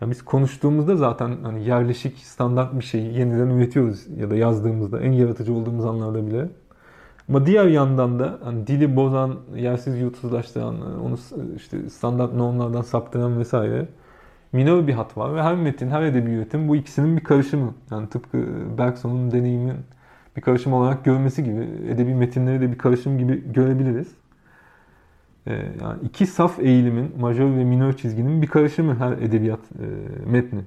[0.00, 5.12] Yani biz konuştuğumuzda zaten hani yerleşik standart bir şeyi yeniden üretiyoruz ya da yazdığımızda en
[5.12, 6.48] yaratıcı olduğumuz anlarda bile.
[7.28, 11.18] Ama diğer yandan da hani dili bozan, yersiz yutsuzlaştıran, onu
[11.56, 13.88] işte standart normlardan saptıran vesaire
[14.52, 17.74] minor bir hat var ve her metin, her edebi üretim bu ikisinin bir karışımı.
[17.90, 18.46] Yani tıpkı
[18.78, 19.76] Bergson'un deneyimin
[20.36, 24.08] bir karışım olarak görmesi gibi edebi metinleri de bir karışım gibi görebiliriz.
[25.46, 29.86] Ee, yani iki saf eğilimin, majör ve minor çizginin bir karışımı her edebiyat e,
[30.30, 30.60] metni.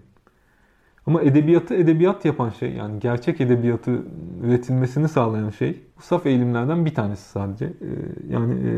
[1.07, 4.01] Ama edebiyatı edebiyat yapan şey, yani gerçek edebiyatı
[4.43, 7.65] üretilmesini sağlayan şey bu saf eğilimlerden bir tanesi sadece.
[7.65, 7.71] Ee,
[8.29, 8.71] yani e,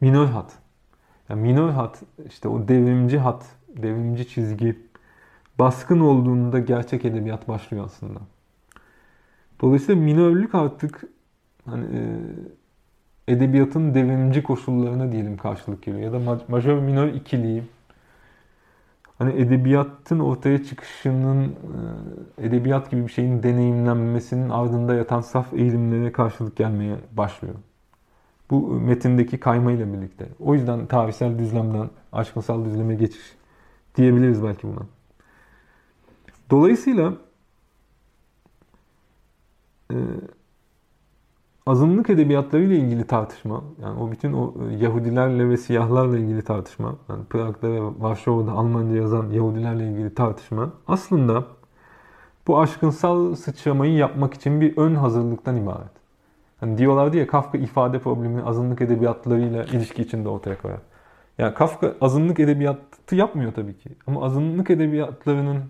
[0.00, 0.52] minor hat.
[1.28, 3.44] Yani minor hat, işte o devrimci hat
[3.82, 4.76] devrimci çizgi
[5.58, 8.20] baskın olduğunda gerçek edebiyat başlıyor aslında.
[9.60, 11.04] Dolayısıyla minörlük artık
[11.64, 16.02] hani e, edebiyatın devrimci koşullarına diyelim karşılık geliyor.
[16.02, 17.62] Ya da majör minör ikiliği
[19.18, 26.56] hani edebiyatın ortaya çıkışının e, edebiyat gibi bir şeyin deneyimlenmesinin ardında yatan saf eğilimlere karşılık
[26.56, 27.54] gelmeye başlıyor.
[28.50, 30.26] Bu metindeki kaymayla birlikte.
[30.40, 33.34] O yüzden tarihsel düzlemden aşkınsal düzleme geçiş
[33.96, 34.86] diyebiliriz belki buna.
[36.50, 37.12] Dolayısıyla
[39.90, 39.96] e,
[41.66, 46.96] azınlık edebiyatları ile ilgili tartışma, yani o bütün o e, Yahudilerle ve siyahlarla ilgili tartışma,
[47.08, 51.44] yani Prag'da ve Varşova'da Almanca yazan Yahudilerle ilgili tartışma aslında
[52.46, 55.92] bu aşkınsal sıçramayı yapmak için bir ön hazırlıktan ibaret.
[56.60, 60.80] Hani diyorlardı ya Kafka ifade problemini azınlık edebiyatlarıyla ilişki içinde ortaya koyar.
[61.38, 63.90] Yani Kafka azınlık edebiyatı yapmıyor tabii ki.
[64.06, 65.64] Ama azınlık edebiyatlarının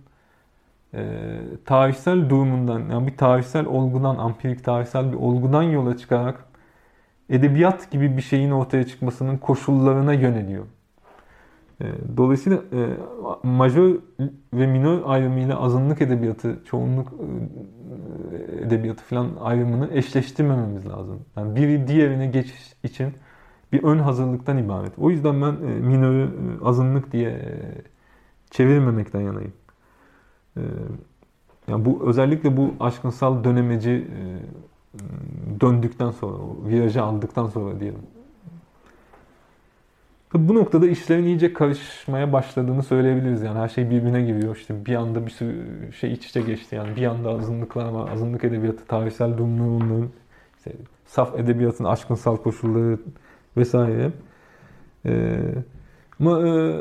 [0.95, 1.31] e,
[1.65, 6.45] tarihsel durumundan, yani bir tarihsel olgudan, ampirik tarihsel bir olgudan yola çıkarak
[7.31, 10.65] edebiyat gibi bir şeyin ortaya çıkmasının koşullarına yöneliyor.
[11.81, 11.85] E,
[12.17, 12.81] dolayısıyla e,
[13.43, 13.95] majör
[14.55, 21.21] ve minör ayrımıyla azınlık edebiyatı, çoğunluk e, edebiyatı falan ayrımını eşleştirmememiz lazım.
[21.37, 23.15] Yani biri diğerine geçiş için
[23.75, 24.93] bir ön hazırlıktan ibaret.
[24.99, 27.61] O yüzden ben e, minörü e, azınlık diye e,
[28.51, 29.53] çevirmemekten yanayım.
[31.69, 34.09] Yani bu özellikle bu aşkınsal dönemeci
[35.61, 38.01] döndükten sonra, o virajı aldıktan sonra diyelim.
[40.35, 43.43] Bu noktada işlerin iyice karışmaya başladığını söyleyebiliriz.
[43.43, 44.57] Yani her şey birbirine giriyor.
[44.57, 46.75] İşte bir anda bir sürü şey iç içe geçti.
[46.77, 48.13] Yani bir anda azınlıklar var.
[48.13, 50.09] Azınlık edebiyatı, tarihsel durumları onların.
[50.57, 50.73] İşte
[51.07, 52.99] saf edebiyatın aşkınsal koşulları
[53.57, 54.13] vesaire.
[55.07, 55.39] Ee,
[56.21, 56.81] ama e,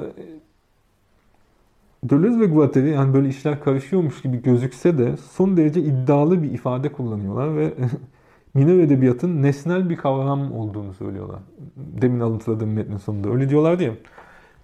[2.04, 6.92] Deleuze ve Guattari yani böyle işler karışıyormuş gibi gözükse de son derece iddialı bir ifade
[6.92, 7.74] kullanıyorlar ve
[8.54, 11.40] minör edebiyatın nesnel bir kavram olduğunu söylüyorlar.
[11.76, 13.30] Demin alıntıladığım metnin sonunda.
[13.30, 13.94] Öyle diyorlar diye.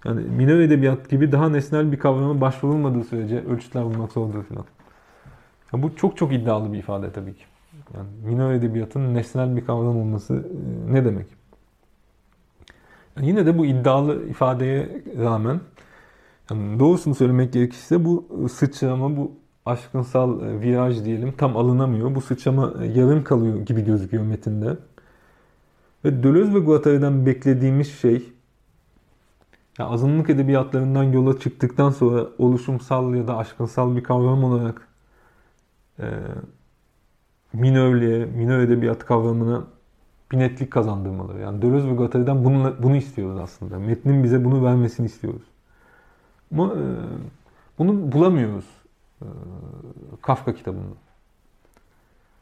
[0.05, 4.66] Yani minör edebiyat gibi daha nesnel bir kavrama başvurulmadığı sürece ölçütler bulmak zordur falan.
[5.74, 7.43] Ya bu çok çok iddialı bir ifade tabii ki.
[7.93, 11.39] Yani minör edebiyatın nesnel bir kavram olması e, ne demek?
[13.22, 15.59] Yine de bu iddialı ifadeye rağmen
[16.49, 19.32] yani doğrusunu söylemek gerekirse bu sıçrama, bu
[19.65, 22.15] aşkınsal e, viraj diyelim tam alınamıyor.
[22.15, 24.78] Bu sıçrama e, yarım kalıyor gibi gözüküyor metinde.
[26.05, 28.34] Ve Deleuze ve Guattari'den beklediğimiz şey
[29.80, 34.88] yani azınlık edebiyatlarından yola çıktıktan sonra oluşumsal ya da aşkınsal bir kavram olarak
[35.99, 36.05] e,
[37.53, 39.63] minörlüğe, minör edebiyat kavramına
[40.32, 41.40] bir netlik kazandırmaları.
[41.40, 43.80] Yani Deleuze ve Guattari'den bunu, bunu istiyoruz aslında.
[43.80, 45.42] Metnin bize bunu vermesini istiyoruz.
[46.54, 46.84] Ama e,
[47.80, 48.66] bunu bulamıyoruz
[49.22, 49.26] e,
[50.22, 50.96] Kafka kitabında.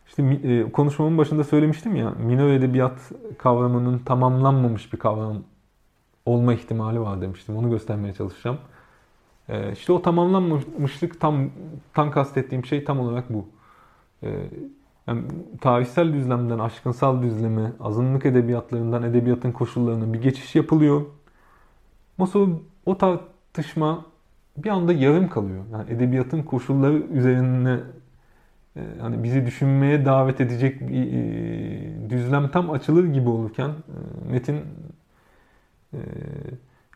[0.08, 5.38] İşte e, konuşmamın başında söylemiştim ya, minör edebiyat kavramının tamamlanmamış bir kavram
[6.26, 7.58] olma ihtimali var demiştim.
[7.58, 8.58] Onu göstermeye çalışacağım.
[9.50, 11.50] E, işte o tamamlanmamışlık tam
[11.94, 13.46] tam kastettiğim şey tam olarak bu.
[14.24, 14.50] E,
[15.08, 15.24] yani
[15.62, 21.01] tarihsel düzlemden aşkınsal düzleme, azınlık edebiyatlarından edebiyatın koşullarına bir geçiş yapılıyor.
[22.32, 22.51] Sonra
[22.86, 24.05] o tartışma
[24.58, 25.64] bir anda yarım kalıyor.
[25.72, 27.80] Yani edebiyatın koşulları üzerine
[28.76, 34.62] e, hani bizi düşünmeye davet edecek bir e, düzlem tam açılır gibi olurken e, metin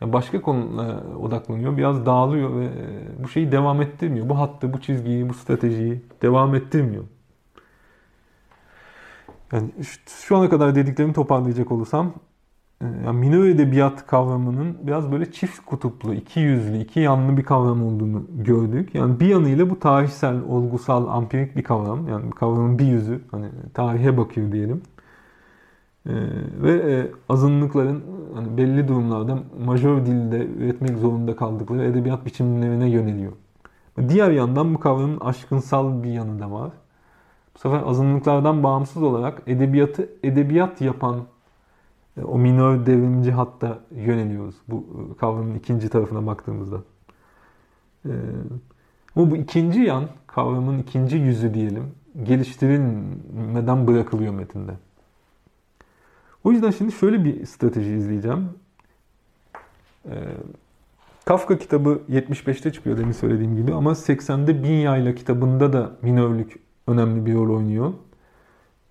[0.02, 1.78] başka konulara odaklanıyor.
[1.78, 2.70] Biraz dağılıyor ve
[3.24, 4.30] bu şeyi devam ettirmiyor.
[4.30, 7.04] Bu hattı, bu çizgiyi, bu stratejiyi devam ettirmiyor.
[9.52, 9.72] Yani
[10.08, 12.14] şu ana kadar dediklerimi toparlayacak olursam
[12.82, 17.84] ee, yani minör edebiyat kavramının biraz böyle çift kutuplu, iki yüzlü, iki yanlı bir kavram
[17.86, 18.96] olduğunu gördük.
[18.96, 22.08] Yani bir yanıyla bu tarihsel, olgusal, ampirik bir kavram.
[22.08, 24.82] Yani kavramın bir yüzü, hani tarihe bakıyor diyelim.
[26.06, 26.12] Ee,
[26.62, 28.04] ve e, azınlıkların
[28.36, 33.32] hani belli durumlarda majör dilde üretmek zorunda kaldıkları edebiyat biçimlerine yöneliyor.
[34.10, 36.72] Diğer yandan bu kavramın aşkınsal bir yanı da var.
[37.62, 41.26] Sefer azınlıklardan bağımsız olarak edebiyatı edebiyat yapan
[42.18, 46.78] e, o minör devrimci hatta yöneliyoruz bu e, kavramın ikinci tarafına baktığımızda.
[48.06, 48.12] E,
[49.16, 51.92] ama bu ikinci yan, kavramın ikinci yüzü diyelim,
[52.24, 54.72] geliştirilmeden bırakılıyor metinde.
[56.44, 58.50] O yüzden şimdi şöyle bir strateji izleyeceğim.
[61.26, 67.26] Kafka kitabı 75'te çıkıyor demin söylediğim gibi ama 80'de Bin Yayla kitabında da minörlük önemli
[67.26, 67.94] bir rol oynuyor.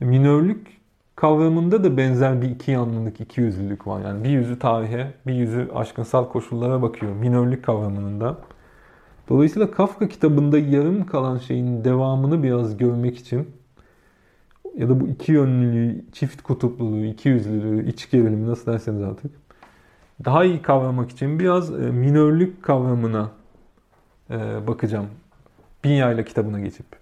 [0.00, 0.80] Minörlük
[1.16, 4.00] kavramında da benzer bir iki yanlılık, iki yüzlülük var.
[4.00, 7.12] Yani bir yüzü tarihe, bir yüzü aşkınsal koşullara bakıyor.
[7.12, 8.38] Minörlük kavramının da.
[9.28, 13.48] Dolayısıyla Kafka kitabında yarım kalan şeyin devamını biraz görmek için
[14.76, 19.32] ya da bu iki yönlülüğü, çift kutupluluğu, iki yüzlülüğü, iç gerilimi nasıl derseniz artık
[20.24, 23.30] daha iyi kavramak için biraz e, minörlük kavramına
[24.30, 25.06] e, bakacağım.
[25.84, 26.99] Binyayla kitabına geçip.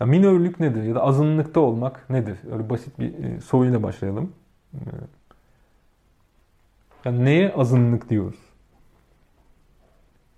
[0.00, 2.38] Ya minörlük nedir ya da azınlıkta olmak nedir?
[2.52, 4.32] Öyle basit bir e, soruyla başlayalım.
[4.74, 4.78] E,
[7.04, 8.38] yani neye azınlık diyoruz?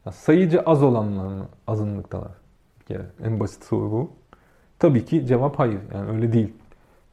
[0.06, 2.32] Ya sayıcı az olanlar mı azınlıktalar?
[2.80, 4.10] Bir kere en basit soru bu.
[4.78, 5.80] Tabii ki cevap hayır.
[5.94, 6.52] Yani öyle değil.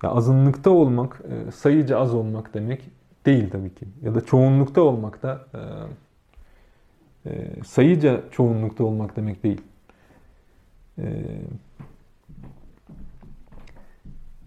[0.03, 2.89] Ya azınlıkta olmak e, sayıca az olmak demek
[3.25, 3.85] değil tabii ki.
[4.01, 5.47] Ya da çoğunlukta olmak da
[7.65, 9.61] sayıca çoğunlukta olmak demek değil.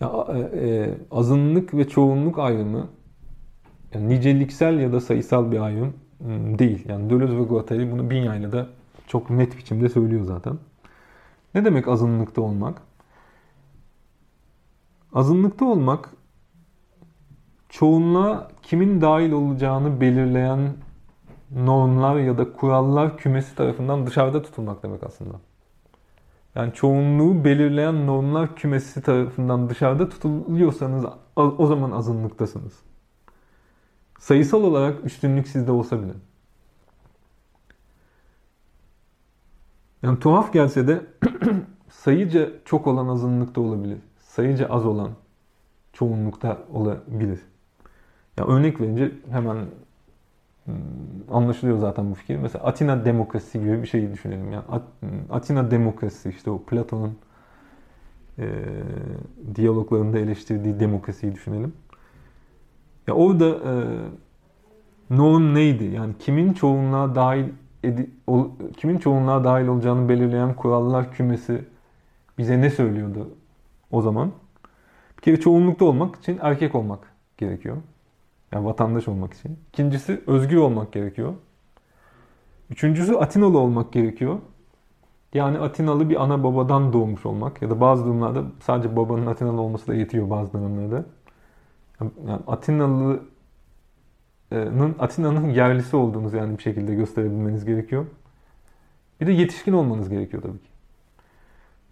[0.00, 0.26] Ya,
[1.10, 2.88] azınlık ve çoğunluk ayrımı
[3.94, 6.88] yani niceliksel ya da sayısal bir ayrım ıı, değil.
[6.88, 8.66] Yani Deleuze ve Guattari bunu Binya'yla da
[9.06, 10.58] çok net biçimde söylüyor zaten.
[11.54, 12.82] Ne demek azınlıkta olmak?
[15.12, 16.10] Azınlıkta olmak
[17.68, 20.72] çoğunluğa kimin dahil olacağını belirleyen
[21.50, 25.34] normlar ya da kurallar kümesi tarafından dışarıda tutulmak demek aslında.
[26.54, 31.04] Yani çoğunluğu belirleyen normlar kümesi tarafından dışarıda tutuluyorsanız
[31.36, 32.72] o zaman azınlıktasınız.
[34.18, 36.12] Sayısal olarak üstünlük sizde olsa bile.
[40.02, 41.06] Yani tuhaf gelse de
[41.90, 43.98] sayıca çok olan azınlıkta olabilir.
[44.18, 45.10] Sayıca az olan
[45.92, 47.40] çoğunlukta olabilir.
[48.36, 49.66] Ya örnek verince hemen
[51.30, 52.36] anlaşılıyor zaten bu fikir.
[52.36, 54.52] Mesela Atina demokrasisi gibi bir şey düşünelim.
[54.52, 54.64] Yani
[55.00, 57.18] hmm, Atina demokrasisi işte o Platon'un
[58.38, 58.46] e,
[59.54, 61.72] diyaloglarında eleştirdiği demokrasiyi düşünelim.
[63.06, 63.72] Ya orada e,
[65.10, 65.84] norm neydi?
[65.84, 67.44] Yani kimin çoğunluğa dahil
[67.84, 71.64] edi, ol, kimin çoğunluğa dahil olacağını belirleyen kurallar kümesi
[72.38, 73.28] bize ne söylüyordu
[73.90, 74.32] o zaman?
[75.16, 77.00] Bir kere çoğunlukta olmak için erkek olmak
[77.38, 77.76] gerekiyor.
[78.52, 79.58] Yani vatandaş olmak için.
[79.68, 81.34] İkincisi özgür olmak gerekiyor.
[82.70, 84.38] Üçüncüsü Atinalı olmak gerekiyor.
[85.34, 89.86] Yani Atinalı bir ana babadan doğmuş olmak ya da bazı durumlarda sadece babanın Atinalı olması
[89.86, 91.04] da yetiyor bazı dönemlerde.
[92.00, 92.10] Yani
[92.46, 93.20] Atinalı'nın
[94.98, 98.06] Atina'nın yerlisi olduğunuz yani bir şekilde gösterebilmeniz gerekiyor.
[99.20, 100.70] Bir de yetişkin olmanız gerekiyor tabii ki.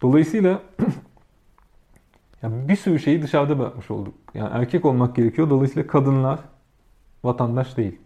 [0.03, 0.63] Dolayısıyla
[2.43, 4.15] yani bir sürü şeyi dışarıda bırakmış olduk.
[4.35, 5.51] Yani erkek olmak gerekiyor.
[5.51, 6.41] Dolayısıyla kadınlar
[7.25, 7.99] vatandaş değil.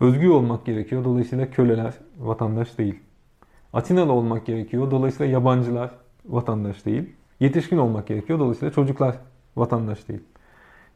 [0.00, 1.04] Özgür olmak gerekiyor.
[1.04, 3.00] Dolayısıyla köleler vatandaş değil.
[3.72, 4.90] Atinalı olmak gerekiyor.
[4.90, 5.90] Dolayısıyla yabancılar
[6.24, 7.12] vatandaş değil.
[7.40, 8.38] Yetişkin olmak gerekiyor.
[8.38, 9.16] Dolayısıyla çocuklar
[9.56, 10.20] vatandaş değil.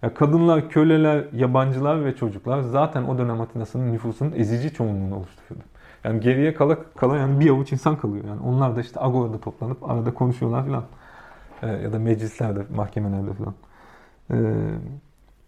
[0.03, 5.69] Ya kadınlar, köleler, yabancılar ve çocuklar zaten o dönem Atina'sının nüfusunun ezici çoğunluğunu oluşturuyordu.
[6.05, 8.25] Yani geriye kala, kala yani bir avuç insan kalıyor.
[8.25, 10.85] Yani onlar da işte Agora'da toplanıp arada konuşuyorlar filan.
[11.65, 13.55] Ee, ya da meclislerde, mahkemelerde filan.
[14.31, 14.37] Ee,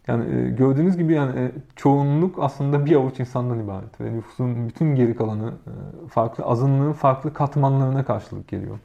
[0.07, 4.95] yani e, gördüğünüz gibi yani e, çoğunluk aslında bir avuç insandan ibaret ve nüfusun bütün
[4.95, 8.79] geri kalanı e, farklı azınlığın farklı katmanlarına karşılık geliyor.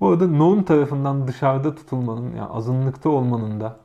[0.00, 3.76] Bu arada norm tarafından dışarıda tutulmanın yani azınlıkta olmanın da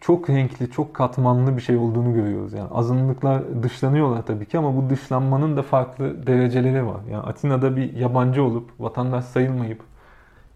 [0.00, 2.52] çok renkli, çok katmanlı bir şey olduğunu görüyoruz.
[2.52, 7.00] Yani azınlıklar dışlanıyorlar tabii ki ama bu dışlanmanın da farklı dereceleri var.
[7.10, 9.80] Yani Atina'da bir yabancı olup, vatandaş sayılmayıp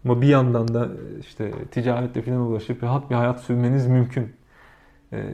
[0.05, 0.87] ama bir yandan da
[1.19, 4.33] işte ticaretle falan ulaşıp rahat bir hayat sürmeniz mümkün.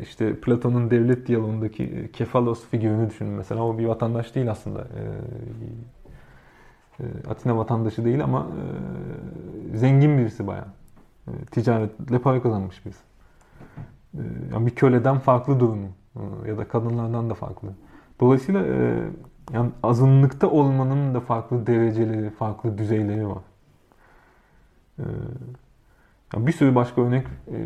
[0.01, 3.63] İşte Platon'un devlet diyalogundaki Kefalos figürünü düşünün mesela.
[3.63, 4.87] O bir vatandaş değil aslında.
[7.29, 8.47] Atina vatandaşı değil ama
[9.75, 10.67] zengin birisi bayağı.
[11.51, 13.07] Ticaretle para kazanmış birisi.
[14.17, 17.69] Ee, yani bir köleden farklı durumu e, ya da kadınlardan da farklı.
[18.19, 19.03] Dolayısıyla e,
[19.53, 23.43] yani azınlıkta olmanın da farklı dereceleri, farklı düzeyleri var.
[24.99, 25.03] Ee,
[26.33, 27.57] yani bir sürü başka örnek e,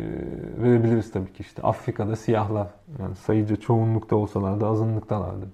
[0.62, 5.48] verebiliriz tabii ki işte Afrika'da siyahlar yani sayıca çoğunlukta olsalar da azınlıktalardı.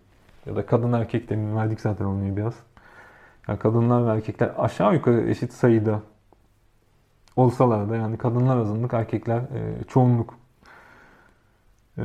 [0.47, 2.55] Ya da kadın erkek demin verdik zaten onu biraz.
[3.49, 6.01] Yani kadınlar ve erkekler aşağı yukarı eşit sayıda
[7.37, 9.43] olsalar da yani kadınlar azınlık, erkekler
[9.89, 10.35] çoğunluk
[11.99, 12.03] ee,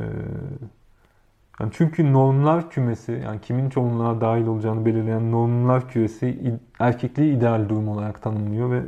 [1.60, 7.88] yani çünkü normlar kümesi, yani kimin çoğunluğa dahil olacağını belirleyen normlar kümesi erkekliği ideal durum
[7.88, 8.82] olarak tanımlıyor ve e,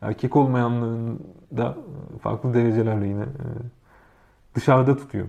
[0.00, 1.20] erkek olmayanların
[1.56, 1.76] da
[2.22, 3.46] farklı derecelerle yine e,
[4.54, 5.26] dışarıda tutuyor.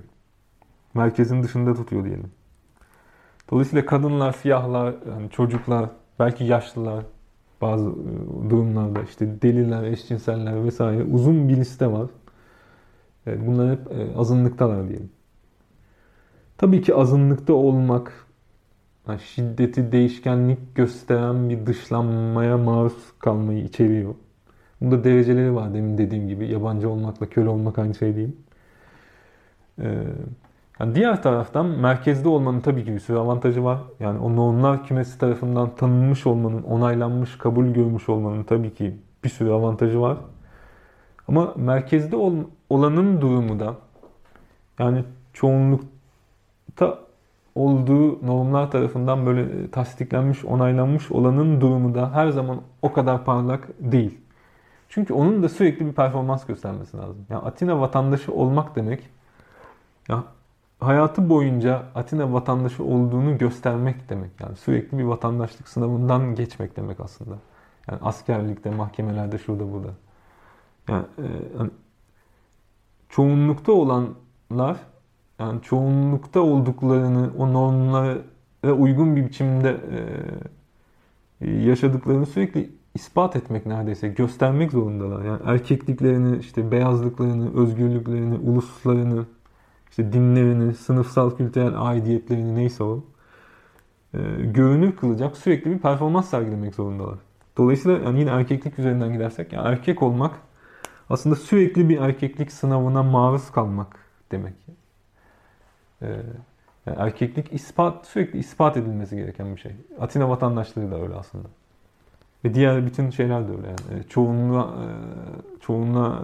[0.93, 2.31] Merkezin dışında tutuyor diyelim.
[3.51, 5.89] Dolayısıyla kadınlar, siyahlar, yani çocuklar,
[6.19, 7.05] belki yaşlılar,
[7.61, 12.07] bazı e, durumlarda işte deliler, eşcinseller vesaire uzun bir liste var.
[13.27, 15.09] Evet, bunlar hep e, azınlıktalar diyelim.
[16.57, 18.25] Tabii ki azınlıkta olmak
[19.23, 24.15] şiddeti, değişkenlik gösteren bir dışlanmaya maruz kalmayı içeriyor.
[24.81, 26.47] Bunda dereceleri var demin dediğim gibi.
[26.47, 28.35] Yabancı olmakla köle olmak aynı şey değil.
[29.81, 30.03] Ee,
[30.79, 33.79] yani diğer taraftan merkezde olmanın tabii ki bir sürü avantajı var.
[33.99, 39.49] Yani o normlar kümesi tarafından tanınmış olmanın, onaylanmış, kabul görmüş olmanın tabii ki bir sürü
[39.51, 40.17] avantajı var.
[41.27, 42.33] Ama merkezde ol,
[42.69, 43.75] olanın durumu da
[44.79, 45.03] yani
[45.33, 46.99] çoğunlukta
[47.55, 54.17] olduğu normlar tarafından böyle tasdiklenmiş, onaylanmış olanın durumu da her zaman o kadar parlak değil.
[54.89, 57.25] Çünkü onun da sürekli bir performans göstermesi lazım.
[57.29, 59.09] Yani Atina vatandaşı olmak demek
[60.09, 60.23] ya
[60.79, 64.31] hayatı boyunca Atina vatandaşı olduğunu göstermek demek.
[64.41, 67.35] Yani sürekli bir vatandaşlık sınavından geçmek demek aslında.
[67.89, 69.89] Yani askerlikte, mahkemelerde, şurada burada.
[70.89, 71.27] Yani, e,
[71.59, 71.71] yani
[73.09, 74.77] çoğunlukta olanlar
[75.39, 78.17] yani çoğunlukta olduklarını, o normlara
[78.73, 79.77] uygun bir biçimde
[81.41, 85.25] e, yaşadıklarını sürekli ispat etmek neredeyse, göstermek zorundalar.
[85.25, 89.25] Yani erkekliklerini, işte beyazlıklarını, özgürlüklerini, uluslarını,
[89.89, 93.03] işte dinlerini, sınıfsal kültürel aidiyetlerini neyse o
[94.13, 97.17] e, görünür kılacak sürekli bir performans sergilemek zorundalar.
[97.57, 100.31] Dolayısıyla yani yine erkeklik üzerinden gidersek yani erkek olmak
[101.09, 103.99] aslında sürekli bir erkeklik sınavına maruz kalmak
[104.31, 104.53] demek.
[106.01, 106.07] Ee,
[106.85, 109.71] yani erkeklik ispat sürekli ispat edilmesi gereken bir şey.
[109.99, 111.47] Atina vatandaşlığı da öyle aslında.
[112.45, 113.99] Ve diğer bütün şeyler de öyle yani.
[113.99, 114.87] E, çoğunluğa, e,
[115.61, 116.21] çoğunluğa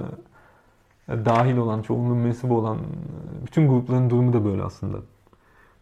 [1.09, 2.77] e, dahil olan, çoğunluğun mensubu olan
[3.45, 4.97] bütün grupların durumu da böyle aslında.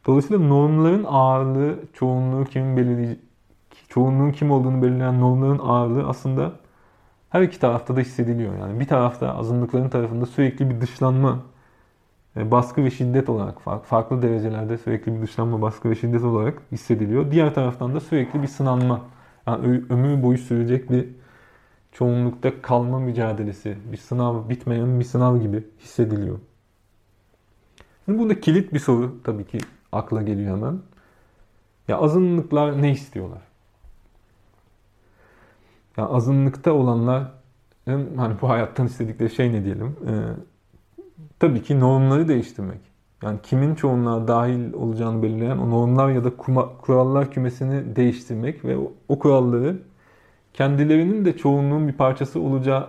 [0.06, 3.20] Dolayısıyla normların ağırlığı, çoğunluğu kimin belirleyecek,
[3.90, 6.52] çoğunluğun kim olduğunu belirleyen normların ağırlığı aslında
[7.30, 8.58] her iki tarafta da hissediliyor.
[8.58, 11.40] Yani bir tarafta azınlıkların tarafında sürekli bir dışlanma,
[12.36, 17.32] baskı ve şiddet olarak farklı derecelerde sürekli bir dışlanma, baskı ve şiddet olarak hissediliyor.
[17.32, 19.02] Diğer taraftan da sürekli bir sınanma,
[19.48, 21.08] yani ömür boyu sürecek bir
[21.92, 26.40] çoğunlukta kalma mücadelesi, bir sınav, bitmeyen bir sınav gibi hissediliyor.
[28.06, 29.58] Şimdi burada kilit bir soru tabii ki
[29.92, 30.80] akla geliyor hemen.
[31.88, 33.42] Ya azınlıklar ne istiyorlar?
[36.00, 37.24] Ya azınlıkta olanlar
[37.86, 39.96] hani bu hayattan istedikleri şey ne diyelim?
[40.08, 40.12] Ee,
[41.40, 42.80] tabii ki normları değiştirmek.
[43.24, 46.38] Yani kimin çoğunluğa dahil olacağını belirleyen o normlar ya da
[46.82, 48.78] kurallar kümesini değiştirmek ve
[49.08, 49.78] o kuralları
[50.54, 52.88] kendilerinin de çoğunluğun bir parçası olacağı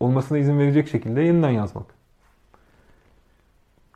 [0.00, 1.86] olmasına izin verecek şekilde yeniden yazmak.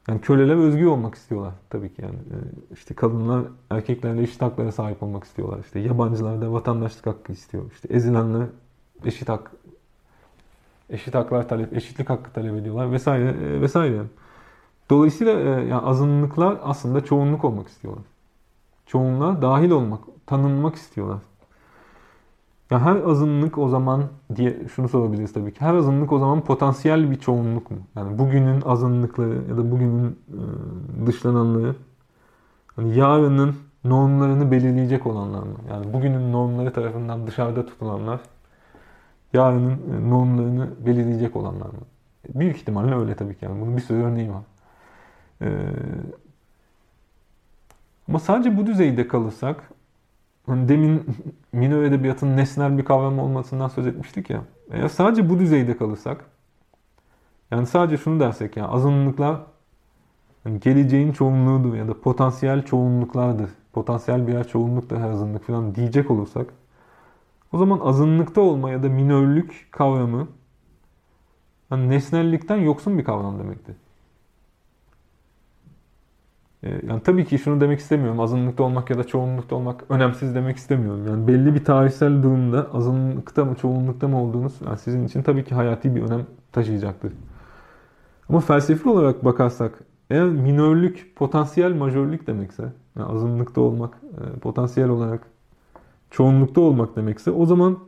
[0.09, 2.15] Yani köleler özgür olmak istiyorlar tabii ki yani.
[2.15, 5.59] Ee, işte kadınlar erkeklerle eşit haklara sahip olmak istiyorlar.
[5.65, 7.71] İşte yabancılar da vatandaşlık hakkı istiyor.
[7.73, 8.47] İşte ezilenler
[9.05, 9.53] eşit hak
[10.91, 14.03] eşit haklar talep, eşitlik hakkı talep ediyorlar vesaire e, vesaire.
[14.91, 18.05] Dolayısıyla e, yani azınlıklar aslında çoğunluk olmak istiyorlar.
[18.87, 21.19] Çoğunluğa dahil olmak, tanınmak istiyorlar.
[22.71, 24.05] Ya her azınlık o zaman
[24.37, 25.61] diye şunu sorabiliriz tabii ki.
[25.61, 27.79] Her azınlık o zaman potansiyel bir çoğunluk mu?
[27.97, 31.75] Yani bugünün azınlıkları ya da bugünün e, dışlananları
[32.77, 35.57] hani yarının normlarını belirleyecek olanlar mı?
[35.71, 38.21] Yani bugünün normları tarafından dışarıda tutulanlar
[39.33, 41.81] yarının e, normlarını belirleyecek olanlar mı?
[42.35, 43.45] Büyük ihtimalle öyle tabii ki.
[43.45, 44.43] Yani bunun bir sürü örneği var.
[45.43, 45.49] Ee,
[48.09, 49.71] ama sadece bu düzeyde kalırsak
[50.51, 51.03] hani demin
[51.53, 54.43] minor edebiyatın nesnel bir kavram olmasından söz etmiştik ya.
[54.71, 56.25] Eğer sadece bu düzeyde kalırsak
[57.51, 59.41] yani sadece şunu dersek ya azınlıklar
[60.45, 63.51] yani geleceğin çoğunluğudur ya da potansiyel çoğunluklardır.
[63.73, 66.47] Potansiyel birer çoğunluk da her azınlık falan diyecek olursak
[67.53, 70.29] o zaman azınlıkta olma ya da minörlük kavramı
[71.71, 73.77] yani nesnellikten yoksun bir kavram demektir.
[76.65, 78.21] Ee, yani tabii ki şunu demek istemiyorum.
[78.21, 81.07] Azınlıkta olmak ya da çoğunlukta olmak önemsiz demek istemiyorum.
[81.09, 85.55] Yani belli bir tarihsel durumda azınlıkta mı çoğunlukta mı olduğunuz yani sizin için tabii ki
[85.55, 87.13] hayati bir önem taşıyacaktır.
[88.29, 89.79] Ama felsefi olarak bakarsak
[90.11, 95.27] eğer minörlük potansiyel majörlük demekse yani azınlıkta olmak e, potansiyel olarak
[96.11, 97.79] çoğunlukta olmak demekse o zaman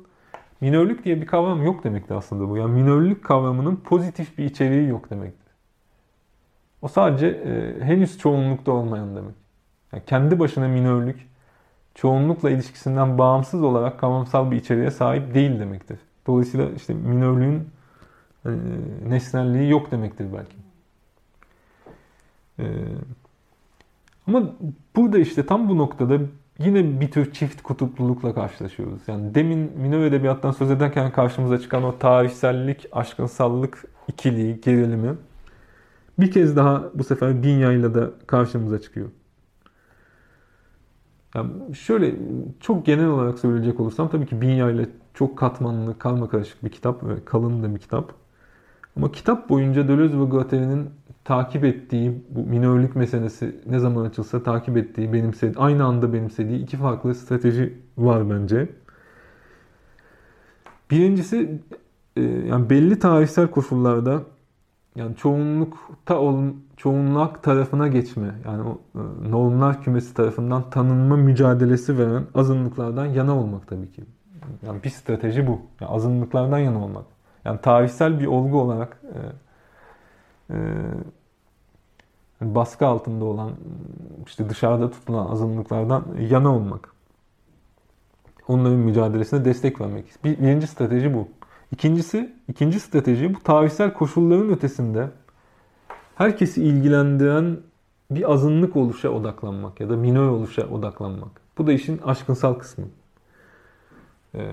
[0.60, 2.56] minörlük diye bir kavram yok demekti aslında bu.
[2.56, 5.41] Yani minörlük kavramının pozitif bir içeriği yok demektir.
[6.82, 9.34] O sadece e, henüz çoğunlukta olmayan demek.
[9.92, 11.28] Yani kendi başına minörlük
[11.94, 15.98] çoğunlukla ilişkisinden bağımsız olarak kavramsal bir içeriğe sahip değil demektir.
[16.26, 17.68] Dolayısıyla işte minörlüğün
[18.46, 18.50] e,
[19.08, 20.56] nesnelliği yok demektir belki.
[22.58, 22.64] E,
[24.26, 24.42] ama
[24.96, 26.18] burada işte tam bu noktada
[26.58, 29.00] yine bir tür çift kutuplulukla karşılaşıyoruz.
[29.06, 35.16] Yani demin minör edebiyattan söz ederken karşımıza çıkan o tarihsellik, aşkınsallık ikiliği, gerilimi
[36.22, 39.08] bir kez daha bu sefer Binya'yla da karşımıza çıkıyor.
[41.34, 42.14] Yani şöyle
[42.60, 47.04] çok genel olarak söyleyecek olursam tabii ki Binya ile çok katmanlı, karma karışık bir kitap
[47.04, 48.12] ve kalın da bir kitap.
[48.96, 50.90] Ama kitap boyunca Deleuze ve Guattari'nin
[51.24, 56.76] takip ettiği bu minörlük meselesi ne zaman açılsa takip ettiği, benimsediği, aynı anda benimsediği iki
[56.76, 58.68] farklı strateji var bence.
[60.90, 61.60] Birincisi
[62.16, 64.22] e, yani belli tarihsel koşullarda
[64.96, 66.42] yani çoğunlukta ol,
[66.76, 73.68] çoğunluk tarafına geçme yani o e, normlar kümesi tarafından tanınma mücadelesi veren azınlıklardan yana olmak
[73.68, 74.04] tabii ki.
[74.66, 75.60] Yani bir strateji bu.
[75.80, 77.04] Yani azınlıklardan yana olmak.
[77.44, 79.00] Yani tarihsel bir olgu olarak
[80.50, 80.58] e, e,
[82.40, 83.50] baskı altında olan
[84.26, 86.92] işte dışarıda tutulan azınlıklardan yana olmak.
[88.48, 90.24] Onların mücadelesine destek vermek.
[90.24, 91.28] Bir, birinci strateji bu.
[91.72, 95.10] İkincisi, ikinci strateji bu tarihsel koşulların ötesinde
[96.14, 97.56] herkesi ilgilendiren
[98.10, 101.40] bir azınlık oluşa odaklanmak ya da minor oluşa odaklanmak.
[101.58, 102.84] Bu da işin aşkınsal kısmı.
[104.34, 104.52] Ee,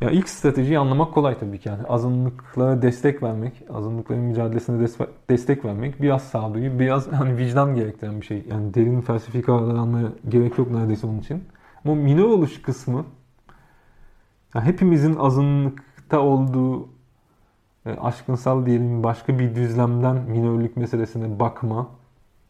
[0.00, 1.68] ya ilk stratejiyi anlamak kolay tabii ki.
[1.68, 4.88] Yani azınlıklara destek vermek, azınlıkların mücadelesine
[5.30, 8.44] destek vermek biraz sağduyu, biraz hani vicdan gerektiren bir şey.
[8.50, 11.44] Yani derin felsefi kavramlar almaya gerek yok neredeyse onun için.
[11.84, 13.04] Ama minor oluş kısmı
[14.54, 16.88] yani hepimizin azınlıkta olduğu
[17.86, 21.88] e, aşkınsal diyelim başka bir düzlemden minörlük meselesine bakma.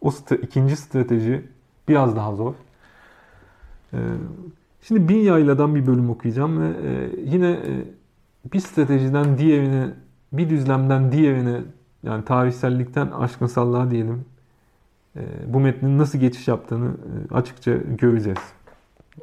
[0.00, 1.48] O st- ikinci strateji
[1.88, 2.54] biraz daha zor.
[3.92, 3.98] E,
[4.82, 7.84] şimdi bin yayladan bir bölüm okuyacağım ve e, yine e,
[8.52, 9.90] bir stratejiden diğerine,
[10.32, 11.60] bir düzlemden diğerine
[12.02, 14.24] yani tarihsellikten aşkınsallığa diyelim
[15.16, 18.38] e, bu metnin nasıl geçiş yaptığını e, açıkça göreceğiz.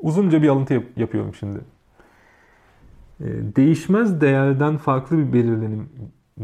[0.02, 1.60] Uzunca bir alıntı yap- yapıyorum şimdi.
[3.22, 3.26] E,
[3.56, 5.90] değişmez değerden farklı bir belirlenim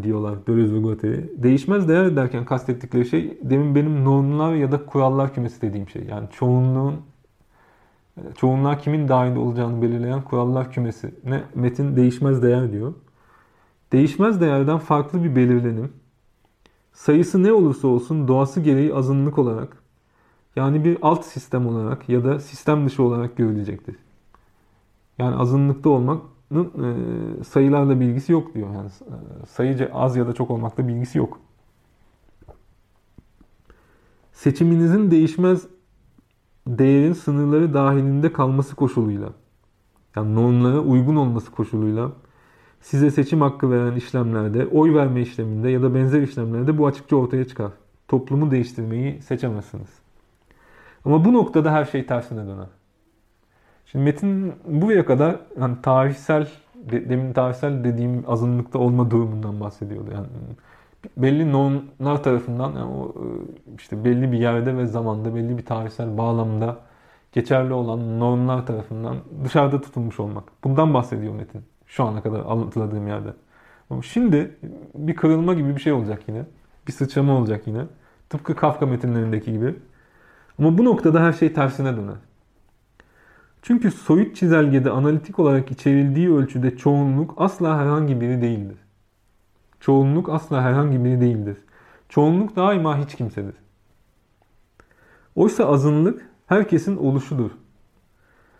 [0.04, 1.44] diyorlar Deleuze ve Guattari.
[1.44, 6.04] Değişmez değer derken kastettikleri şey demin benim normlar ya da kurallar kümesi dediğim şey.
[6.04, 6.96] Yani çoğunluğun
[8.38, 11.16] çoğunluğa kimin dahil olacağını belirleyen kurallar kümesi.
[11.24, 12.94] Ne metin değişmez değer diyor.
[13.92, 15.92] Değişmez değerden farklı bir belirlenim
[16.94, 19.78] sayısı ne olursa olsun doğası gereği azınlık olarak
[20.56, 23.96] yani bir alt sistem olarak ya da sistem dışı olarak görülecektir.
[25.18, 26.60] Yani azınlıkta olmak e,
[27.44, 28.74] sayılarla bilgisi yok diyor.
[28.74, 31.40] Yani e, sayıca az ya da çok olmakla bilgisi yok.
[34.34, 35.68] Seçiminizin değişmez
[36.68, 39.30] değerin sınırları dahilinde kalması koşuluyla
[40.16, 42.12] yani normlara uygun olması koşuluyla
[42.82, 47.46] size seçim hakkı veren işlemlerde, oy verme işleminde ya da benzer işlemlerde bu açıkça ortaya
[47.46, 47.72] çıkar.
[48.08, 49.90] Toplumu değiştirmeyi seçemezsiniz.
[51.06, 52.68] Ama bu noktada her şey tersine döner.
[53.86, 60.12] Şimdi metin buraya kadar hani tarihsel, demin tarihsel dediğim azınlıkta olma durumundan bahsediyordu.
[60.14, 60.28] Yani
[61.18, 63.26] belli normlar tarafından yani o e,
[63.78, 66.78] işte belli bir yerde ve zamanda belli bir tarihsel bağlamda
[67.32, 70.44] geçerli olan normlar tarafından dışarıda tutulmuş olmak.
[70.64, 71.62] Bundan bahsediyor metin.
[71.88, 73.34] Şu ana kadar anlatıladığım yerde.
[73.90, 74.58] Ama şimdi
[74.96, 76.46] bir kırılma gibi bir şey olacak yine.
[76.88, 77.82] Bir sıçrama olacak yine.
[78.30, 79.76] Tıpkı Kafka metinlerindeki gibi.
[80.60, 82.16] Ama bu noktada her şey tersine döner.
[83.68, 88.78] Çünkü soyut çizelgede analitik olarak içerildiği ölçüde çoğunluk asla herhangi biri değildir.
[89.80, 91.58] Çoğunluk asla herhangi biri değildir.
[92.10, 93.56] Çoğunluk daima hiç kimsedir.
[95.36, 97.52] Oysa azınlık herkesin oluşudur.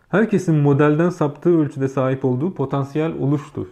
[0.10, 3.68] Herkesin modelden saptığı ölçüde sahip olduğu potansiyel oluştur.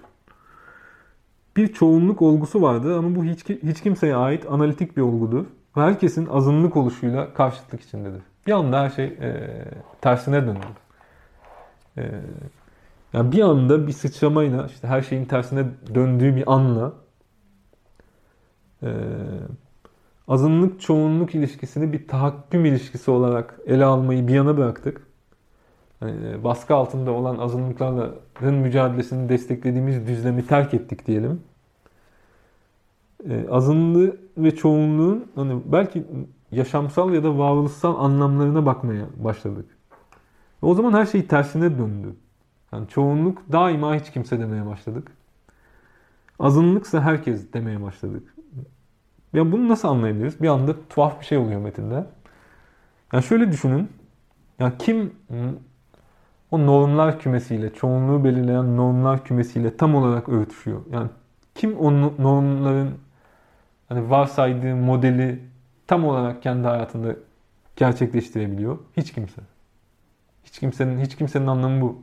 [1.57, 5.45] Bir çoğunluk olgusu vardır ama bu hiç, hiç kimseye ait analitik bir olgudur.
[5.73, 8.22] Herkesin azınlık oluşuyla karşıtlık içindedir.
[8.47, 9.49] Bir anda her şey e,
[10.01, 10.82] tersine döndü.
[11.98, 12.22] E,
[13.14, 15.65] yani bir anda bir sıçramayla işte her şeyin tersine
[15.95, 16.94] döndüğü bir anla
[18.84, 18.90] e,
[20.28, 25.07] azınlık çoğunluk ilişkisini bir tahakküm ilişkisi olarak ele almayı bir yana bıraktık.
[26.02, 31.41] Yani baskı altında olan azınlıkların mücadelesini desteklediğimiz düzlemi terk ettik diyelim.
[33.30, 36.03] E, azınlığı ve çoğunluğun hani belki
[36.52, 39.65] yaşamsal ya da varoluşsal anlamlarına bakmaya başladık.
[40.64, 42.15] O zaman her şey tersine döndü.
[42.72, 45.11] Yani çoğunluk daima hiç kimse demeye başladık.
[46.40, 48.35] Azınlıksa herkes demeye başladık.
[49.34, 50.41] Ya bunu nasıl anlayabiliriz?
[50.41, 52.06] Bir anda tuhaf bir şey oluyor metinde.
[53.14, 53.90] Yani şöyle düşünün.
[54.60, 55.14] Ya kim
[56.52, 60.81] o normlar kümesiyle, çoğunluğu belirleyen normlar kümesiyle tam olarak örtüşüyor?
[60.91, 61.10] Yani
[61.56, 61.91] kim o
[62.23, 62.90] normların
[63.90, 65.40] hani varsaydığı modeli
[65.88, 67.15] tam olarak kendi hayatında
[67.76, 68.77] gerçekleştirebiliyor?
[68.98, 69.41] Hiç kimse.
[70.54, 72.02] Hiç kimsenin hiç kimsenin anlamı bu.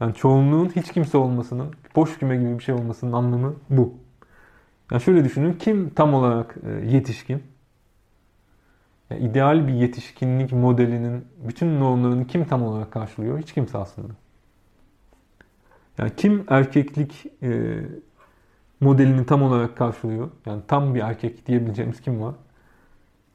[0.00, 3.94] Yani çoğunluğun hiç kimse olmasının, boş küme gibi bir şey olmasının anlamı bu.
[4.92, 7.42] Yani şöyle düşünün, kim tam olarak e, yetişkin?
[9.10, 13.38] Yani ideal bir yetişkinlik modelinin bütün normlarını kim tam olarak karşılıyor?
[13.38, 14.12] Hiç kimse aslında.
[15.98, 17.80] Yani kim erkeklik e,
[18.80, 20.30] modelini tam olarak karşılıyor?
[20.46, 22.34] Yani tam bir erkek diyebileceğimiz kim var?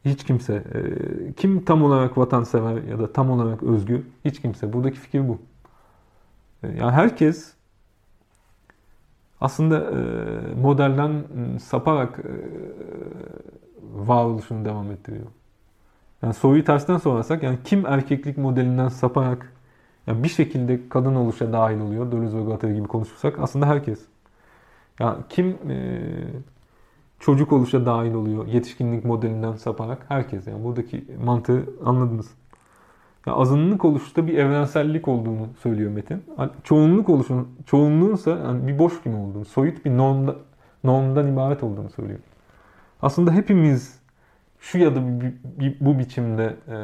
[0.05, 0.53] Hiç kimse.
[0.55, 4.01] E, kim tam olarak vatansever ya da tam olarak özgür?
[4.25, 4.73] Hiç kimse.
[4.73, 5.39] Buradaki fikir bu.
[6.63, 7.53] E, yani herkes
[9.41, 9.95] aslında e,
[10.61, 11.23] modelden
[11.61, 12.31] saparak e,
[14.07, 15.27] varoluşunu devam ettiriyor.
[16.21, 19.53] Yani soruyu tersten sorarsak yani kim erkeklik modelinden saparak
[20.07, 22.11] Yani bir şekilde kadın oluşa dahil oluyor.
[22.11, 23.99] Deleuze ve Guattari gibi konuşursak aslında herkes.
[24.99, 25.57] Yani kim
[27.19, 30.47] çocuk oluşa dahil oluyor yetişkinlik modelinden saparak herkes.
[30.47, 32.31] Yani buradaki mantığı anladınız.
[33.27, 36.23] Yani azınlık oluşta bir evrensellik olduğunu söylüyor Metin.
[36.63, 40.35] Çoğunluk oluşun, çoğunluğunsa yani bir boş gibi olduğunu, soyut bir normda,
[40.83, 42.19] normdan ibaret olduğunu söylüyor.
[43.01, 43.99] Aslında hepimiz
[44.59, 44.99] şu ya da
[45.79, 46.75] bu biçimde e,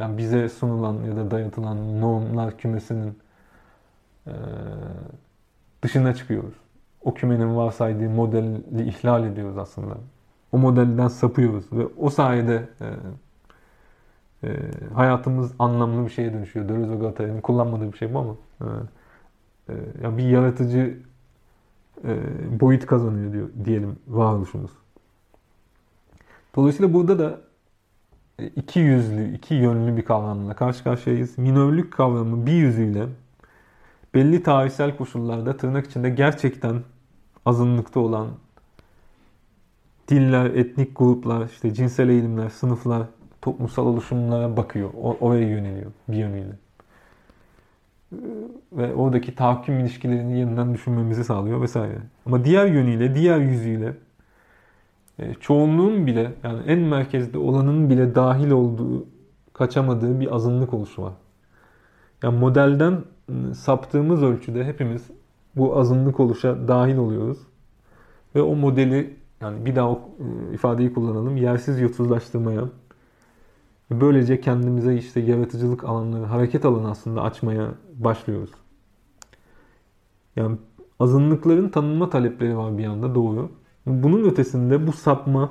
[0.00, 3.18] yani bize sunulan ya da dayatılan normlar kümesinin
[4.26, 4.32] e,
[5.82, 6.54] dışına çıkıyoruz.
[7.04, 9.94] O kümenin varsaydığı modeli ihlal ediyoruz aslında.
[10.52, 12.86] O modelden sapıyoruz ve o sayede e,
[14.48, 16.68] e, hayatımız anlamlı bir şeye dönüşüyor.
[16.68, 18.64] Deleuze ve Guattari'nin kullanmadığı bir şey bu ama e,
[19.68, 20.98] e, yani bir yaratıcı
[22.04, 22.10] e,
[22.60, 24.70] boyut kazanıyor diyor diyelim varoluşumuz.
[26.56, 27.40] Dolayısıyla burada da
[28.38, 31.38] e, iki yüzlü, iki yönlü bir kavramla karşı karşıyayız.
[31.38, 33.06] Minörlük kavramı bir yüzüyle
[34.14, 36.82] belli tarihsel koşullarda tırnak içinde gerçekten
[37.46, 38.28] azınlıkta olan
[40.08, 43.02] diller, etnik gruplar, işte cinsel eğilimler, sınıflar,
[43.42, 44.90] toplumsal oluşumlara bakıyor.
[45.20, 46.52] Oraya yöneliyor bir yönüyle.
[48.72, 51.98] Ve oradaki tahakküm ilişkilerini yeniden düşünmemizi sağlıyor vesaire.
[52.26, 53.94] Ama diğer yönüyle, diğer yüzüyle
[55.18, 59.06] e, çoğunluğun bile yani en merkezde olanın bile dahil olduğu,
[59.52, 61.12] kaçamadığı bir azınlık oluşu var.
[62.22, 65.10] Yani modelden ıı, saptığımız ölçüde hepimiz
[65.56, 67.38] bu azınlık oluşa dahil oluyoruz.
[68.34, 71.36] Ve o modeli yani bir daha o ıı, ifadeyi kullanalım.
[71.36, 72.68] Yersiz yutsuzlaştırmaya,
[73.90, 78.50] böylece kendimize işte yaratıcılık alanları, hareket alanı aslında açmaya başlıyoruz.
[80.36, 80.56] Yani
[81.00, 83.50] azınlıkların tanınma talepleri var bir yanda doğru.
[83.86, 85.50] Bunun ötesinde bu sapma,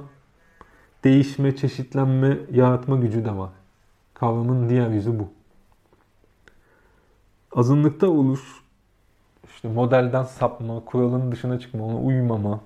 [1.03, 3.49] değişme, çeşitlenme, yaratma gücü de var.
[4.13, 5.29] Kavramın diğer yüzü bu.
[7.55, 8.60] Azınlıkta oluş,
[9.61, 12.61] işte modelden sapma, kuralın dışına çıkma, ona uymama,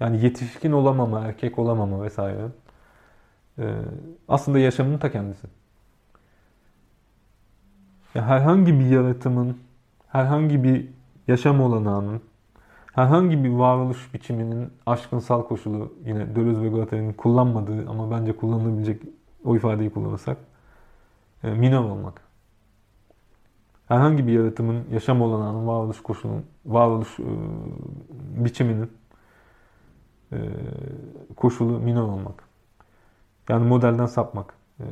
[0.00, 2.46] yani yetişkin olamama, erkek olamama vesaire.
[3.58, 3.74] Ee,
[4.28, 5.46] aslında yaşamın ta kendisi.
[8.14, 9.58] Ya herhangi bir yaratımın,
[10.08, 10.88] herhangi bir
[11.28, 12.20] yaşam olanağının,
[12.92, 19.02] herhangi bir varoluş biçiminin aşkınsal koşulu yine Deleuze ve Guattari'nin kullanmadığı ama bence kullanılabilecek
[19.44, 20.38] o ifadeyi kullanırsak
[21.44, 22.29] e, minor olmak.
[23.90, 27.24] Herhangi bir yaratımın yaşam olanağının varoluş koşulunun, varoluş e,
[28.44, 28.90] biçiminin
[30.32, 30.38] e,
[31.36, 32.44] koşulu minor olmak.
[33.48, 34.54] Yani modelden sapmak.
[34.80, 34.84] E,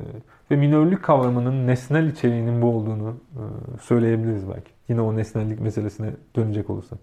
[0.51, 3.43] ve minörlük kavramının nesnel içeriğinin bu olduğunu e,
[3.81, 4.71] söyleyebiliriz belki.
[4.89, 6.99] Yine o nesnellik meselesine dönecek olursak.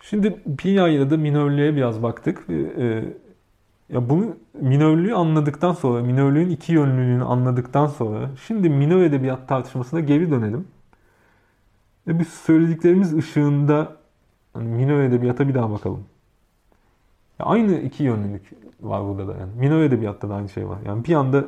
[0.00, 2.50] Şimdi Pinya'yla da minörlüğe biraz baktık.
[2.50, 3.04] E,
[3.92, 10.30] ya bunu minörlüğü anladıktan sonra, minörlüğün iki yönlülüğünü anladıktan sonra şimdi minör edebiyat tartışmasına geri
[10.30, 10.68] dönelim.
[12.06, 13.96] Ve bu söylediklerimiz ışığında
[14.54, 16.04] hani minör edebiyata bir daha bakalım.
[17.38, 19.50] Ya aynı iki yönlülük var burada da yani.
[19.58, 20.78] Minör edebiyatta da aynı şey var.
[20.86, 21.44] Yani bir anda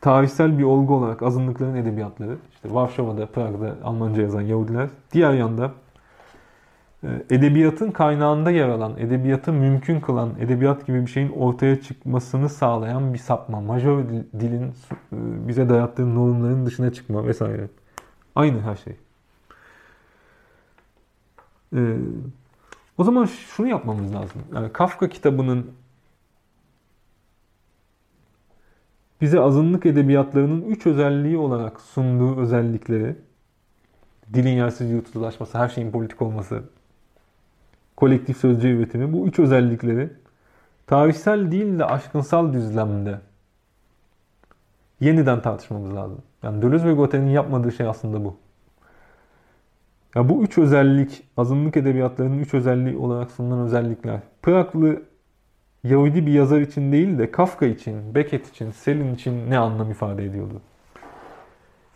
[0.00, 5.70] tarihsel bir olgu olarak azınlıkların edebiyatları, işte Varşova'da, Prag'da Almanca yazan Yahudiler, diğer yanda
[7.30, 13.18] edebiyatın kaynağında yer alan, edebiyatı mümkün kılan, edebiyat gibi bir şeyin ortaya çıkmasını sağlayan bir
[13.18, 14.04] sapma, majör
[14.40, 14.68] dilin e,
[15.48, 17.68] bize dayattığı normların dışına çıkma vesaire.
[18.34, 18.96] Aynı her şey.
[21.74, 21.96] Ee,
[22.98, 24.42] o zaman şunu yapmamız lazım.
[24.54, 25.70] Yani Kafka kitabının
[29.20, 33.16] bize azınlık edebiyatlarının üç özelliği olarak sunduğu özellikleri
[34.34, 36.64] dilin yersiz yutsuzlaşması, her şeyin politik olması,
[37.96, 40.10] kolektif sözcü üretimi bu üç özellikleri
[40.86, 43.20] tarihsel değil de aşkınsal düzlemde
[45.00, 46.18] yeniden tartışmamız lazım.
[46.42, 48.36] Yani Deleuze ve Guattari'nin yapmadığı şey aslında bu.
[50.14, 54.20] Ya bu üç özellik, azınlık edebiyatlarının üç özelliği olarak sunulan özellikler.
[54.42, 55.02] Praglı
[55.84, 60.24] Yahudi bir yazar için değil de Kafka için, Beckett için, Selin için ne anlam ifade
[60.24, 60.60] ediyordu?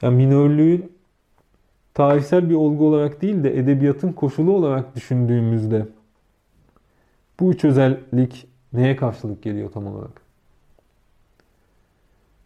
[0.02, 0.97] Yani minörlüğün
[1.98, 5.86] tarihsel bir olgu olarak değil de edebiyatın koşulu olarak düşündüğümüzde
[7.40, 10.20] bu üç özellik neye karşılık geliyor tam olarak?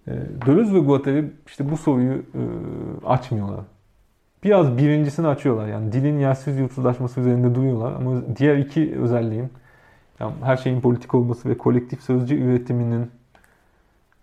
[0.06, 0.12] E,
[0.46, 2.42] Deleuze ve Guattari işte bu soruyu e,
[3.06, 3.60] açmıyorlar.
[4.44, 5.68] Biraz birincisini açıyorlar.
[5.68, 7.92] Yani dilin yersiz yutsuzlaşması üzerinde duruyorlar.
[7.92, 9.48] Ama diğer iki özelliğin
[10.20, 13.10] yani her şeyin politik olması ve kolektif sözcü üretiminin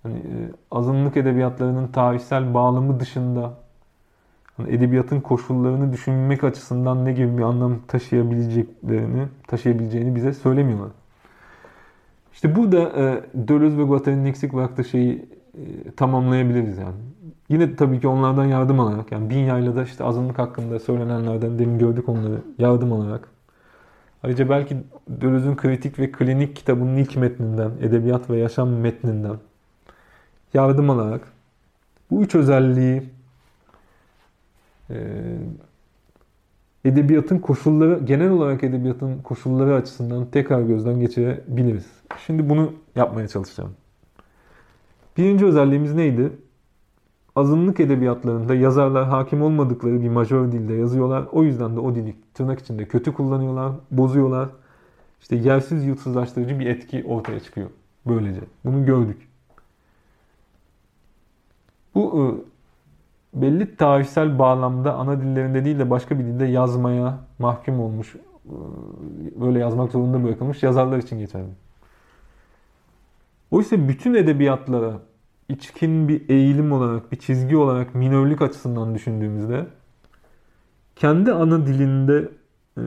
[0.03, 0.33] hani, e,
[0.71, 3.68] azınlık edebiyatlarının tarihsel bağlamı dışında
[4.67, 10.89] edebiyatın koşullarını düşünmek açısından ne gibi bir anlam taşıyabileceklerini, taşıyabileceğini bize söylemiyorlar.
[12.33, 16.95] İşte burada e, Deleuze ve Guattari'nin eksik bıraktığı şeyi e, tamamlayabiliriz yani.
[17.49, 22.09] Yine tabii ki onlardan yardım alarak yani bin yaylada işte azınlık hakkında söylenenlerden demin gördük
[22.09, 23.27] onları yardım alarak.
[24.23, 24.77] Ayrıca belki
[25.21, 29.35] Döloz'un kritik ve klinik kitabının ilk metninden, edebiyat ve yaşam metninden
[30.53, 31.21] yardım alarak
[32.11, 33.03] bu üç özelliği
[36.85, 41.87] edebiyatın koşulları, genel olarak edebiyatın koşulları açısından tekrar gözden geçirebiliriz.
[42.25, 43.71] Şimdi bunu yapmaya çalışacağım.
[45.17, 46.31] Birinci özelliğimiz neydi?
[47.35, 51.25] Azınlık edebiyatlarında yazarlar hakim olmadıkları bir majör dilde yazıyorlar.
[51.31, 54.49] O yüzden de o dili tırnak içinde kötü kullanıyorlar, bozuyorlar.
[55.21, 57.69] İşte yersiz yurtsuzlaştırıcı bir etki ortaya çıkıyor.
[58.05, 58.41] Böylece.
[58.65, 59.29] Bunu gördük.
[61.95, 62.23] Bu e,
[63.33, 68.15] belli tarihsel bağlamda ana dillerinde değil de başka bir dilde yazmaya mahkum olmuş,
[69.35, 71.49] böyle yazmak zorunda bırakılmış yazarlar için geçerli.
[73.51, 74.99] Oysa bütün edebiyatlara
[75.49, 79.67] içkin bir eğilim olarak, bir çizgi olarak minörlük açısından düşündüğümüzde
[80.95, 82.29] kendi ana dilinde
[82.77, 82.81] e,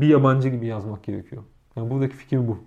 [0.00, 1.42] bir yabancı gibi yazmak gerekiyor.
[1.76, 2.58] Yani buradaki fikir bu.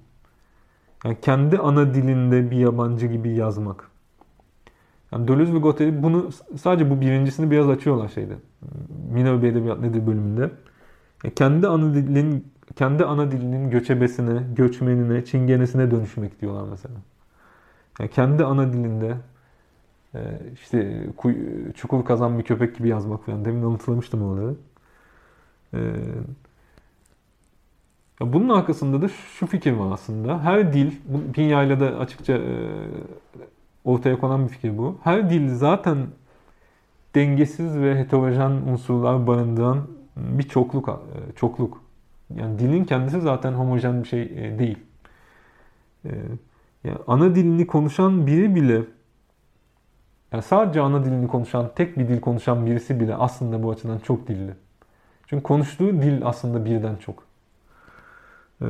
[1.06, 3.93] Yani kendi ana dilinde bir yabancı gibi yazmak.
[5.14, 6.30] Yani Deleuze ve Guattari bunu
[6.61, 8.34] sadece bu birincisini biraz açıyorlar şeyde.
[9.11, 10.52] Minör bir edebiyat nedir bölümünde.
[11.23, 16.95] Yani kendi ana dilinin kendi ana dilinin göçebesine, göçmenine, çingenesine dönüşmek diyorlar mesela.
[17.99, 19.18] Yani kendi ana dilinde
[20.15, 20.19] e,
[20.53, 21.07] işte
[21.76, 23.45] çukur kazan bir köpek gibi yazmak falan.
[23.45, 24.56] Demin anlatılamıştım onları.
[25.73, 25.80] E,
[28.22, 30.44] bunun arkasında da şu fikir var aslında.
[30.44, 30.91] Her dil,
[31.34, 32.80] Pinya'yla da açıkça e,
[33.85, 34.97] ortaya konan bir fikir bu.
[35.03, 36.07] Her dil zaten
[37.15, 39.88] dengesiz ve heterojen unsurlar barındıran
[40.18, 41.03] bir çokluk.
[41.35, 41.84] çokluk.
[42.35, 44.30] Yani dilin kendisi zaten homojen bir şey
[44.60, 44.77] değil.
[46.84, 48.81] Yani ana dilini konuşan biri bile
[50.34, 54.27] yani sadece ana dilini konuşan, tek bir dil konuşan birisi bile aslında bu açıdan çok
[54.27, 54.53] dilli.
[55.27, 57.23] Çünkü konuştuğu dil aslında birden çok.
[58.61, 58.65] Ee,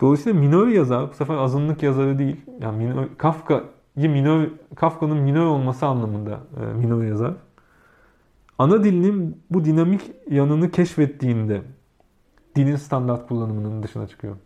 [0.00, 2.36] dolayısıyla minör yazar, bu sefer azınlık yazarı değil.
[2.60, 7.34] Yani minör, Kafka'yı minör, Kafka'nın minör olması anlamında e, minör yazar.
[8.58, 10.00] Ana dilinin bu dinamik
[10.30, 11.62] yanını keşfettiğinde
[12.56, 14.36] dilin standart kullanımının dışına çıkıyor.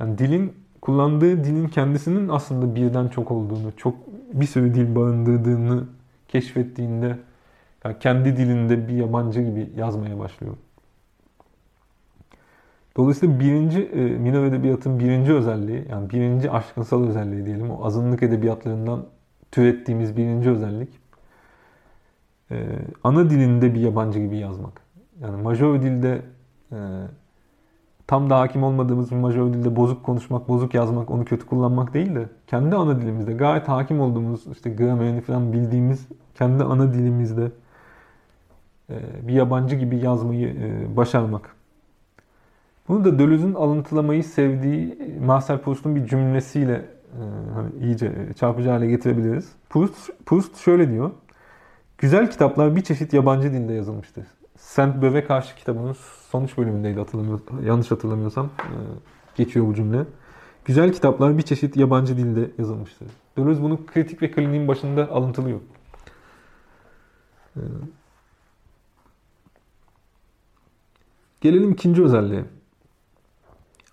[0.00, 3.94] Yani dilin kullandığı dilin kendisinin aslında birden çok olduğunu, çok
[4.32, 5.84] bir sürü dil barındırdığını
[6.28, 7.18] keşfettiğinde
[7.84, 10.54] yani kendi dilinde bir yabancı gibi yazmaya başlıyor.
[12.96, 19.06] Dolayısıyla birinci e, Minor Edebiyat'ın birinci özelliği, yani birinci aşkınsal özelliği diyelim, o azınlık edebiyatlarından
[19.50, 20.88] türettiğimiz birinci özellik,
[22.50, 22.66] e,
[23.04, 24.80] ana dilinde bir yabancı gibi yazmak.
[25.20, 26.22] Yani majör dilde
[26.72, 26.78] e,
[28.06, 32.14] tam da hakim olmadığımız bir majör dilde bozuk konuşmak, bozuk yazmak, onu kötü kullanmak değil
[32.14, 37.50] de kendi ana dilimizde gayet hakim olduğumuz işte gramerini falan bildiğimiz kendi ana dilimizde
[38.90, 38.96] e,
[39.28, 41.61] bir yabancı gibi yazmayı e, başarmak.
[42.88, 47.20] Bunu da Deleuze'ün alıntılamayı sevdiği Marcel Proust'un bir cümlesiyle e,
[47.54, 49.52] hani iyice çarpıcı hale getirebiliriz.
[49.70, 51.10] Proust, Proust şöyle diyor.
[51.98, 54.24] Güzel kitaplar bir çeşit yabancı dilde yazılmıştır.
[54.58, 55.96] Saint Beuve karşı kitabının
[56.30, 58.76] sonuç bölümündeydi hatırlamıyor, yanlış hatırlamıyorsam e,
[59.36, 60.04] geçiyor bu cümle.
[60.64, 63.08] Güzel kitaplar bir çeşit yabancı dilde yazılmıştır.
[63.36, 65.60] Deleuze bunu kritik ve kliniğin başında alıntılıyor.
[67.56, 67.62] E,
[71.40, 72.44] gelelim ikinci özelliğe.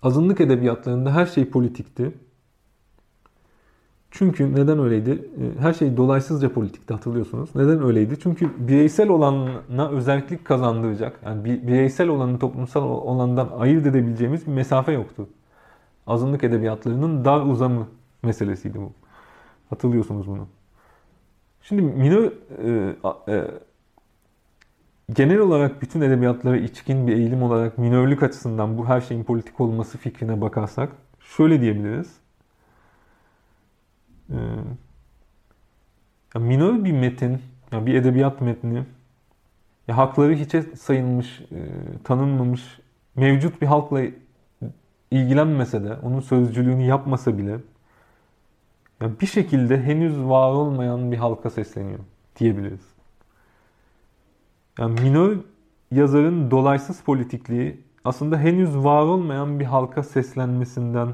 [0.02, 2.12] Azınlık edebiyatlarında her şey politikti.
[4.10, 5.10] Çünkü neden öyleydi?
[5.10, 7.54] Ee, her şey dolaysızca politikti hatırlıyorsunuz.
[7.54, 8.18] Neden öyleydi?
[8.22, 15.28] Çünkü bireysel olana özellik kazandıracak, yani bireysel olanı toplumsal olandan ayırt edebileceğimiz bir mesafe yoktu.
[16.06, 17.88] Azınlık edebiyatlarının dar uzamı
[18.22, 18.92] meselesiydi bu.
[19.70, 20.46] Hatırlıyorsunuz bunu.
[21.62, 22.32] Şimdi minor
[22.64, 22.96] e,
[23.28, 23.50] e,
[25.14, 29.98] genel olarak bütün edebiyatlara içkin bir eğilim olarak minörlük açısından bu her şeyin politik olması
[29.98, 32.16] fikrine bakarsak şöyle diyebiliriz.
[34.30, 34.36] Ee,
[36.34, 37.38] ya minör bir metin,
[37.72, 38.84] ya bir edebiyat metni,
[39.88, 41.58] ya hakları hiçe sayılmış, e,
[42.04, 42.80] tanınmamış,
[43.16, 44.02] mevcut bir halkla
[45.10, 47.58] ilgilenmese de, onun sözcülüğünü yapmasa bile
[49.00, 51.98] ya bir şekilde henüz var olmayan bir halka sesleniyor
[52.40, 52.89] diyebiliriz.
[54.80, 55.36] Yani minör
[55.90, 61.08] yazarın dolaysız politikliği aslında henüz var olmayan bir halka seslenmesinden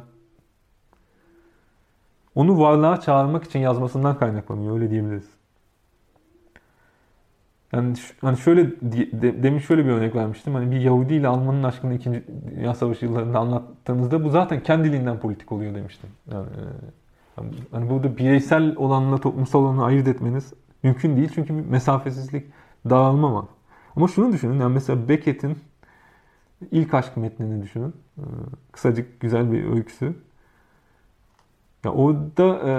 [2.35, 4.75] onu varlığa çağırmak için yazmasından kaynaklanıyor.
[4.75, 5.31] Öyle diyebiliriz.
[7.73, 10.55] Yani hani şöyle de, demin şöyle bir örnek vermiştim.
[10.55, 12.25] Hani bir Yahudi ile Alman'ın aşkını 2.
[12.57, 16.11] Dünya Savaşı yıllarında anlattığınızda bu zaten kendiliğinden politik oluyor demiştim.
[16.33, 20.53] Yani, e, hani burada bireysel olanla toplumsal olanı ayırt etmeniz
[20.83, 22.47] mümkün değil çünkü bir mesafesizlik,
[22.91, 23.45] dağılma var.
[23.97, 25.59] Ama şunu düşünün yani mesela Beckett'in
[26.71, 27.95] ilk aşk metnini düşünün.
[28.19, 28.23] Ee,
[28.73, 30.15] kısacık güzel bir öyküsü.
[31.85, 32.73] Ya orada e,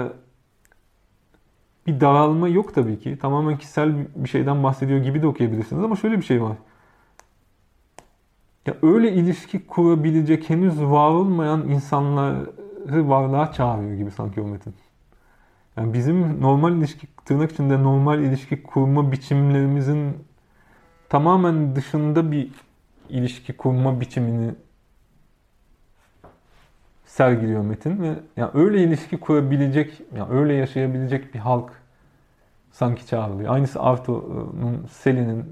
[1.86, 3.18] bir dağılma yok tabii ki.
[3.18, 6.56] Tamamen kişisel bir şeyden bahsediyor gibi de okuyabilirsiniz ama şöyle bir şey var.
[8.66, 14.74] Ya öyle ilişki kurabilecek henüz var olmayan insanları varlığa çağırıyor gibi sanki o metin.
[15.76, 20.27] Yani bizim normal ilişki, tırnak içinde normal ilişki kurma biçimlerimizin
[21.08, 22.50] tamamen dışında bir
[23.08, 24.54] ilişki kurma biçimini
[27.04, 31.70] sergiliyor metin ve yani öyle ilişki kurabilecek, yani öyle yaşayabilecek bir halk
[32.72, 33.54] sanki çağrılıyor.
[33.54, 35.44] Aynısı Arthur'un, Selin'in,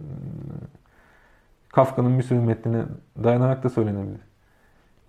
[1.68, 2.82] Kafka'nın bir sürü metnine
[3.24, 4.20] dayanarak da söylenebilir.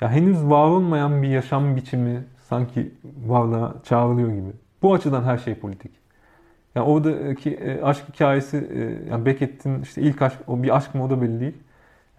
[0.01, 2.93] Ya henüz var olmayan bir yaşam biçimi sanki
[3.25, 4.51] varlığa çağrılıyor gibi.
[4.81, 5.91] Bu açıdan her şey politik.
[6.77, 11.03] Yani oradaki e, aşk hikayesi, e, yani Beckett'in işte ilk aşk, o bir aşk mı
[11.03, 11.57] o da belli değil.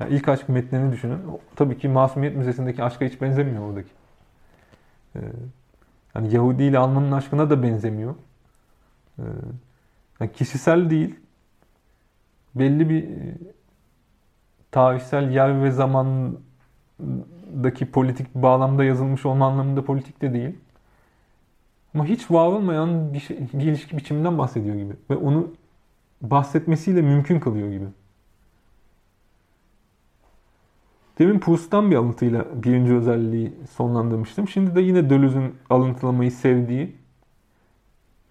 [0.00, 1.18] Yani ilk aşk metnini düşünün.
[1.56, 3.90] Tabii ki Masumiyet Müzesi'ndeki aşka hiç benzemiyor oradaki.
[5.16, 5.20] E,
[6.14, 8.14] yani Yahudi ile Alman'ın aşkına da benzemiyor.
[10.20, 11.14] Yani kişisel değil,
[12.54, 13.08] belli bir
[14.70, 16.40] tarihsel yer ve zamandaki
[17.92, 20.58] politik bağlamda yazılmış olma anlamında politik de değil.
[21.94, 24.92] Ama hiç var olmayan bir, şey, bir ilişki biçiminden bahsediyor gibi.
[25.10, 25.50] Ve onu
[26.22, 27.86] bahsetmesiyle mümkün kılıyor gibi.
[31.18, 34.48] Demin Proust'tan bir alıntıyla birinci özelliği sonlandırmıştım.
[34.48, 36.96] Şimdi de yine Deleuze'ün alıntılamayı sevdiği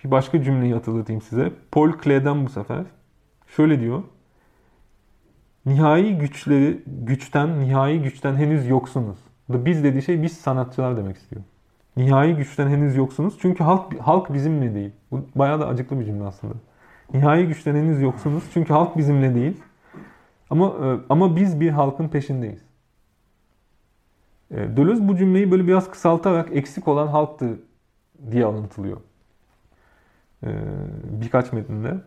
[0.04, 1.54] bir başka cümleyi hatırlatayım size.
[1.72, 2.86] Paul Klee'den bu sefer.
[3.48, 4.04] Şöyle diyor.
[5.66, 9.18] Nihai güçleri, güçten, nihai güçten henüz yoksunuz.
[9.50, 11.42] Biz dediği şey biz sanatçılar demek istiyor.
[11.98, 13.38] Nihai güçten henüz yoksunuz.
[13.42, 14.92] Çünkü halk halk bizimle değil.
[15.12, 16.54] Bu bayağı da acıklı bir cümle aslında.
[17.14, 18.44] Nihai güçten henüz yoksunuz.
[18.54, 19.62] Çünkü halk bizimle değil.
[20.50, 22.62] Ama e, ama biz bir halkın peşindeyiz.
[24.52, 27.60] E, Deleuze bu cümleyi böyle biraz kısaltarak eksik olan halktı
[28.32, 28.98] diye alıntılıyor.
[30.44, 30.50] E,
[31.04, 31.98] birkaç metinde.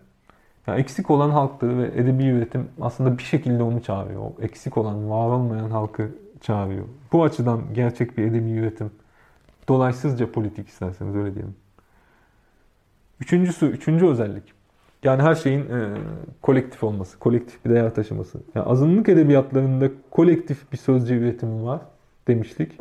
[0.67, 4.21] Yani eksik olan halktı ve edebi üretim aslında bir şekilde onu çağırıyor.
[4.21, 6.11] O eksik olan, var olmayan halkı
[6.41, 6.85] çağırıyor.
[7.13, 8.91] Bu açıdan gerçek bir edebi üretim
[9.71, 11.55] Dolaysızca politik isterseniz öyle diyelim.
[13.21, 14.53] Üçüncüsü, üçüncü özellik.
[15.05, 15.95] Yani her şeyin e,
[16.43, 18.41] kolektif olması, kolektif bir değer taşıması.
[18.55, 21.81] Yani azınlık edebiyatlarında kolektif bir sözcü üretimi var
[22.29, 22.73] demiştik.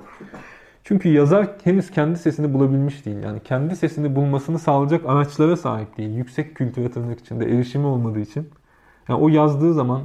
[0.84, 3.24] Çünkü yazar henüz kendi sesini bulabilmiş değil.
[3.24, 6.16] Yani kendi sesini bulmasını sağlayacak araçlara sahip değil.
[6.16, 8.50] Yüksek kültüre tırnak içinde erişimi olmadığı için.
[9.10, 10.02] Yani o yazdığı zaman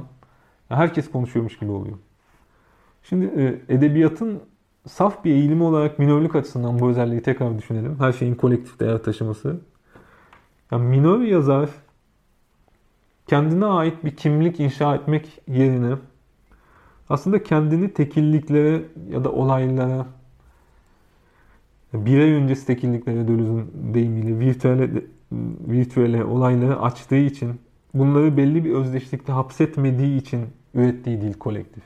[0.69, 1.97] herkes konuşuyormuş gibi oluyor.
[3.03, 4.41] Şimdi e, edebiyatın
[4.87, 7.99] saf bir eğilimi olarak minörlük açısından bu özelliği tekrar düşünelim.
[7.99, 9.59] Her şeyin kolektif değer taşıması.
[10.71, 11.69] Yani minör yazar
[13.27, 15.95] kendine ait bir kimlik inşa etmek yerine
[17.09, 20.05] aslında kendini tekilliklere ya da olaylara
[21.93, 24.89] birey öncesi tekilliklere Deleuze'ün deyimiyle virtüele,
[25.67, 27.59] virtüele olayları açtığı için
[27.93, 31.83] bunları belli bir özdeşlikte hapsetmediği için ürettiği dil kolektif.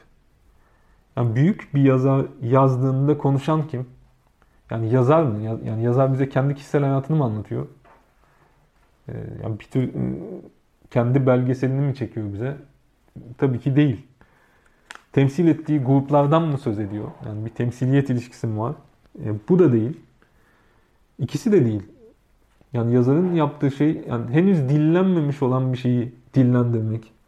[1.20, 3.86] Yani büyük bir yazar yazdığında konuşan kim?
[4.72, 5.60] Yani yazar mı?
[5.66, 7.68] Yani yazar bize kendi kişisel hayatını mı anlatıyor?
[9.10, 9.14] Ee,
[9.44, 10.16] yani bir tür ıı,
[10.92, 12.58] kendi belgeselini mi çekiyor bize?
[13.38, 14.06] Tabii ki değil.
[15.14, 17.08] Temsil ettiği gruplardan mı söz ediyor?
[17.26, 18.76] Yani bir temsiliyet ilişkisi mi var?
[19.26, 20.00] E, bu da değil.
[21.20, 21.84] İkisi de değil.
[22.74, 27.19] Yani yazarın yaptığı şey yani henüz dillenmemiş olan bir şeyi dillendirmek.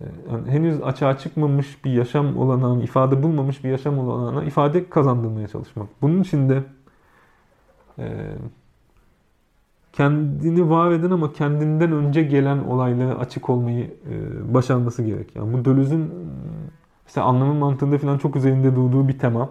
[0.00, 5.48] Ee, yani henüz açığa çıkmamış bir yaşam olanağını, ifade bulmamış bir yaşam olanağına ifade kazandırmaya
[5.48, 5.88] çalışmak.
[6.02, 6.62] Bunun için de
[7.98, 8.36] e,
[9.92, 15.36] kendini var eden ama kendinden önce gelen olaylara açık olmayı e, başarması gerek.
[15.36, 16.12] Yani bu Deleuze'ün
[17.06, 19.50] işte anlamın mantığında falan çok üzerinde durduğu bir tema.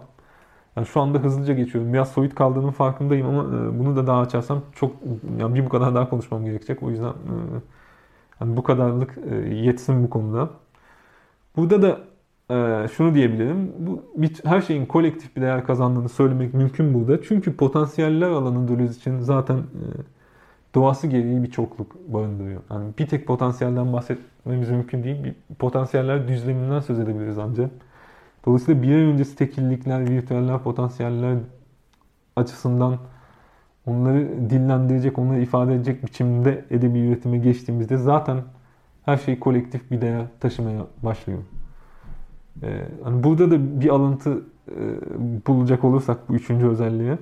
[0.75, 1.93] Yani şu anda hızlıca geçiyorum.
[1.93, 4.91] Biraz soyut kaldığının farkındayım ama e, bunu da daha açarsam çok
[5.39, 6.83] yani bir bu kadar daha konuşmam gerekecek.
[6.83, 7.13] O yüzden e,
[8.41, 10.49] yani bu kadarlık e, yetsin bu konuda.
[11.57, 11.99] Burada da
[12.55, 13.71] e, şunu diyebilirim.
[13.79, 17.23] Bu bir, her şeyin kolektif bir değer kazandığını söylemek mümkün burada.
[17.23, 19.85] Çünkü potansiyeller alanı Deleuze için zaten e,
[20.75, 22.61] doğası gereği bir çokluk barındırıyor.
[22.71, 25.23] Yani bir tek potansiyelden bahsetmemiz mümkün değil.
[25.23, 27.71] Bir potansiyeller düzleminden söz edebiliriz ancak.
[28.45, 31.37] Dolayısıyla bir ay öncesi tekillikler, virtüeller, potansiyeller
[32.35, 32.97] açısından
[33.87, 38.37] onları dillendirecek, onları ifade edecek biçimde edebi üretime geçtiğimizde zaten
[39.05, 41.39] her şey kolektif bir değer taşımaya başlıyor.
[42.63, 44.77] Ee, hani burada da bir alıntı e,
[45.47, 47.17] bulacak olursak bu üçüncü özelliğe.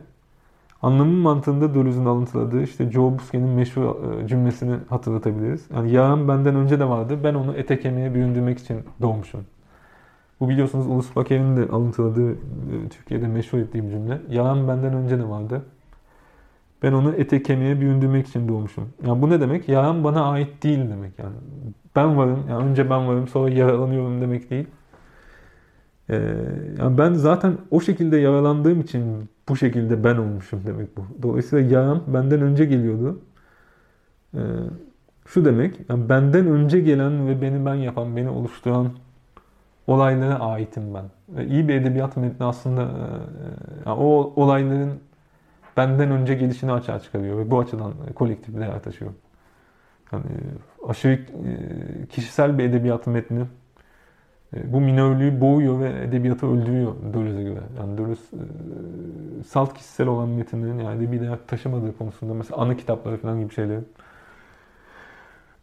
[0.81, 5.65] Anlamın mantığında Deleuze'ün alıntıladığı işte Joe Busquets'in meşhur e, cümlesini hatırlatabiliriz.
[5.75, 7.19] Yani yağım benden önce de vardı.
[7.23, 9.41] Ben onu ete kemiğe büründürmek için doğmuşum.
[10.39, 12.35] Bu biliyorsunuz Ulus Baker'in de alıntıladığı e,
[12.89, 14.21] Türkiye'de meşhur ettiği bir cümle.
[14.29, 15.61] Yağım benden önce de vardı.
[16.83, 18.89] Ben onu ete kemiğe büründürmek için doğmuşum.
[19.07, 19.69] Yani bu ne demek?
[19.69, 21.35] Yağım bana ait değil demek yani.
[21.95, 24.67] Ben varım, yani önce ben varım sonra yaralanıyorum demek değil.
[26.09, 26.15] Ee,
[26.79, 31.05] yani ben zaten o şekilde yaralandığım için bu şekilde ben olmuşum demek bu.
[31.23, 33.19] Dolayısıyla yağım benden önce geliyordu.
[34.33, 34.39] Ee,
[35.25, 38.89] şu demek, yani benden önce gelen ve beni ben yapan, beni oluşturan
[39.87, 41.05] olaylara aitim ben.
[41.29, 42.85] Ve iyi bir edebiyat metni aslında e,
[43.85, 44.91] yani o olayların
[45.77, 49.11] benden önce gelişini açığa çıkarıyor ve bu açıdan kolektif bir değer taşıyor.
[50.11, 50.25] Yani
[50.87, 51.19] aşırı
[52.09, 53.45] kişisel bir edebiyat metni
[54.55, 57.59] e, bu minörlüğü boğuyor ve edebiyatı öldürüyor Deleuze'e göre.
[57.79, 63.17] Yani Deleuze e, salt kişisel olan metinlerin yani edebi değer taşımadığı konusunda mesela anı kitapları
[63.17, 63.81] falan gibi şeyleri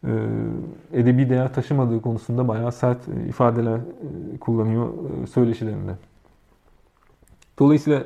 [0.03, 0.11] e,
[0.93, 3.79] edebi değer taşımadığı konusunda bayağı sert ifadeler
[4.39, 4.89] kullanıyor
[5.27, 5.91] söyleşilerinde.
[7.59, 8.03] Dolayısıyla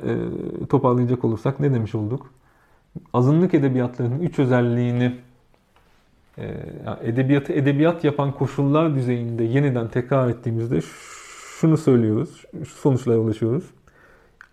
[0.68, 2.30] toparlayacak olursak ne demiş olduk?
[3.12, 5.16] Azınlık edebiyatlarının üç özelliğini
[7.02, 10.80] edebiyatı edebiyat yapan koşullar düzeyinde yeniden tekrar ettiğimizde
[11.60, 13.64] şunu söylüyoruz, şu sonuçlara ulaşıyoruz.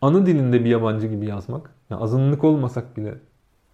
[0.02, 3.16] Ana dilinde bir yabancı gibi yazmak, yani azınlık olmasak bile,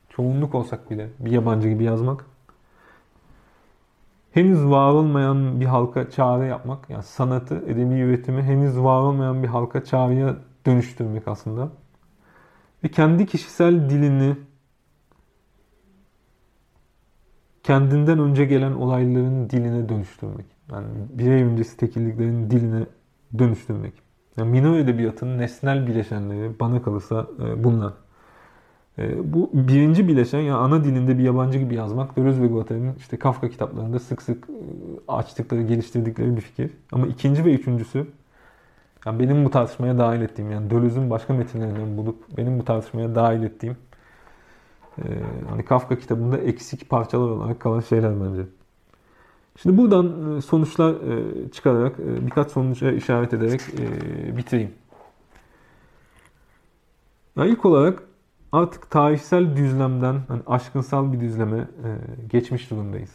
[0.10, 2.26] çoğunluk olsak bile bir yabancı gibi yazmak.
[4.31, 9.48] Henüz var olmayan bir halka çağrı yapmak, yani sanatı, edebi üretimi henüz var olmayan bir
[9.48, 10.35] halka çağrıya
[10.65, 11.71] dönüştürmek aslında.
[12.83, 14.35] Ve kendi kişisel dilini
[17.63, 20.45] kendinden önce gelen olayların diline dönüştürmek.
[20.71, 22.85] Yani birey öncesi tekilliklerin diline
[23.38, 23.93] dönüştürmek.
[24.38, 27.93] Yani minor edebiyatın nesnel bileşenleri bana kalırsa e, bunlar.
[28.97, 33.19] E, bu birinci bileşen yani ana dilinde bir yabancı gibi yazmak Deleuze ve Guattari'nin işte
[33.19, 34.53] Kafka kitaplarında sık sık e,
[35.07, 36.71] açtıkları, geliştirdikleri bir fikir.
[36.91, 38.07] Ama ikinci ve üçüncüsü
[39.05, 43.43] yani benim bu tartışmaya dahil ettiğim yani Deleuze'ün başka metinlerinden bulup benim bu tartışmaya dahil
[43.43, 43.77] ettiğim
[44.99, 45.03] ee,
[45.49, 48.41] hani Kafka kitabında eksik parçalar olarak kalan şeyler bence.
[49.61, 53.61] Şimdi buradan e, sonuçlar e, çıkararak e, birkaç sonuca işaret ederek
[54.37, 54.73] bitireyim.
[57.37, 58.03] Yani ilk olarak
[58.51, 61.67] artık tarihsel düzlemden hani aşkınsal bir düzleme
[62.29, 63.11] geçmiş durumdayız.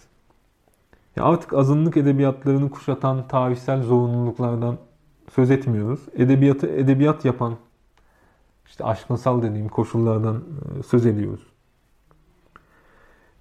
[1.17, 4.79] Ya artık azınlık edebiyatlarını kuşatan tarihsel zorunluluklardan
[5.35, 6.01] söz etmiyoruz.
[6.17, 7.57] Edebiyatı edebiyat yapan
[8.67, 10.43] işte aşkınsal dediğim koşullardan
[10.87, 11.47] söz ediyoruz.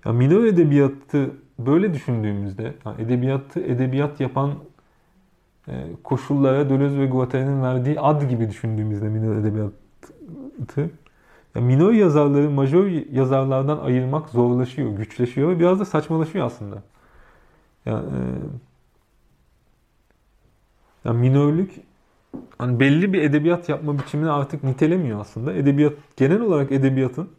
[0.06, 4.54] Ya minor edebiyatı böyle düşündüğümüzde, edebiyatı edebiyat yapan
[5.68, 10.92] e, koşullara Deleuze ve Guattari'nin verdiği ad gibi düşündüğümüzde minor edebiyatı,
[11.56, 16.84] ya minor yazarları majör yazarlardan ayırmak zorlaşıyor, güçleşiyor ve biraz da saçmalaşıyor aslında.
[17.86, 18.20] Yani, e,
[21.06, 21.72] yani minörlük
[22.58, 25.54] hani belli bir edebiyat yapma biçimini artık nitelemiyor aslında.
[25.54, 27.30] Edebiyat genel olarak edebiyatın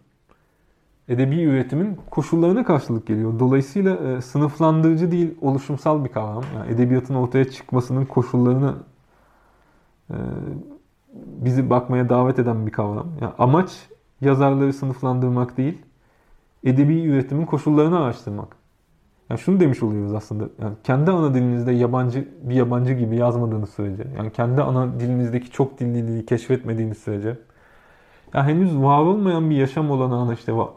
[1.08, 3.38] edebi üretimin koşullarına karşılık geliyor.
[3.38, 6.44] Dolayısıyla e, sınıflandırıcı değil, oluşumsal bir kavram.
[6.54, 8.74] Yani edebiyatın ortaya çıkmasının koşullarını
[10.10, 10.16] e,
[11.16, 13.08] bizi bakmaya davet eden bir kavram.
[13.20, 13.88] Yani amaç
[14.20, 15.78] yazarları sınıflandırmak değil,
[16.64, 18.56] edebi üretimin koşullarını araştırmak.
[19.30, 20.44] Yani şunu demiş oluyoruz aslında.
[20.62, 25.80] Yani kendi ana dilinizde yabancı bir yabancı gibi yazmadığınız sürece, yani kendi ana dilinizdeki çok
[25.80, 27.38] dilliliği keşfetmediğiniz sürece
[28.34, 30.68] ya henüz var olmayan bir yaşam olanağına işte var,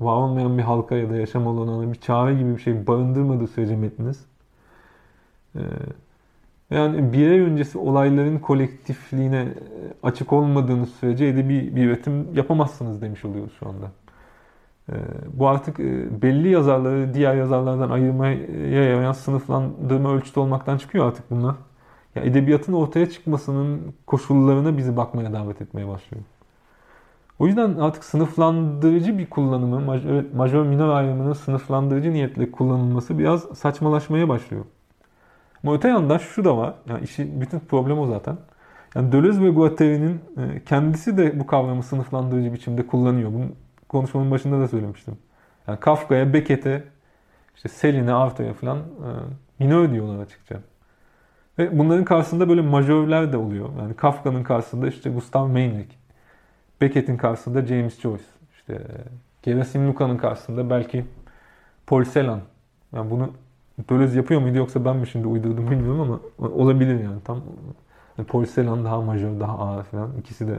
[0.00, 4.26] olmayan bir halka ya da yaşam olanağına bir çare gibi bir şey barındırmadığı sürece metniniz.
[5.56, 5.60] Ee,
[6.70, 9.48] yani birey öncesi olayların kolektifliğine
[10.02, 13.90] açık olmadığınız sürece edebi bir üretim yapamazsınız demiş oluyoruz şu anda.
[14.90, 14.94] Ee,
[15.32, 18.36] bu artık e, belli yazarları diğer yazarlardan ayırmaya
[18.68, 21.54] yarayan sınıflandırma ölçütü olmaktan çıkıyor artık bunlar.
[22.14, 26.24] Ya edebiyatın ortaya çıkmasının koşullarına bizi bakmaya davet etmeye başlıyor.
[27.38, 34.28] O yüzden artık sınıflandırıcı bir kullanımı, majör, majör minor ayrımının sınıflandırıcı niyetle kullanılması biraz saçmalaşmaya
[34.28, 34.64] başlıyor.
[35.62, 36.74] Ama öte yandan şu da var.
[36.88, 38.36] Yani işin bütün problem o zaten.
[38.94, 43.32] Yani Deleuze ve Guattari'nin e, kendisi de bu kavramı sınıflandırıcı biçimde kullanıyor.
[43.32, 43.44] Bunu
[43.92, 45.16] konuşmanın başında da söylemiştim.
[45.68, 46.84] Yani Kafka'ya, Beckett'e,
[47.56, 49.08] işte Selin'e, Arthur'a falan e,
[49.58, 50.60] minör diyorlar açıkça.
[51.58, 53.68] Ve bunların karşısında böyle majörler de oluyor.
[53.78, 55.88] Yani Kafka'nın karşısında işte Gustav Meyrink.
[56.80, 58.24] Beckett'in karşısında James Joyce.
[58.54, 58.82] İşte
[59.42, 61.04] Gerasim Luca'nın karşısında belki
[61.86, 62.40] Paul Celan.
[62.92, 63.30] Yani bunu
[63.90, 67.42] Deleuze yapıyor muydu yoksa ben mi şimdi uydurdum bilmiyorum ama olabilir yani tam
[68.18, 70.10] yani Paul Celan daha majör, daha ağır falan.
[70.20, 70.58] İkisi de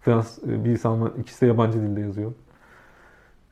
[0.00, 2.32] Frans, e, birisi Alman, ikisi de yabancı dilde yazıyor.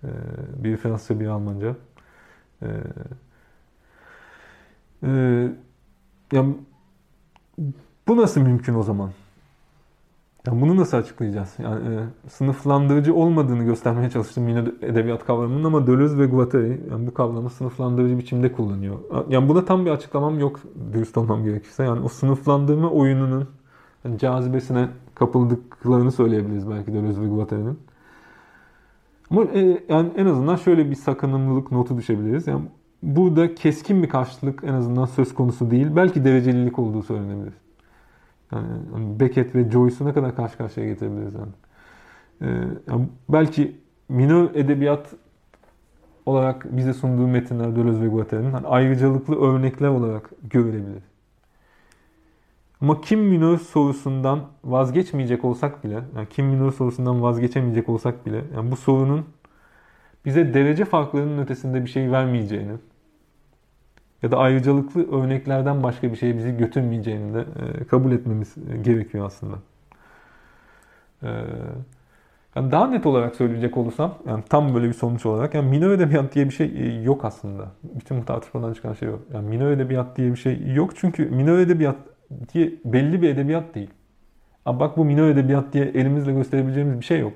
[0.06, 1.76] E, biri Fransızca, biri Almanca.
[2.62, 2.68] E,
[5.02, 5.48] e,
[6.32, 6.44] ya
[8.08, 9.10] bu nasıl mümkün o zaman?
[10.46, 11.54] Yani bunu nasıl açıklayacağız?
[11.58, 17.14] Yani e, sınıflandırıcı olmadığını göstermeye çalıştım yine edebiyat kavramının ama Deleuze ve Guattari yani bu
[17.14, 18.98] kavramı sınıflandırıcı biçimde kullanıyor.
[19.28, 20.60] Yani buna tam bir açıklamam yok
[20.92, 21.84] dürüst olmam gerekirse.
[21.84, 23.48] Yani o sınıflandırma oyununun
[24.04, 27.78] yani cazibesine kapıldıklarını söyleyebiliriz belki Deleuze ve Guattari'nin.
[29.30, 32.46] Ama e, yani en azından şöyle bir sakınımlılık notu düşebiliriz.
[32.46, 32.64] Yani
[33.02, 35.86] burada keskin bir karşılık en azından söz konusu değil.
[35.96, 37.54] Belki derecelilik olduğu söylenebilir.
[38.52, 41.52] Yani, yani Beckett ve Joyce'u ne kadar karşı karşıya getirebiliriz yani.
[42.40, 43.76] Ee, yani belki
[44.08, 45.14] minor edebiyat
[46.26, 51.02] olarak bize sunduğu metinler Deleuze ve Guattari'nin hani ayrıcalıklı örnekler olarak görülebilir.
[52.80, 58.70] Ama kim minor sorusundan vazgeçmeyecek olsak bile, yani kim minor sorusundan vazgeçemeyecek olsak bile, yani
[58.70, 59.24] bu sorunun
[60.24, 62.72] bize derece farklarının ötesinde bir şey vermeyeceğini,
[64.22, 69.56] ya da ayrıcalıklı örneklerden başka bir şey bizi götürmeyeceğini de e, kabul etmemiz gerekiyor aslında.
[71.22, 71.28] E,
[72.56, 76.34] yani daha net olarak söyleyecek olursam, yani tam böyle bir sonuç olarak, yani minor edebiyat
[76.34, 77.66] diye bir şey e, yok aslında.
[77.82, 79.20] Bütün bu tartışmadan çıkan şey yok.
[79.34, 81.96] Yani minor edebiyat diye bir şey yok çünkü minor edebiyat
[82.54, 83.90] diye belli bir edebiyat değil.
[84.64, 87.32] Ama bak bu minor edebiyat diye elimizle gösterebileceğimiz bir şey yok.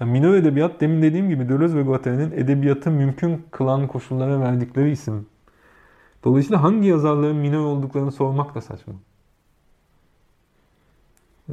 [0.00, 5.26] Yani minor edebiyat demin dediğim gibi Deleuze ve Guattari'nin edebiyatı mümkün kılan koşullara verdikleri isim.
[6.24, 8.94] Dolayısıyla hangi yazarların minor olduklarını sormak da saçma.
[11.48, 11.52] Ee,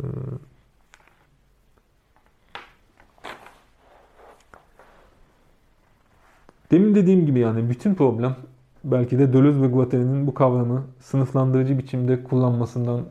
[6.72, 8.36] demin dediğim gibi yani bütün problem
[8.84, 13.02] belki de Deleuze ve Guattari'nin bu kavramı sınıflandırıcı biçimde kullanmasından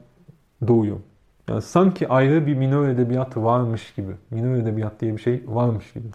[0.68, 0.96] doğuyor.
[1.48, 4.12] Yani sanki ayrı bir minor edebiyat varmış gibi.
[4.30, 6.06] Minor edebiyat diye bir şey varmış gibi.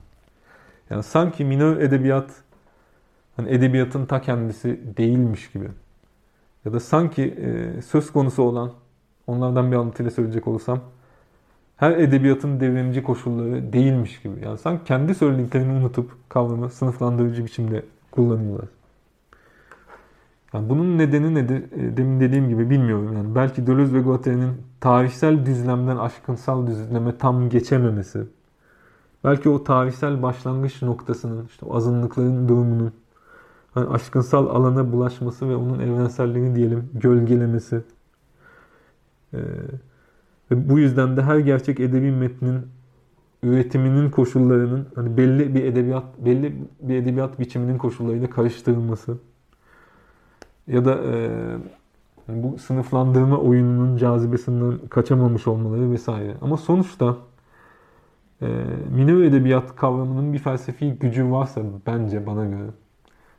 [0.90, 2.32] Yani sanki minor edebiyat
[3.36, 5.68] hani edebiyatın ta kendisi değilmiş gibi.
[6.65, 8.72] Ya da sanki e, söz konusu olan
[9.27, 10.80] onlardan bir alıntıyla söyleyecek olursam
[11.77, 14.45] her edebiyatın devrimci koşulları değilmiş gibi.
[14.45, 18.68] Yani sanki kendi söylediklerini unutup kavramı sınıflandırıcı biçimde kullanıyorlar.
[20.56, 21.64] Yani bunun nedeni nedir?
[21.72, 23.14] E, demin dediğim gibi bilmiyorum.
[23.14, 24.52] Yani belki Deleuze ve Guattari'nin
[24.82, 28.23] tarihsel düzlemden aşkınsal düzleme tam geçememesi,
[29.23, 32.94] belki o tarihsel başlangıç noktasının, işte azınlıkların durumunun
[33.73, 37.84] hani aşkınsal alana bulaşması ve onun evrenselliğini diyelim gölgelemesi.
[39.34, 39.38] Ee,
[40.52, 42.68] ve bu yüzden de her gerçek edebi metnin
[43.44, 49.18] üretiminin koşullarının hani belli bir edebiyat belli bir edebiyat biçiminin koşullarıyla karıştırılması
[50.68, 51.30] ya da e,
[52.28, 56.36] bu sınıflandırma oyununun cazibesinden kaçamamış olmaları vesaire.
[56.42, 57.18] Ama sonuçta
[58.42, 58.48] e,
[58.96, 62.70] minor edebiyat kavramının bir felsefi gücü varsa bence bana göre.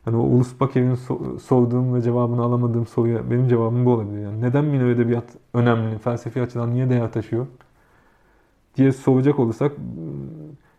[0.04, 4.22] Hani o Ulus Baker'in so- sorduğum ve cevabını alamadığım soruya benim cevabım bu olabilir.
[4.22, 5.24] Yani neden minor edebiyat
[5.54, 7.46] önemli, felsefi açıdan niye değer taşıyor
[8.76, 9.72] diye soracak olursak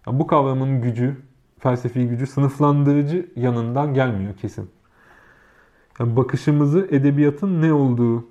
[0.08, 1.18] yani bu kavramın gücü,
[1.60, 4.70] felsefi gücü sınıflandırıcı yanından gelmiyor kesin.
[6.00, 8.28] Yani bakışımızı edebiyatın ne olduğu,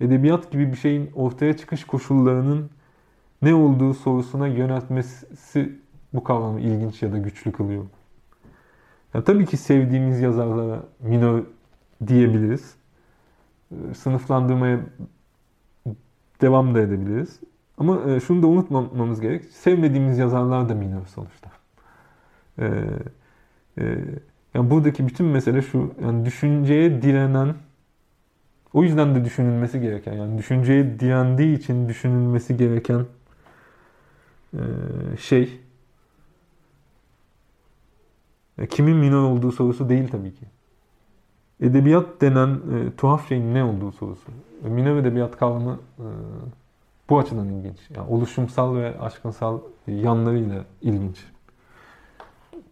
[0.00, 2.70] edebiyat gibi bir şeyin ortaya çıkış koşullarının
[3.42, 5.78] ne olduğu sorusuna yöneltmesi
[6.12, 7.84] bu kavramı ilginç ya da güçlü kılıyor.
[9.14, 11.42] Yani tabii ki sevdiğimiz yazarlara minor
[12.06, 12.74] diyebiliriz.
[13.72, 14.80] Ee, sınıflandırmaya
[16.40, 17.40] devam da edebiliriz.
[17.78, 19.44] Ama e, şunu da unutmamamız gerek.
[19.44, 21.50] Sevmediğimiz yazarlar da minor sonuçta.
[22.58, 22.84] Ee,
[23.78, 23.98] e,
[24.54, 25.94] yani buradaki bütün mesele şu.
[26.02, 27.54] Yani düşünceye direnen
[28.72, 33.06] o yüzden de düşünülmesi gereken yani düşünceye direndiği için düşünülmesi gereken
[34.54, 34.62] e,
[35.20, 35.60] şey
[38.58, 40.46] e, kimin minor olduğu sorusu değil tabii ki.
[41.60, 44.32] Edebiyat denen e, tuhaf şeyin ne olduğu sorusu.
[44.64, 46.06] E, minor edebiyat kavramı e,
[47.10, 47.78] bu açıdan ilginç.
[47.96, 51.24] Yani oluşumsal ve aşkınsal yanlarıyla ilginç.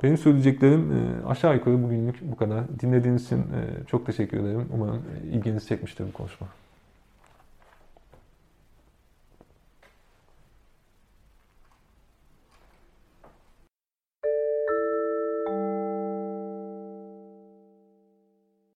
[0.03, 2.65] Benim söyleyeceklerim e, aşağı yukarı bugünlük bu kadar.
[2.81, 4.69] Dinlediğiniz için e, çok teşekkür ederim.
[4.75, 5.03] Umarım
[5.33, 6.47] ilginizi çekmiştir bu konuşma.